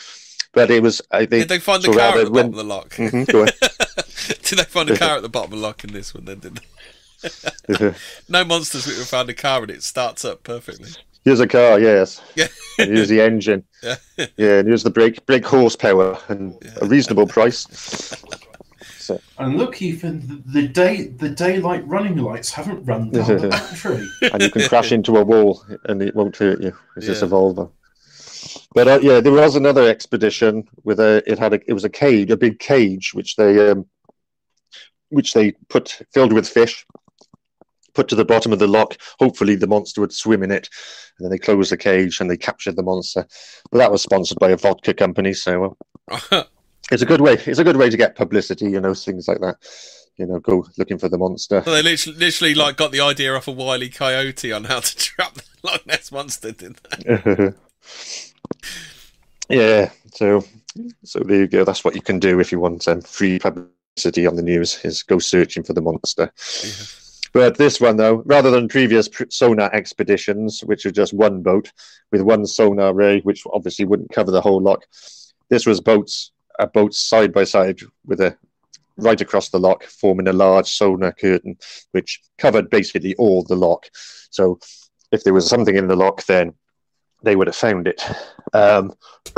[0.54, 1.02] But it was.
[1.12, 2.90] I Did they find the car at the when- bottom of the lock?
[2.92, 3.26] Mhm,
[4.50, 6.26] did they find a car at the bottom of the lock in this one?
[6.26, 7.94] Then did they?
[8.30, 8.86] No monsters.
[8.88, 10.90] We found a car and it starts up perfectly.
[11.24, 12.22] Here's a car, yes.
[12.36, 12.48] Yeah.
[12.78, 13.64] Here's the engine.
[13.84, 13.96] Yeah.
[14.38, 17.66] Yeah, and here's the brake brake horsepower and a reasonable price.
[19.00, 23.48] So, And look, even the, the day the daylight running lights haven't run down the
[23.58, 24.08] battery.
[24.32, 26.74] and you can crash into a wall and it won't hurt you.
[26.96, 27.32] It's just a Yeah.
[27.32, 27.72] Volvo.
[28.76, 31.24] But uh, yeah, there was another expedition with a.
[31.26, 31.60] It had a.
[31.68, 33.86] It was a cage, a big cage, which they um,
[35.10, 36.86] which they put filled with fish,
[37.94, 38.98] put to the bottom of the lock.
[39.20, 40.70] Hopefully, the monster would swim in it,
[41.18, 43.26] and then they closed the cage and they captured the monster.
[43.72, 45.78] But that was sponsored by a vodka company, so
[46.10, 46.44] uh,
[46.92, 47.34] it's a good way.
[47.34, 49.58] It's a good way to get publicity, you know, things like that.
[50.18, 51.62] You know, go looking for the monster.
[51.64, 54.96] So they literally, literally like got the idea off a wily coyote on how to
[54.98, 57.54] trap the Loch Ness monster, didn't they?
[59.50, 60.44] yeah, so
[61.04, 61.64] so there you go.
[61.64, 65.04] That's what you can do if you want um, free publicity on the news: is
[65.04, 66.32] go searching for the monster.
[66.64, 67.01] Yeah.
[67.34, 71.72] But this one, though, rather than previous sonar expeditions, which are just one boat
[72.12, 74.86] with one sonar ray, which obviously wouldn't cover the whole lock,
[75.50, 78.38] this was boats, uh, boats side by side with a
[78.98, 81.58] right across the lock, forming a large sonar curtain,
[81.92, 83.88] which covered basically all the lock.
[84.30, 84.60] So
[85.12, 86.54] if there was something in the lock, then
[87.24, 88.04] they would have found it.
[88.54, 88.94] Um,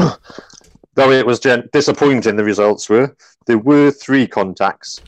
[0.95, 3.15] though it was gen- disappointing, the results were
[3.45, 5.01] there were three contacts,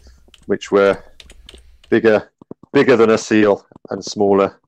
[0.46, 1.02] which were
[1.90, 2.32] bigger,
[2.76, 4.60] bigger than a seal and smaller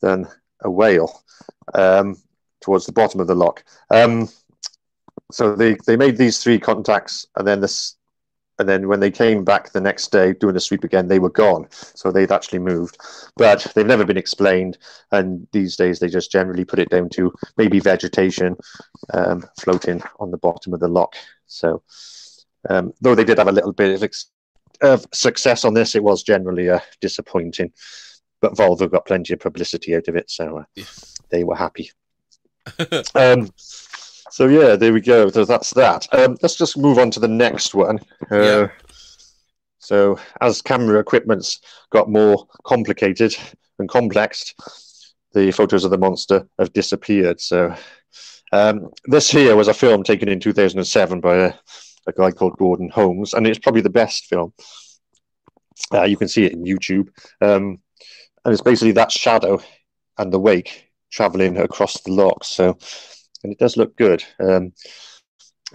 [0.00, 0.26] than
[0.62, 1.22] a whale,
[1.74, 2.16] um,
[2.62, 3.62] towards the bottom of the lock.
[3.90, 4.30] Um,
[5.30, 7.96] so they, they made these three contacts, and then this,
[8.58, 11.30] and then when they came back the next day doing the sweep again, they were
[11.30, 11.66] gone.
[11.70, 12.96] So they'd actually moved,
[13.36, 14.78] but they've never been explained.
[15.12, 18.56] And these days, they just generally put it down to maybe vegetation
[19.12, 21.14] um, floating on the bottom of the lock.
[21.46, 21.82] So,
[22.70, 24.30] um, though they did have a little bit of, ex-
[24.82, 27.72] of success on this, it was generally uh, disappointing.
[28.40, 30.84] But Volvo got plenty of publicity out of it, so uh, Yeah.
[31.30, 31.90] they were happy.
[33.14, 35.28] um, so yeah, there we go.
[35.30, 36.06] So that's that.
[36.12, 37.98] Um, let's just move on to the next one.
[38.30, 38.68] Uh, Yeah.
[39.78, 43.34] So as camera equipment's got more complicated
[43.78, 44.54] and complex,
[45.32, 47.40] the photos of the monster have disappeared.
[47.40, 47.74] So
[48.52, 51.54] um, this here was a film taken in 2007 by a,
[52.10, 54.52] a guy called Gordon Holmes, and it's probably the best film.
[55.92, 57.08] Uh, you can see it in YouTube,
[57.40, 57.78] um,
[58.44, 59.60] and it's basically that shadow
[60.18, 62.44] and the wake traveling across the lock.
[62.44, 62.76] So,
[63.42, 64.22] and it does look good.
[64.38, 64.72] Um,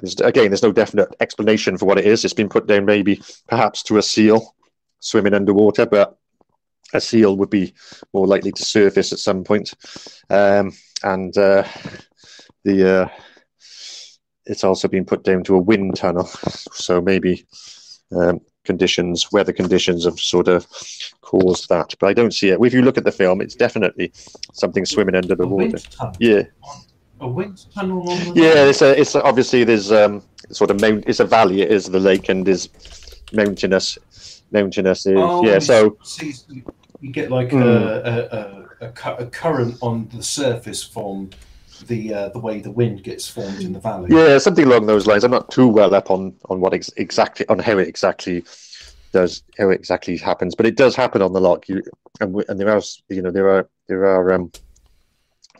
[0.01, 2.23] there's, again, there's no definite explanation for what it is.
[2.23, 4.55] It's been put down maybe perhaps to a seal
[4.99, 6.17] swimming underwater, but
[6.93, 7.73] a seal would be
[8.13, 9.73] more likely to surface at some point.
[10.29, 10.71] Um,
[11.03, 11.67] and uh,
[12.63, 13.09] the uh,
[14.45, 16.25] it's also been put down to a wind tunnel,
[16.73, 17.45] so maybe
[18.15, 20.67] um, conditions, weather conditions, have sort of
[21.21, 21.93] caused that.
[21.99, 22.59] But I don't see it.
[22.61, 24.11] If you look at the film, it's definitely
[24.53, 25.77] something swimming under the a water.
[26.19, 26.43] Yeah,
[27.21, 28.65] A wind tunnel on the yeah.
[28.65, 31.05] It's a, it's a, obviously there's um sort of mount.
[31.07, 31.61] It's a valley.
[31.61, 32.69] It is the lake and is
[33.33, 33.97] mountainous.
[34.51, 35.59] Mountainous is Oh, yeah.
[35.59, 36.63] So see, you-
[37.11, 37.61] get like Hmm.
[37.61, 38.87] a, a,
[39.19, 41.29] a, current on the surface from
[41.87, 44.09] the uh, the way the wind gets formed in the valley.
[44.11, 45.23] Yeah, something along those lines.
[45.23, 48.43] I'm not too well up on on what ex- exactly on how it exactly
[49.11, 51.67] does how it exactly happens, but it does happen on the lock.
[51.69, 51.83] You
[52.19, 54.51] and, and there are you know there are there are um,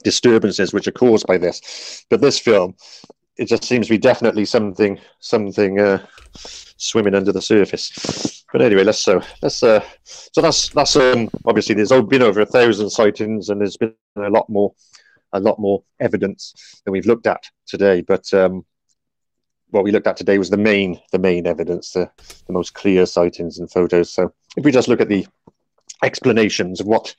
[0.04, 2.06] disturbances which are caused by this.
[2.10, 2.76] But this film,
[3.38, 6.06] it just seems to be definitely something something uh,
[6.78, 8.44] swimming under the surface.
[8.52, 12.46] But anyway, let's uh, let's uh, so that's that's um, obviously there's been over a
[12.46, 14.74] thousand sightings and there's been a lot more
[15.36, 16.54] a lot more evidence
[16.84, 18.02] than we've looked at today.
[18.02, 18.66] But um,
[19.70, 22.10] what we looked at today was the main the main evidence, the,
[22.48, 24.12] the most clear sightings and photos.
[24.12, 25.28] So if we just look at the
[26.04, 27.16] explanations of what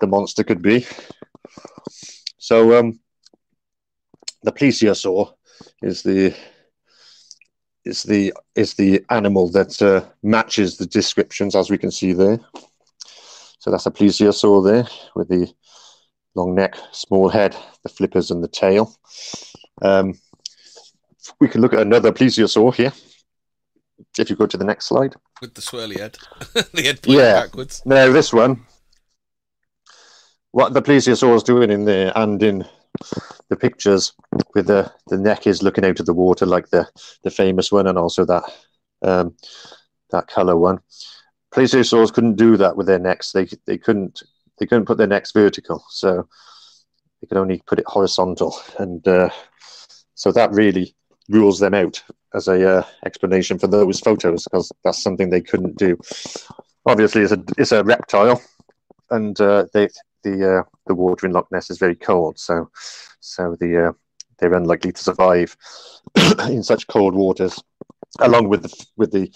[0.00, 0.86] the monster could be.
[2.38, 3.00] So um,
[4.42, 5.34] the plesiosaur
[5.82, 6.34] is the
[7.84, 12.40] is the is the animal that uh, matches the descriptions as we can see there.
[13.58, 15.52] So that's a plesiosaur there with the
[16.34, 18.94] long neck, small head, the flippers, and the tail.
[19.82, 20.14] Um,
[21.40, 22.92] we can look at another plesiosaur here.
[24.18, 25.14] If you go to the next slide.
[25.40, 26.16] With the swirly head.
[26.72, 27.42] the head pointing Yeah.
[27.42, 27.82] backwards.
[27.84, 28.64] Now, this one,
[30.52, 32.64] what the plesiosaur is doing in there and in
[33.48, 34.12] the pictures
[34.54, 36.88] with the, the neck is looking out of the water like the,
[37.22, 38.42] the famous one and also that
[39.02, 39.34] um,
[40.10, 40.78] that color one.
[41.52, 43.32] Plesiosaurs couldn't do that with their necks.
[43.32, 44.22] They they couldn't
[44.60, 46.28] they couldn't put their necks vertical, so
[47.20, 49.30] they could only put it horizontal, and uh,
[50.14, 50.94] so that really
[51.28, 52.02] rules them out
[52.34, 55.98] as a uh, explanation for those photos because that's something they couldn't do.
[56.86, 58.40] Obviously, it's a it's a reptile,
[59.10, 59.88] and uh, they
[60.22, 62.70] the uh, the water in Loch Ness is very cold, so
[63.20, 63.92] so the uh,
[64.38, 65.56] they're unlikely to survive
[66.48, 67.62] in such cold waters,
[68.18, 69.32] along with the with the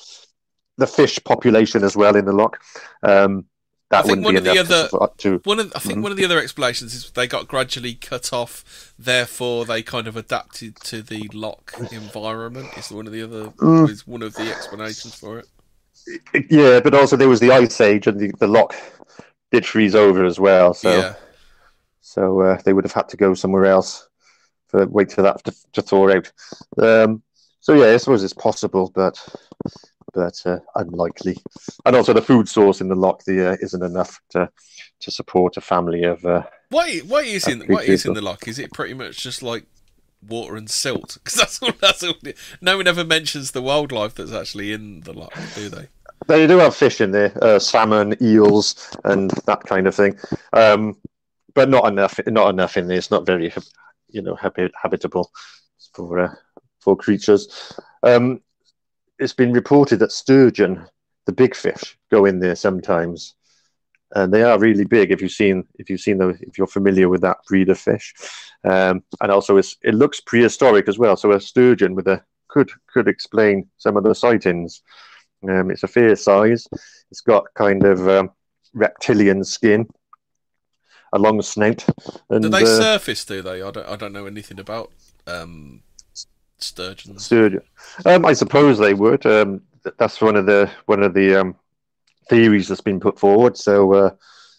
[0.76, 2.60] the fish population as well in the loch.
[3.02, 3.46] Um,
[3.94, 5.78] that I think wouldn't one be of the enough other- to, to One of I
[5.78, 6.02] think Mhm.
[6.02, 10.16] one of the other explanations is they got gradually cut off, therefore they kind of
[10.16, 12.68] adapted to the lock environment.
[12.76, 13.88] Is one of the other Mm.
[13.90, 15.46] is one of the explanations for it.
[16.50, 18.74] yeah, but also there was the ice age and the, the loch
[19.50, 20.74] did freeze over as well.
[20.74, 21.14] So yeah,
[22.00, 24.08] so uh, they would have had to go somewhere else
[24.68, 26.30] for wait for that to, to thaw out.
[26.78, 27.22] Um,
[27.60, 29.18] so yeah, I suppose it's possible, but
[30.14, 31.36] but uh, unlikely.
[31.84, 34.48] And also the food source in the lock the, uh, isn't enough to
[35.00, 36.24] to support a family of.
[36.24, 38.48] Uh, what what is in what is in the lock?
[38.48, 39.66] Is it pretty much just like
[40.26, 41.18] water and silt?
[41.24, 41.72] Because that's all.
[41.80, 42.14] That's all.
[42.60, 45.88] No one ever mentions the wildlife that's actually in the lock, do they?
[46.26, 50.18] they do have fish in there, uh, salmon, eels, and that kind of thing,
[50.52, 50.96] um,
[51.54, 52.18] but not enough.
[52.26, 52.98] Not enough in there.
[52.98, 53.52] It's not very,
[54.08, 55.30] you know, habitable
[55.92, 56.34] for uh,
[56.80, 57.72] for creatures.
[58.02, 58.40] Um,
[59.24, 60.86] it's been reported that sturgeon,
[61.26, 63.34] the big fish, go in there sometimes,
[64.14, 65.10] and they are really big.
[65.10, 68.14] If you've seen, if you've seen, the, if you're familiar with that breed of fish,
[68.64, 71.16] um, and also it's, it looks prehistoric as well.
[71.16, 74.82] So a sturgeon with a could could explain some of the sightings.
[75.48, 76.68] Um, it's a fair size.
[77.10, 78.30] It's got kind of um,
[78.74, 79.88] reptilian skin,
[81.12, 81.84] a long snout.
[82.30, 83.24] And, Do they uh, surface?
[83.24, 83.62] Do they?
[83.62, 83.88] I don't.
[83.88, 84.92] I don't know anything about
[85.26, 85.82] um,
[86.58, 87.24] sturgeons.
[87.24, 87.62] Sturgeon.
[88.04, 89.24] Um, I suppose they would.
[89.26, 89.62] Um,
[89.98, 91.56] that's one of the one of the um,
[92.28, 93.56] theories that's been put forward.
[93.56, 94.10] So, uh,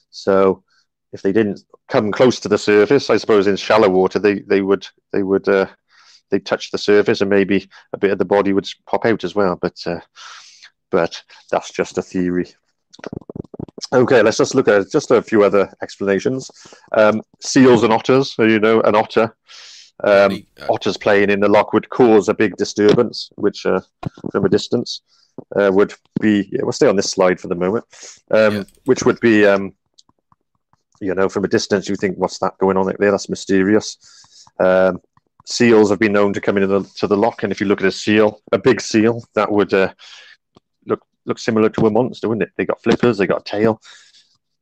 [0.09, 0.63] so
[1.13, 4.61] if they didn't come close to the surface, I suppose in shallow water they they
[4.61, 5.67] would they would uh,
[6.30, 9.35] they touch the surface and maybe a bit of the body would pop out as
[9.35, 9.55] well.
[9.55, 10.01] But uh,
[10.91, 12.47] but that's just a theory.
[13.93, 16.49] Okay, let's just look at just a few other explanations.
[16.93, 18.35] Um, seals and otters.
[18.38, 19.35] You know, an otter.
[20.03, 23.81] Um, uh, otters playing in the lock would cause a big disturbance, which uh,
[24.31, 25.01] from a distance
[25.55, 26.49] uh, would be.
[26.51, 27.85] Yeah, we'll stay on this slide for the moment.
[28.31, 28.63] Um, Yeah.
[28.85, 29.73] Which would be, um,
[31.01, 33.11] you know, from a distance, you think, what's that going on there?
[33.11, 33.97] That's mysterious.
[34.59, 35.01] Um,
[35.45, 37.81] seals have been known to come into the, to the lock, and if you look
[37.81, 39.93] at a seal, a big seal, that would uh,
[40.85, 42.53] look look similar to a monster, wouldn't it?
[42.57, 43.81] They got flippers, they got a tail,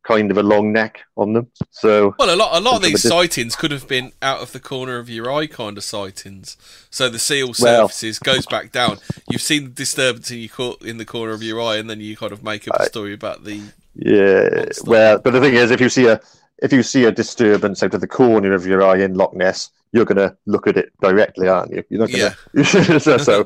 [0.03, 1.49] kind of a long neck on them.
[1.71, 4.59] So Well, a lot, a lot of these sightings could have been out of the
[4.59, 6.57] corner of your eye kind of sightings.
[6.89, 8.99] So the seal Well- surfaces goes back down.
[9.29, 12.17] You've seen the disturbance in, your in the corner of your eye, and then you
[12.17, 13.61] kind of make up a story about the.
[13.95, 14.89] Yeah, Monster.
[14.89, 16.19] well, but the thing is, if you see a
[16.59, 19.69] if you see a disturbance out of the corner of your eye in Loch Ness,
[19.91, 21.83] you're gonna look at it directly, aren't you?
[21.89, 22.11] You're not
[22.53, 22.99] gonna.
[22.99, 23.43] so, so,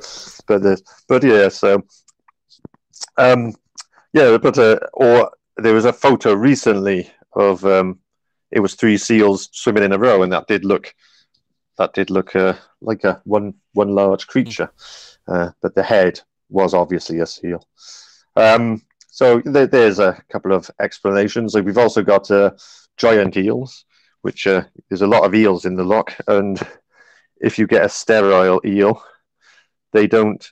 [0.48, 1.84] but the, but yeah, so,
[3.18, 3.54] um,
[4.14, 8.00] yeah, but uh, or there was a photo recently of um,
[8.52, 10.94] it was three seals swimming in a row, and that did look
[11.78, 14.72] that did look uh, like a one one large creature,
[15.28, 16.20] uh, but the head
[16.50, 17.68] was obviously a seal.
[18.36, 21.54] Um, so there, there's a couple of explanations.
[21.54, 22.52] Like we've also got uh,
[22.98, 23.86] giant eels,
[24.22, 26.60] which uh, there's a lot of eels in the lock, and
[27.42, 29.04] if you get a sterile eel,
[29.92, 30.52] they don't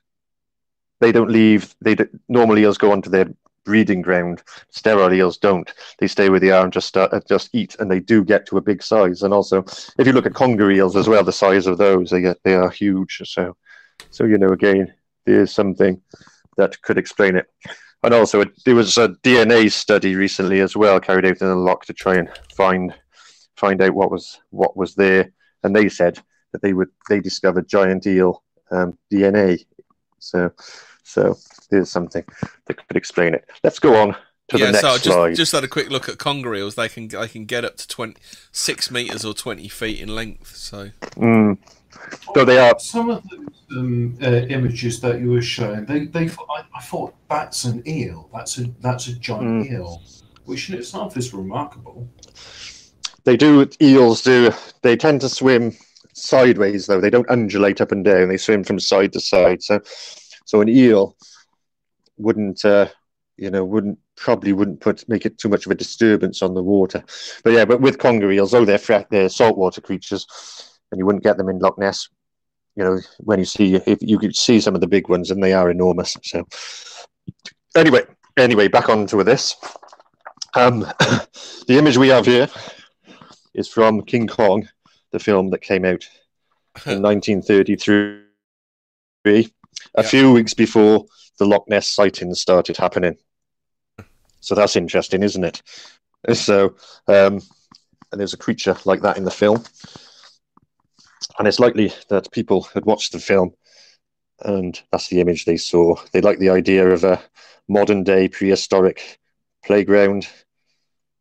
[0.99, 1.75] they don't leave.
[1.81, 3.27] They do, normal eels go onto their
[3.65, 4.43] breeding ground.
[4.69, 5.73] Sterile eels don't.
[5.99, 8.45] They stay where they are and just start, uh, just eat, and they do get
[8.47, 9.23] to a big size.
[9.23, 9.63] And also,
[9.97, 12.53] if you look at conger eels as well, the size of those, they get they
[12.53, 13.21] are huge.
[13.25, 13.57] So,
[14.11, 14.93] so you know, again,
[15.25, 16.01] there's something
[16.57, 17.47] that could explain it.
[18.03, 21.85] And also, there was a DNA study recently as well carried out in the lock
[21.85, 22.93] to try and find
[23.57, 25.31] find out what was what was there.
[25.63, 26.19] And they said
[26.51, 29.65] that they would they discovered giant eel um, DNA.
[30.19, 30.51] So,
[31.03, 31.37] so
[31.69, 32.23] there's something
[32.65, 33.49] that could explain it.
[33.63, 34.15] Let's go on
[34.49, 35.35] to yeah, the next so I just slide.
[35.35, 36.75] just had a quick look at conger eels.
[36.75, 38.15] They can they can get up to twenty
[38.51, 40.55] six meters or twenty feet in length.
[40.55, 41.57] So Mm.
[42.35, 43.47] Though they are, Some of those
[43.77, 48.29] um, uh, images that you were showing, they, they, I, I thought that's an eel.
[48.33, 49.71] That's a that's a giant Mm.
[49.71, 50.03] eel,
[50.43, 52.07] which in itself is remarkable.
[53.23, 54.51] they do eels do.
[54.81, 55.71] They tend to swim
[56.13, 57.01] sideways though.
[57.01, 58.27] They don't undulate up and down.
[58.27, 59.63] They swim from side to side.
[59.63, 59.79] So,
[60.45, 61.15] so an eel
[62.17, 62.87] wouldn't, uh,
[63.37, 66.63] you know, wouldn't probably wouldn't put make it too much of a disturbance on the
[66.63, 67.03] water.
[67.43, 70.25] But yeah, but with conger eels, though they're fre- they're saltwater creatures,
[70.91, 72.07] and you wouldn't get them in Loch Ness.
[72.75, 75.41] You know, when you see if you could see some of the big ones, and
[75.43, 76.17] they are enormous.
[76.23, 76.45] So,
[77.75, 78.03] anyway,
[78.37, 79.55] anyway, back on to this.
[80.55, 80.79] Um,
[81.67, 82.47] the image we have here
[83.53, 84.67] is from King Kong,
[85.11, 86.07] the film that came out
[86.85, 88.21] in 1933,
[89.25, 89.43] a
[89.97, 90.01] Yeah.
[90.03, 91.05] few weeks before
[91.37, 93.17] the Loch Ness sightings started happening.
[94.39, 95.61] So that's interesting, isn't it?
[96.33, 96.75] So,
[97.07, 97.41] um,
[98.11, 99.63] and there's a creature like that in the film,
[101.37, 103.53] and it's likely that people had watched the film
[104.41, 105.95] and that's the image they saw.
[106.11, 107.21] They like the idea of a
[107.67, 109.19] modern day prehistoric
[109.63, 110.27] playground,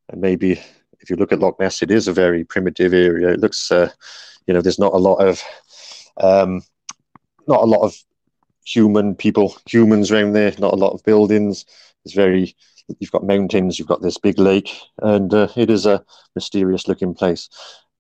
[0.09, 0.53] and maybe
[1.01, 3.29] if you look at Loch Ness, it is a very primitive area.
[3.29, 3.91] It looks, uh,
[4.47, 5.43] you know, there's not a lot of,
[6.19, 6.63] um,
[7.47, 7.95] not a lot of
[8.65, 10.53] human people, humans around there.
[10.59, 11.65] Not a lot of buildings.
[12.05, 12.55] It's very,
[12.99, 16.05] you've got mountains, you've got this big lake, and uh, it is a
[16.35, 17.49] mysterious looking place,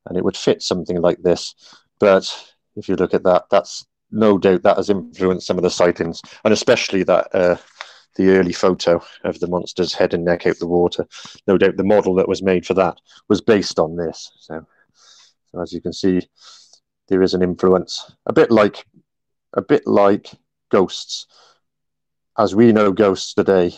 [0.06, 1.54] and it would fit something like this.
[2.00, 5.70] But if you look at that, that's no doubt that has influenced some of the
[5.70, 7.56] sightings, and especially that uh,
[8.16, 11.06] the early photo of the monster's head and neck out the water.
[11.46, 14.30] No doubt the model that was made for that was based on this.
[14.38, 14.66] So,
[15.50, 16.20] so as you can see,
[17.08, 18.86] there is an influence, a bit like,
[19.54, 20.30] a bit like
[20.74, 21.26] ghosts.
[22.36, 23.72] As we know ghosts today,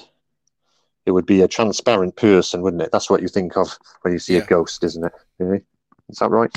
[1.05, 2.90] it would be a transparent person, wouldn't it?
[2.90, 4.44] That's what you think of when you see Yeah.
[4.44, 5.62] a ghost, isn't it?
[6.09, 6.51] Is that right?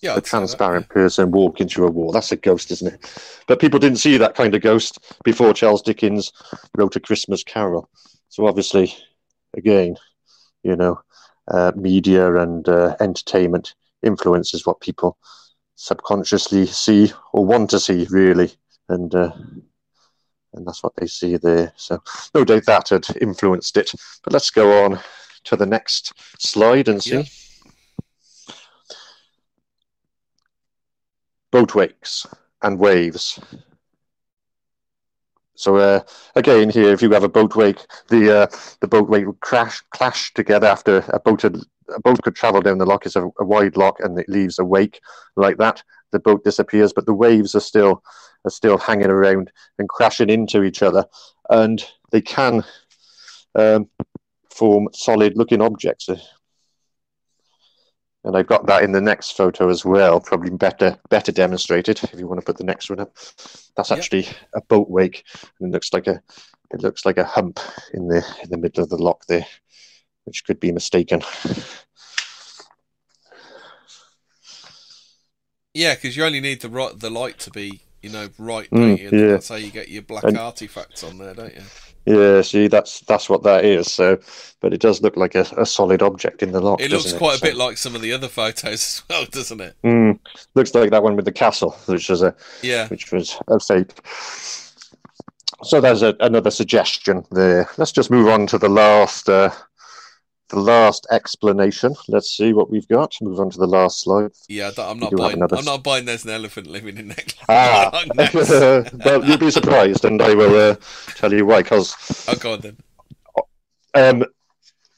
[0.00, 2.10] Yeah, a say that, transparent person walking through a wall.
[2.10, 3.00] That's a ghost, isn't it?
[3.46, 6.32] But people didn't see that kind of ghost before Charles Dickens
[6.76, 7.88] wrote A Christmas Carol.
[8.28, 8.94] So obviously,
[9.54, 9.96] again,
[10.62, 11.00] you know,
[11.48, 15.18] uh, media and uh, entertainment influences what people
[15.76, 18.50] subconsciously see or want to see, really,
[18.88, 19.32] and uh,
[20.54, 21.72] and that's what they see there.
[21.76, 22.02] So
[22.34, 23.92] no doubt that had influenced it.
[24.22, 24.98] But let's go on
[25.44, 27.16] to the next slide and see.
[27.16, 27.24] Yeah.
[31.52, 32.26] boat wakes
[32.62, 33.38] and waves.
[35.54, 36.00] So uh,
[36.34, 37.78] again, here, if you have a boat wake,
[38.08, 38.46] the uh,
[38.80, 41.56] the boat wake would crash clash together after a boat had,
[41.94, 43.06] a boat could travel down the lock.
[43.06, 45.00] It's a, a wide lock, and it leaves a wake
[45.36, 45.84] like that.
[46.12, 48.02] The boat disappears, but the waves are still
[48.44, 51.04] are still hanging around and crashing into each other,
[51.50, 52.64] and they can
[53.54, 53.88] um,
[54.50, 56.08] form solid-looking objects.
[58.24, 62.18] And I've got that in the next photo as well, probably better better demonstrated if
[62.18, 63.14] you want to put the next one up.
[63.76, 63.98] That's Yep.
[63.98, 65.24] actually a boat wake,
[65.58, 66.22] and it looks like a
[66.70, 67.58] it looks like a hump
[67.92, 69.46] in the in the middle of the lock there,
[70.24, 71.22] which could be mistaken.
[75.74, 78.68] Yeah, because you only need the right the light to be, you know, right.
[78.70, 79.10] Mm, don't you?
[79.26, 79.32] Yeah.
[79.32, 81.62] That's how you get your black And- artifacts on there, don't you?
[82.04, 83.90] Yeah, see, that's that's what that is.
[83.90, 84.18] So,
[84.60, 86.80] but it does look like a, a solid object in the lock.
[86.80, 89.60] It looks quite a So- bit like some of the other photos as well, doesn't
[89.60, 89.76] it?
[89.84, 90.18] Mm,
[90.54, 92.88] looks like that one with the castle, which was a Yeah.
[92.88, 93.92] which was a fake.
[95.62, 97.70] So there's a, another suggestion there.
[97.78, 99.50] Let's just move on to the last, uh,
[100.52, 101.94] the last explanation.
[102.08, 103.16] Let's see what we've got.
[103.20, 104.32] Move on to the last slide.
[104.48, 105.36] Yeah, I'm not buying.
[105.36, 106.04] another I'm not buying.
[106.04, 107.24] There's an elephant living in there.
[107.48, 108.04] Ah,
[109.04, 110.76] well, you'll be surprised, and I will uh,
[111.16, 111.62] tell you why.
[111.62, 111.96] Because
[112.28, 112.76] oh god, then.
[113.94, 114.24] um,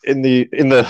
[0.04, 0.86] in the in the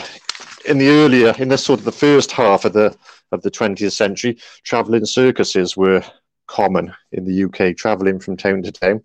[0.67, 2.97] in the earlier in the sort of the first half of the
[3.33, 6.03] of the 20th century, travelling circuses were
[6.47, 9.03] common in the UK, travelling from town to town,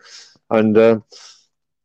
[0.52, 0.99] and uh,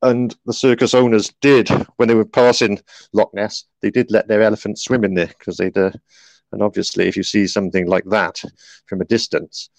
[0.04, 2.80] and the circus owners did when they were passing
[3.12, 5.76] Loch Ness, they did let their elephants swim in there because they'd.
[5.76, 5.90] Uh,
[6.52, 8.40] and obviously, if you see something like that
[8.86, 9.70] from a distance,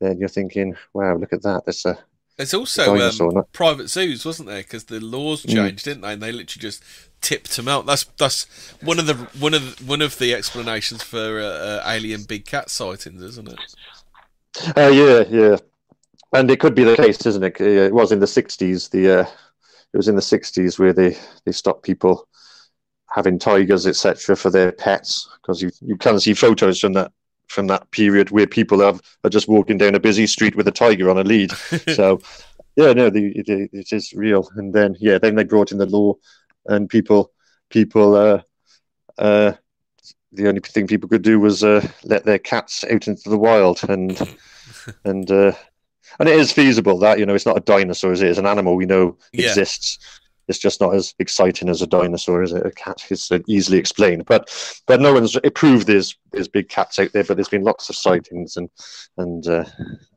[0.00, 1.64] then you're thinking, "Wow, look at that!
[1.66, 1.98] That's a
[2.36, 4.62] There's also dinosaur." um, private zoos, wasn't there?
[4.62, 5.54] Because the laws Mm.
[5.54, 6.12] changed, didn't they?
[6.12, 6.82] And they literally just
[7.20, 7.86] tipped them out.
[7.86, 8.46] That's that's
[8.80, 12.46] one of the one of the, one of the explanations for uh, uh, alien big
[12.46, 13.60] cat sightings, isn't it?
[14.76, 15.56] Uh, yeah, yeah,
[16.34, 17.60] and it could be the case, isn't it?
[17.60, 18.90] Uh, It was in the '60s.
[18.90, 19.26] The uh,
[19.92, 22.28] it was in the '60s where they they stopped people
[23.10, 27.12] having tigers, etc., for their pets because you you can see photos from that
[27.48, 30.72] from that period where people are are just walking down a busy street with a
[30.72, 31.50] tiger on a lead.
[31.94, 32.20] so
[32.76, 34.48] yeah, no, the, it, it is real.
[34.56, 36.14] And then yeah, then they brought in the law,
[36.66, 37.32] and people
[37.68, 38.42] people uh,
[39.18, 39.52] uh,
[40.32, 43.80] the only thing people could do was uh, let their cats out into the wild,
[43.88, 44.36] and
[45.04, 45.52] and uh,
[46.18, 48.28] and it is feasible that you know it's not a dinosaur, is it?
[48.28, 49.46] It's an animal we know Yeah.
[49.46, 49.98] exists.
[50.48, 52.66] It's just not as exciting as a dinosaur, is it?
[52.66, 54.52] A cat is easily explained, but
[54.88, 57.88] but no one's it proved there's there's big cats out there, but there's been lots
[57.88, 58.68] of sightings and
[59.16, 59.64] and uh,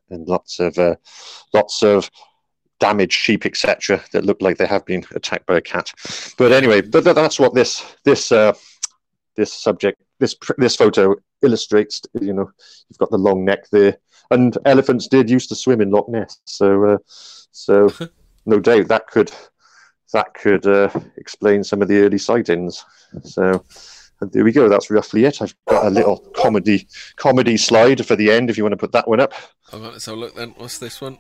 [0.10, 0.96] and lots of uh,
[1.54, 2.10] lots of
[2.80, 5.92] damaged sheep, etc., that look like they have been attacked by a cat.
[6.38, 8.54] But anyway, but that's what this this uh,
[9.36, 12.02] this subject this this photo illustrates.
[12.20, 12.52] You know,
[12.90, 13.98] you've got the long neck there,
[14.32, 17.92] and elephants did used to swim in Loch Ness, so uh, so
[18.46, 19.32] no doubt that could
[20.14, 22.84] that could uh, explain some of the early sightings.
[23.24, 23.64] So.
[24.22, 24.70] And there we go.
[24.70, 25.42] That's roughly it.
[25.42, 26.88] I've got a little comedy
[27.18, 28.50] comedy slide for the end.
[28.50, 29.34] If you want to put that one up,
[29.74, 30.54] All right, let's have a look then.
[30.56, 31.18] What's this one?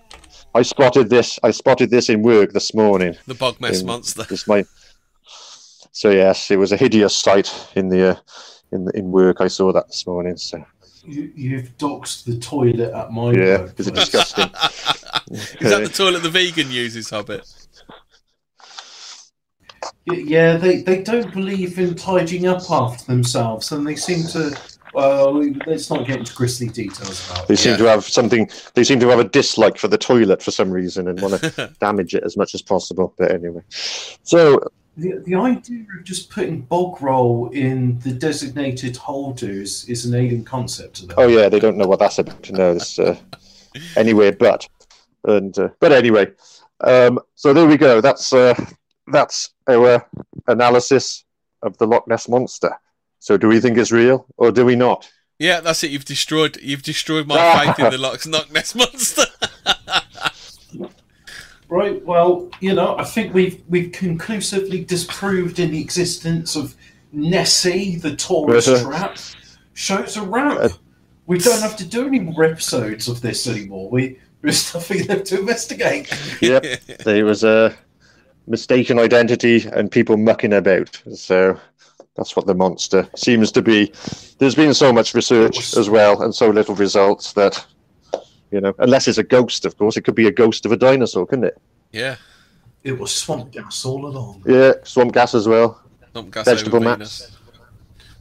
[0.55, 1.37] I spotted this.
[1.43, 3.17] I spotted this in work this morning.
[3.27, 4.23] The bog mess in- monster.
[4.23, 4.63] This my.
[5.91, 8.15] So yes, it was a hideous sight in the uh,
[8.73, 9.37] in in work.
[9.41, 10.37] I saw that this morning.
[10.37, 10.63] So
[11.05, 13.79] You, you've doxed the toilet at my Yeah, work.
[13.79, 14.49] is it disgusting?
[15.31, 17.47] Is that the toilet the vegan uses, Hobbit?
[20.05, 24.57] Yeah, they, they don't believe in tidying up after themselves, and they seem to.
[24.93, 27.57] Well, let's not get into grisly details about They it.
[27.57, 27.77] seem Yeah.
[27.77, 28.47] to have something.
[28.75, 31.73] They seem to have a dislike for the toilet for some reason and want to
[31.79, 33.13] damage it as much as possible.
[33.17, 34.59] But anyway, so
[34.95, 40.43] The, the idea of just putting bog roll in the designated holders is an alien
[40.43, 41.15] concept to them.
[41.17, 42.51] oh yeah, they don't know what that's about.
[42.51, 43.17] No, it's uh,
[43.95, 44.67] anywhere but.
[45.25, 46.27] And uh, but anyway,
[46.81, 48.01] um, so there we go.
[48.01, 48.53] That's uh,
[49.07, 50.05] that's our
[50.47, 51.23] analysis
[51.61, 52.77] of the Loch Ness monster.
[53.19, 55.09] So do we think it's real or do we not?
[55.39, 55.91] Yeah, that's it.
[55.91, 56.57] You've destroyed.
[56.61, 59.23] You've destroyed my faith in the Loch Loch Ness monster.
[61.69, 62.03] Right.
[62.05, 66.75] Well, you know, I think we've we've conclusively disproved in the existence of
[67.11, 68.89] Nessie, the Taurus Uh-huh.
[68.89, 69.17] trap.
[69.73, 70.57] Show's a wrap.
[70.59, 70.69] Uh,
[71.25, 73.89] we don't have to do any more episodes of this anymore.
[73.89, 76.11] We there's nothing left to investigate.
[76.41, 76.63] Yep,
[77.05, 77.75] there was a
[78.45, 81.01] mistaken identity and people mucking about.
[81.15, 81.57] So
[82.15, 83.91] that's what the monster seems to be.
[84.37, 87.65] There's been so much research as well and so little results that,
[88.53, 90.77] you know, unless it's a ghost, of course, it could be a ghost of a
[90.77, 91.57] dinosaur, couldn't it?
[91.91, 92.15] yeah,
[92.83, 94.43] It was swamp gas all along.
[94.45, 95.81] Yeah, swamp gas as well.
[96.15, 97.19] not gas Vegetable over maps.
[97.19, 97.37] Venus.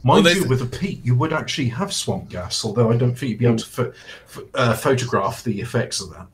[0.05, 3.15] Mind Well, you, with a peat, you would actually have swamp gas, although I don't
[3.17, 3.93] think you'd be able to pho-
[4.25, 6.27] pho- uh, photograph the effects of that.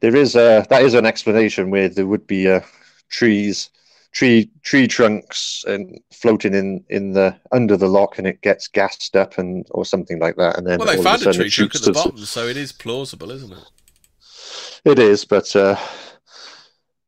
[0.00, 2.60] There is a that is an explanation where there would be uh,
[3.08, 3.68] trees,
[4.12, 9.16] tree tree trunks and floating in in the under the lock, and it gets gassed
[9.16, 11.74] up and or something like that, and then Well, they found a sudden tree trunk
[11.74, 13.64] at the to- bottom, so it is plausible, isn't it?
[14.84, 15.76] It is, but uh,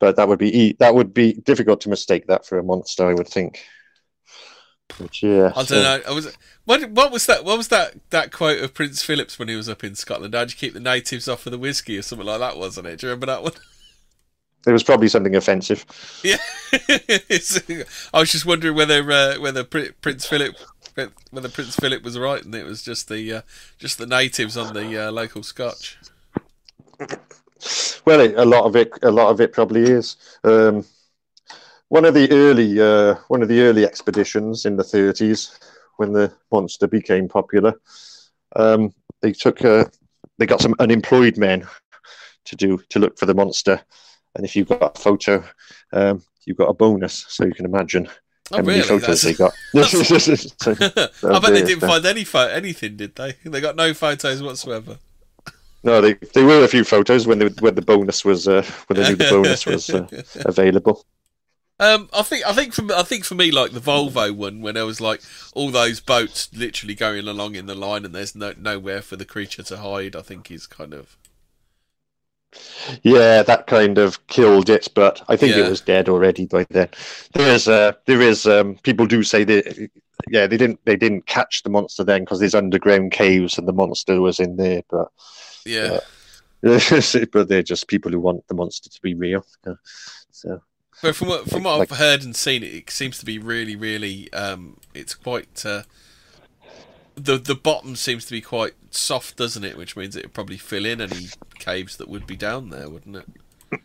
[0.01, 3.15] but that would be that would be difficult to mistake that for a monster, I
[3.15, 3.65] would think.
[4.99, 6.01] But yeah, I don't so- know.
[6.07, 6.91] I was what?
[6.91, 7.45] What was that?
[7.45, 7.97] What was that?
[8.11, 10.35] That quote of Prince Philip's when he was up in Scotland?
[10.35, 12.57] How'd you keep the natives off of the whiskey or something like that?
[12.59, 13.01] Wasn't it?
[13.01, 13.53] Do you remember that one?
[14.67, 15.85] It was probably something offensive.
[16.23, 16.39] Yeah.
[16.73, 20.57] I was just wondering whether uh, whether Prince Philip
[21.31, 23.43] whether Prince Philip was right and it was just the uh,
[23.79, 25.99] just the natives on the uh, local Scotch.
[28.05, 30.17] Well, it, a lot of it, a lot of it probably is.
[30.45, 30.85] Um,
[31.89, 35.59] one of the early, uh, one of the early expeditions in the 30s,
[35.97, 37.75] when the monster became popular,
[38.57, 39.85] um, they took, uh,
[40.39, 41.67] they got some unemployed men
[42.45, 43.81] to do to look for the monster,
[44.35, 45.45] and if you've got a photo,
[45.93, 47.25] um, you got a bonus.
[47.29, 48.09] So you can imagine
[48.53, 49.01] Oh how many really?
[49.01, 49.33] photos they
[49.73, 50.77] That's- got.
[51.19, 53.35] So- I bet they didn't so- find any pho- anything, did they?
[53.45, 54.99] They got no photos whatsoever.
[55.83, 59.01] no, they there were a few photos when the when the bonus was uh, when
[59.01, 60.07] they knew the bonus was uh,
[60.45, 61.05] available.
[61.81, 64.75] Um, I think I think for I think for me like the Volvo one when
[64.75, 65.21] there was like
[65.55, 69.25] all those boats literally going along in the line and there's no nowhere for the
[69.25, 70.15] creature to hide.
[70.15, 71.17] I think is kind of
[73.03, 75.67] Yeah, that kind of killed it, but I think Yeah.
[75.67, 76.89] it was dead already by then.
[77.33, 78.47] There is, uh, there is.
[78.47, 79.89] Um, people do say that,
[80.31, 83.73] yeah, they didn't, they didn't catch the monster then because there's underground caves and the
[83.73, 84.83] monster was in there.
[84.91, 85.09] But,
[85.65, 86.01] yeah.
[86.63, 89.45] but they're just people who want the monster to be real.
[89.67, 89.75] Uh,
[90.31, 90.63] So
[91.03, 93.39] But from what from what Like- I've heard and seen, it, it seems to be
[93.39, 94.33] really really.
[94.33, 95.65] Um, it's quite.
[95.67, 95.83] Uh,
[97.17, 99.77] the the bottom seems to be quite soft, doesn't it?
[99.77, 101.29] Which means it would probably fill in any
[101.59, 103.81] caves that would be down there, wouldn't it?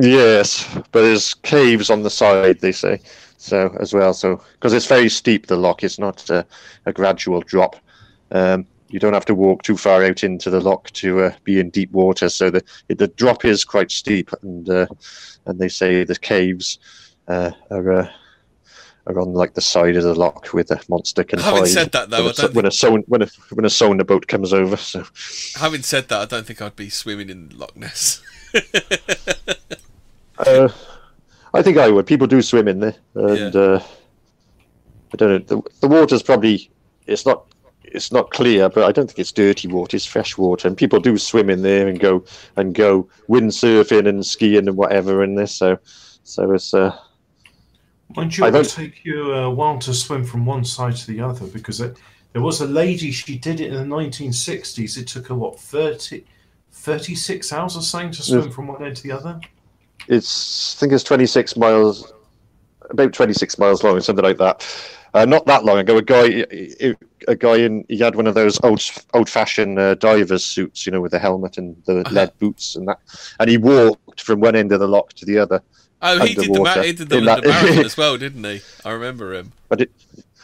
[0.00, 2.60] yes, but there's caves on the side.
[2.60, 3.00] They say
[3.38, 4.14] so as well.
[4.14, 5.82] So because it's very steep, the lock.
[5.82, 6.44] It's not uh,
[6.86, 7.76] a gradual drop.
[8.30, 11.58] Um, you don't have to walk too far out into the lock to uh, be
[11.58, 12.28] in deep water.
[12.28, 14.86] So the the drop is quite steep, and uh,
[15.46, 16.78] and they say the caves
[17.28, 18.10] uh, are uh,
[19.06, 21.68] are on like the side of the lock with a monster can Having hide.
[21.68, 22.70] said that, though, when, I a, don't when a
[23.06, 24.76] when a when a sonar boat comes over.
[24.76, 25.04] So
[25.56, 28.22] Having said that, I don't think I'd be swimming in Loch Ness.
[30.38, 30.68] uh,
[31.54, 32.06] I think I would.
[32.06, 33.80] People do swim in there, and uh,
[35.12, 35.38] I don't know.
[35.38, 36.70] The, the water's probably
[37.06, 37.46] it's not
[37.84, 39.96] it's not clear, but I don't think it's dirty water.
[39.96, 42.24] It's fresh water, and people do swim in there and go
[42.56, 45.54] and go windsurfing and skiing and whatever in this.
[45.54, 45.78] So
[46.24, 46.96] so it's uh,
[48.16, 50.96] Mind you, I it will don't- take you a while to swim from one side
[50.96, 51.96] to the other because it,
[52.32, 54.96] there was a lady, she did it in the 1960s.
[54.98, 56.24] It took her, what, 30,
[56.72, 59.40] 36 hours or something to swim from one end to the other?
[60.08, 62.12] it's I think it's 26 miles,
[62.90, 64.66] about 26 miles long, something like that.
[65.14, 66.44] Uh, not that long ago, a guy,
[67.28, 68.82] a guy in, he had one of those old,
[69.14, 72.10] old-fashioned uh, divers suits, you know, with the helmet and the Uh-huh.
[72.14, 72.98] lead boots and that,
[73.38, 75.62] and he walked from one end of the lock to the other.
[76.04, 78.60] Oh, he did the he did the, In the that- marathon as well, didn't he?
[78.84, 79.52] I remember him.
[79.70, 79.90] I, did,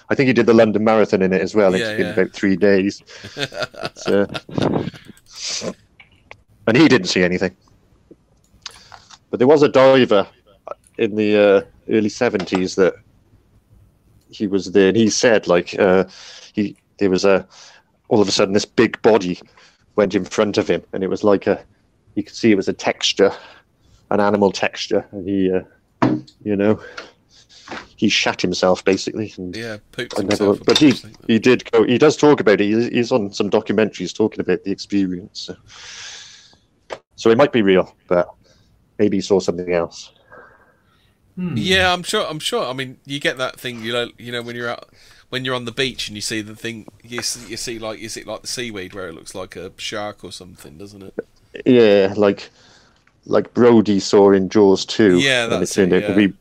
[0.09, 1.77] I think he did the London Marathon in it as well.
[1.77, 2.13] Yeah, it's been yeah.
[2.13, 3.03] about three days.
[3.95, 4.27] So,
[6.67, 7.57] and he didn't see anything.
[9.31, 10.27] But there was a diver
[10.97, 12.95] in the uh, early seventies that
[14.31, 16.05] he was there, and he said like uh,
[16.53, 17.47] he there was a
[18.09, 19.41] all of a sudden this big body
[19.97, 21.63] went in front of him, and it was like a
[22.15, 23.33] you could see it was a texture,
[24.11, 26.81] an animal texture, and he uh, you know
[27.97, 29.35] he shat himself basically.
[29.37, 31.13] And, Yeah, poops I never, but he obviously.
[31.27, 31.85] he did go.
[31.85, 32.67] He does talk about it.
[32.67, 35.41] He's, he's on some documentaries talking about the experience.
[35.41, 35.57] So.
[37.17, 38.29] so it might be real, but
[38.99, 40.13] maybe he saw something else.
[41.35, 41.55] Hmm.
[41.57, 42.27] Yeah, I'm sure.
[42.27, 42.67] I'm sure.
[42.67, 43.83] I mean, you get that thing.
[43.83, 44.89] You know, you know when you're out,
[45.29, 46.87] when you're on the beach and you see the thing.
[47.03, 49.73] You see, you see like is it like the seaweed where it looks like a
[49.77, 51.15] shark or something, doesn't it?
[51.67, 52.51] Yeah, like
[53.29, 55.19] like Brody saw in Jaws two.
[55.19, 56.35] Yeah, and it that's turned it, out to be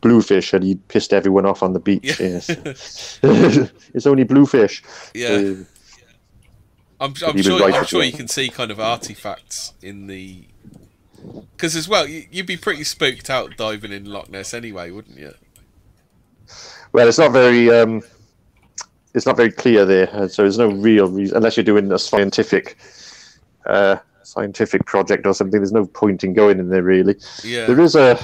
[0.00, 2.20] bluefish, and he pissed everyone off on the beach.
[2.20, 2.40] Yeah.
[2.44, 3.18] Yes,
[3.94, 4.82] it's only bluefish.
[5.14, 5.28] Yeah.
[5.28, 5.54] Uh,
[7.00, 7.58] I'm, I'm sure.
[7.58, 10.44] right I'm sure you can see kind of artifacts in the.
[11.56, 15.18] Because as well, you, you'd be pretty spooked out diving in Loch Ness anyway, wouldn't
[15.18, 15.34] you?
[16.92, 17.70] well, it's not very.
[17.70, 18.02] Um,
[19.14, 22.76] it's not very clear there, so there's no real reason unless you're doing a scientific,
[23.66, 23.96] uh,
[24.26, 25.60] scientific project or something.
[25.60, 27.16] There's no point in going in there really.
[27.42, 27.66] Yeah.
[27.66, 28.18] There is a,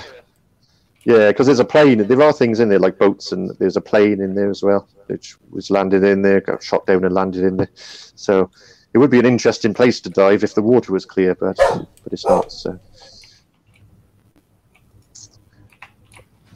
[1.05, 2.07] yeah, because there's a plane.
[2.07, 4.89] There are things in there like boats, and there's a plane in there as well,
[5.07, 7.71] which was landed in there, got shot down and landed in there.
[7.75, 8.51] So
[8.93, 12.13] it would be an interesting place to dive if the water was clear, but but
[12.13, 12.53] it's not.
[12.53, 12.79] So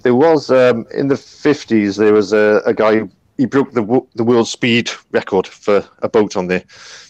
[0.02, 1.96] there was um, in the fifties.
[1.96, 3.08] There was a, a guy.
[3.38, 6.64] He broke the the world speed record for a boat on there,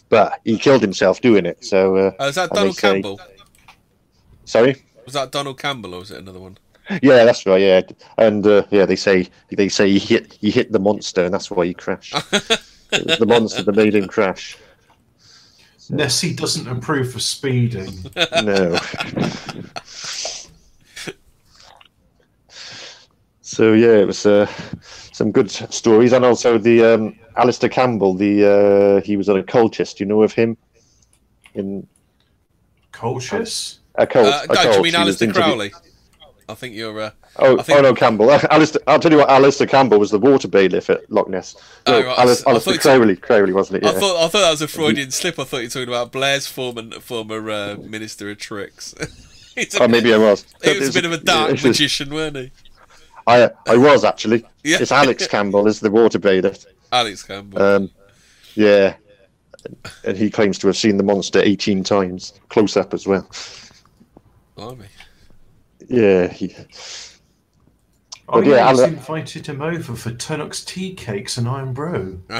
[0.08, 1.64] but he killed himself doing it.
[1.64, 3.20] So uh, Oh, is that Donald say- Campbell?
[4.44, 4.76] sorry.
[5.04, 6.56] Was that Donald Campbell, or was it another one?
[7.02, 7.60] Yeah, that's right.
[7.60, 7.80] Yeah,
[8.18, 11.50] and uh, yeah, they say they say he hit he hit the monster, and that's
[11.50, 12.14] why he crashed.
[12.14, 14.56] it was the monster that made him crash.
[15.90, 17.92] Nessie doesn't approve of speeding.
[18.42, 18.78] No.
[23.40, 24.46] so yeah, it was uh,
[25.14, 28.14] some good stories, and also the um, Alistair Campbell.
[28.14, 29.98] The uh, he was an occultist.
[29.98, 30.56] Do you know of him?
[31.54, 31.86] In
[32.92, 33.78] Colchis?
[33.96, 34.26] a cult.
[34.26, 34.76] Uh, a no, do cult.
[34.76, 35.72] you mean He Alistair interview- Crowley?
[36.48, 37.00] I think you're.
[37.00, 38.30] Uh, Oh, I think- oh no, Campbell.
[38.52, 39.28] Alistair, I'll tell you what.
[39.28, 41.56] Alistair Campbell was the water bailiff at Loch Ness.
[41.88, 43.16] No, Oh, right, I Alis- s- I Alistair thought you- Crowley.
[43.16, 43.82] Crowley, wasn't it?
[43.84, 43.90] Yeah.
[43.90, 45.38] I thought I thought that was a Freudian slip.
[45.40, 48.94] I thought you were talking about Blair's former former uh, minister of tricks.
[49.56, 50.44] A Oh, maybe I was.
[50.64, 52.52] He was a bit of a dark It's just- magician, weren't he?
[53.26, 54.44] I I was actually.
[54.66, 54.78] Yeah.
[54.80, 56.64] It's Alex Campbell is the water bailiff.
[56.90, 57.60] Alex Campbell.
[57.62, 57.90] Um,
[58.54, 58.96] yeah,
[60.04, 63.28] and he claims to have seen the monster eighteen times, close up as well.
[64.56, 64.86] Blimey.
[65.86, 66.56] Yeah, he,
[68.26, 72.22] Oh, But yeah, yeah, he's I'll- invited him over for Tunnock's tea cakes and Irn-Bru.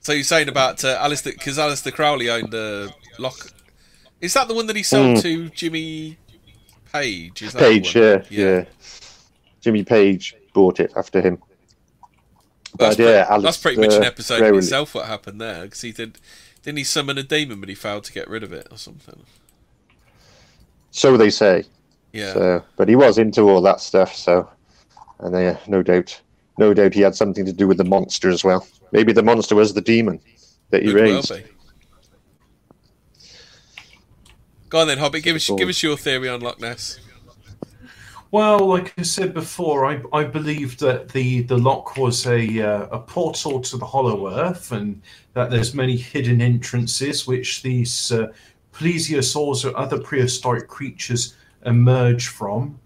[0.00, 2.88] so you're saying about uh, Alistair because Aleister Crowley owned uh,
[3.18, 3.52] Lock.
[4.22, 5.22] Is that the one that he sold Mm.
[5.22, 6.16] to Jimmy
[6.92, 7.42] Page?
[7.42, 7.94] Is that Page.
[7.94, 8.04] one?
[8.04, 8.64] Yeah, yeah,
[9.60, 11.42] Jimmy Page bought it after him.
[12.78, 14.94] That's, But yeah, pretty, that's pretty much an Aleister episode in itself.
[14.94, 15.64] What happened there?
[15.64, 16.18] Because he did.
[16.62, 19.24] Didn't he summon a demon, but he failed to get rid of it or something?
[20.90, 21.64] So they say.
[22.12, 22.32] Yeah.
[22.34, 24.14] So, but he was into all that stuff.
[24.14, 24.48] So,
[25.18, 26.20] and uh, no doubt,
[26.58, 28.66] no doubt, he had something to do with the monster as well.
[28.92, 30.20] Maybe the monster was the demon
[30.70, 31.34] that he Could well raised.
[31.34, 31.42] be.
[34.72, 35.22] Go on then, Hobbit.
[35.22, 36.98] Give us give us your theory on Loch Ness.
[38.30, 42.86] Well, like I said before, I, I believe that the, the lock was a uh,
[42.86, 45.02] a portal to the Hollow Earth, and
[45.34, 48.28] that there's many hidden entrances which these uh,
[48.72, 51.36] plesiosaurs or other prehistoric creatures
[51.66, 52.80] emerge from.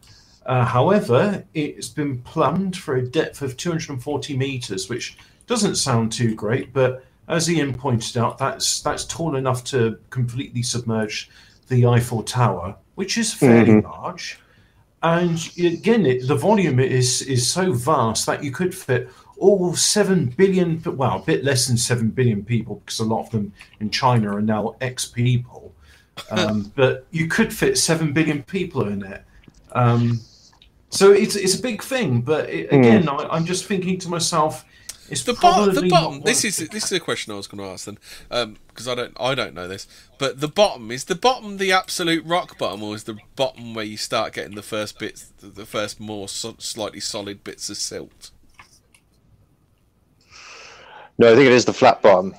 [0.44, 6.34] Uh, however, it's been plumbed for a depth of 240 meters, which doesn't sound too
[6.34, 11.30] great, but as Ian pointed out, that's that's tall enough to completely submerge
[11.68, 14.38] the Eiffel Tower, which is fairly large.
[15.02, 20.26] And again, it, the volume is is so vast that you could fit all seven
[20.26, 23.90] billion, well, a bit less than seven billion people, because a lot of them in
[23.90, 25.74] China are now ex people.
[26.30, 29.22] Um, but you could fit seven billion people in it.
[29.72, 30.20] Um,
[30.90, 32.22] so it's it's a big thing.
[32.22, 34.64] But it, again, I, I'm just thinking to myself,
[35.10, 35.74] it's The bottom.
[35.74, 36.20] The bottom.
[36.22, 36.70] This is it.
[36.70, 39.54] this is a question I was going to ask then, because I don't I don't
[39.54, 39.86] know this.
[40.18, 43.84] But the bottom is the bottom the absolute rock bottom, or is the bottom where
[43.84, 47.76] you start getting the first bits, the- the first more so, slightly solid bits of
[47.76, 48.30] silt,
[51.18, 52.34] No, I think it is the flat bottom.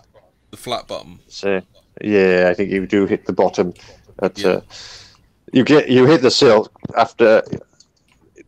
[0.52, 1.20] the flat bottom.
[1.28, 1.62] So
[2.02, 3.74] yeah, I think you do hit the bottom.
[4.22, 4.48] At, Yeah.
[4.48, 4.62] uh,
[5.54, 7.42] you get you hit the silt after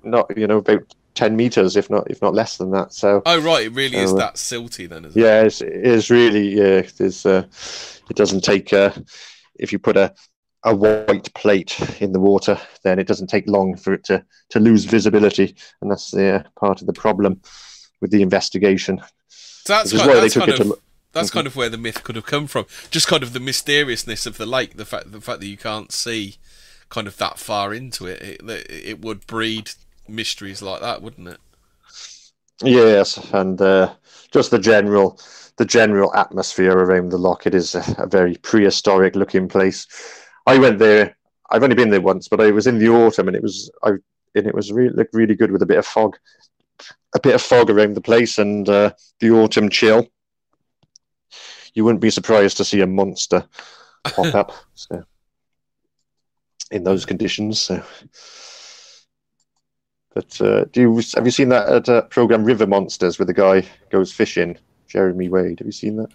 [0.04, 0.84] not you know about
[1.16, 2.94] ten meters, if not if not less than that.
[2.94, 5.26] So Oh right, it really is uh, that silty then, is it?
[5.26, 6.82] yeah, it's, it is really yeah.
[6.98, 7.48] There's uh,
[8.10, 8.92] it doesn't take uh,
[9.56, 10.14] if you put a
[10.64, 14.60] a white plate in the water, then it doesn't take long for it to to
[14.60, 17.42] lose visibility, and that's the uh, part of the problem
[18.02, 19.02] with the investigation.
[19.28, 20.78] So that's Which is kind, they that's took kind it of to
[21.12, 22.66] that's kind of where the myth could have come from.
[22.92, 25.92] Just kind of the mysteriousness of the lake, the fact the fact that you can't
[25.92, 26.36] see
[26.90, 29.72] kind of that far into it, it, it would breed
[30.10, 31.40] mysteries like that, wouldn't it?
[32.64, 33.94] Yes, and uh,
[34.32, 35.20] just the general
[35.58, 37.46] the general atmosphere around the lock.
[37.46, 39.88] It is a, a very prehistoric looking place.
[40.46, 41.18] I went there.
[41.52, 43.92] I've only been there once, but I was in the autumn, and it was I
[44.36, 46.18] and it was really looked really good with a bit of fog,
[47.16, 50.08] a bit of fog around the place, and uh, the autumn chill.
[51.74, 53.48] You wouldn't be surprised to see a monster
[54.04, 54.54] pop up.
[54.76, 55.04] So
[56.72, 57.84] in those conditions, so.
[60.20, 63.34] But uh, do you have you seen that at, uh, program River Monsters where the
[63.34, 64.58] guy goes fishing?
[64.86, 65.60] Jeremy Wade.
[65.60, 66.10] Have you seen that?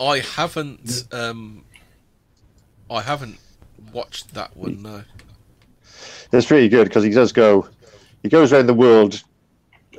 [0.00, 1.62] I haven't um
[2.90, 3.38] I haven't
[3.92, 5.04] watched that one, no.
[6.32, 7.68] It's pretty good because he does go.
[8.22, 9.22] He goes around the world,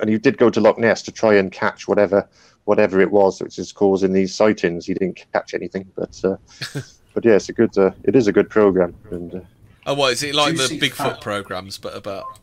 [0.01, 2.27] and he did go to Loch Ness to try and catch whatever
[2.63, 4.87] whatever it was which is causing these sightings.
[4.87, 6.37] He didn't catch anything, but uh,
[7.13, 7.77] but yeah, it's a good.
[7.77, 9.39] Uh, it is a good program, and uh,
[9.85, 11.21] Oh what is it like the Bigfoot fat.
[11.21, 12.39] programs but about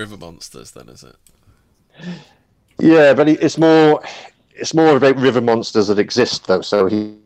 [0.00, 1.16] river monsters then is it?
[2.78, 4.02] yeah, but it's more
[4.54, 6.62] it's more about river monsters that exist though.
[6.62, 7.16] So he.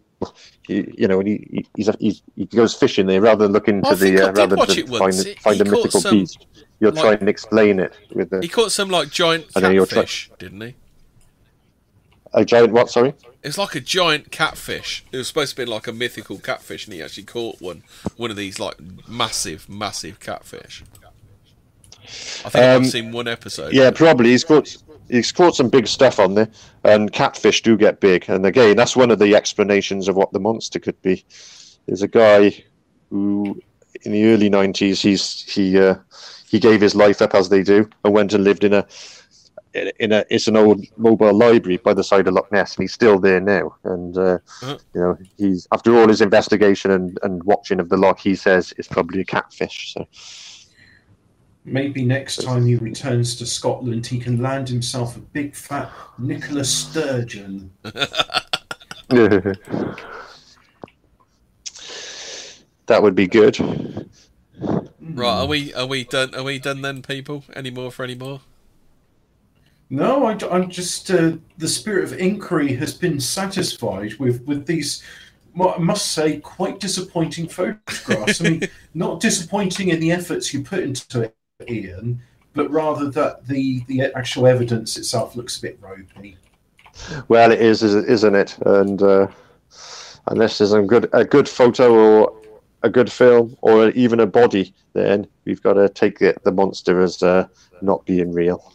[0.66, 3.82] He, you know, he, he he's, a, he's he goes fishing there rather than looking
[3.82, 6.46] to the uh, rather than find He- find a mythical some, beast.
[6.80, 10.02] You're like- try and explain it with the He caught some like giant you're try-
[10.02, 10.74] catfish, didn't he?
[12.32, 12.90] a giant what?
[12.90, 13.12] Sorry.
[13.42, 15.04] It's like a giant catfish.
[15.12, 17.82] It was supposed to be like a mythical catfish, and he actually caught one.
[18.16, 18.76] One of these like
[19.06, 20.82] massive, massive catfish.
[22.04, 23.72] I think I've Um, seen one episode.
[23.72, 24.30] Yeah, probably.
[24.30, 24.76] He's caught
[25.10, 26.48] he's caught some big stuff on there,
[26.84, 28.24] and catfish do get big.
[28.28, 31.24] And again, that's one of the explanations of what the monster could be.
[31.86, 32.64] There's a guy
[33.10, 33.60] who,
[34.02, 35.96] in the early '90s, he's he uh,
[36.48, 38.86] he gave his life up as they do, and went and lived in a
[39.98, 42.92] in a it's an old mobile library by the side of Loch Ness, and he's
[42.92, 43.74] still there now.
[43.84, 44.78] And uh, Uh-huh.
[44.94, 48.72] you know, he's after all his investigation and, and watching of the loch, he says
[48.78, 49.92] it's probably a catfish.
[49.94, 50.06] So.
[51.64, 56.70] Maybe next time he returns to Scotland, he can land himself a big fat Nicholas
[56.70, 57.70] Sturgeon.
[57.82, 59.58] that
[63.00, 63.58] would be good.
[65.00, 66.34] Right, are we are we done?
[66.34, 67.44] Are we done then, people?
[67.54, 68.40] Any more for any more?
[69.90, 75.02] No, I, am just uh, the spirit of inquiry has been satisfied with with these.
[75.54, 78.40] Well, I must say, quite disappointing photographs.
[78.40, 78.62] I mean,
[78.94, 81.36] not disappointing in the efforts you put into it,
[81.68, 82.20] Ian,
[82.54, 86.36] but rather that the the actual evidence itself looks a bit ropey.
[87.28, 88.56] Well, it is, is- isn't it?
[88.66, 89.28] And uh,
[90.26, 92.34] unless there's a good a good photo or
[92.82, 97.00] a good film or even a body, then we've got to take it, the monster
[97.00, 97.46] as uh,
[97.82, 98.72] not being real.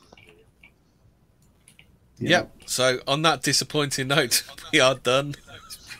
[2.17, 2.51] Yep.
[2.65, 4.43] So on that disappointing note,
[4.73, 5.35] we are done.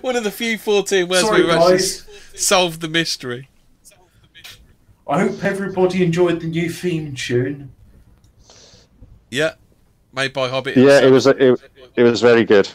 [0.00, 2.06] One of the few fourteen words Sorry, we've guys.
[2.36, 3.48] solved the mystery.
[5.08, 7.72] I hope everybody enjoyed the new theme tune.
[9.30, 9.54] Yeah.
[10.12, 10.76] Made by Hobbit.
[10.76, 11.04] Yeah, himself.
[11.04, 12.68] it was it, it was very good.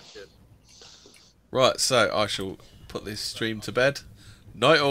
[1.49, 4.01] Right, so I shall put this stream to bed.
[4.53, 4.89] Night all.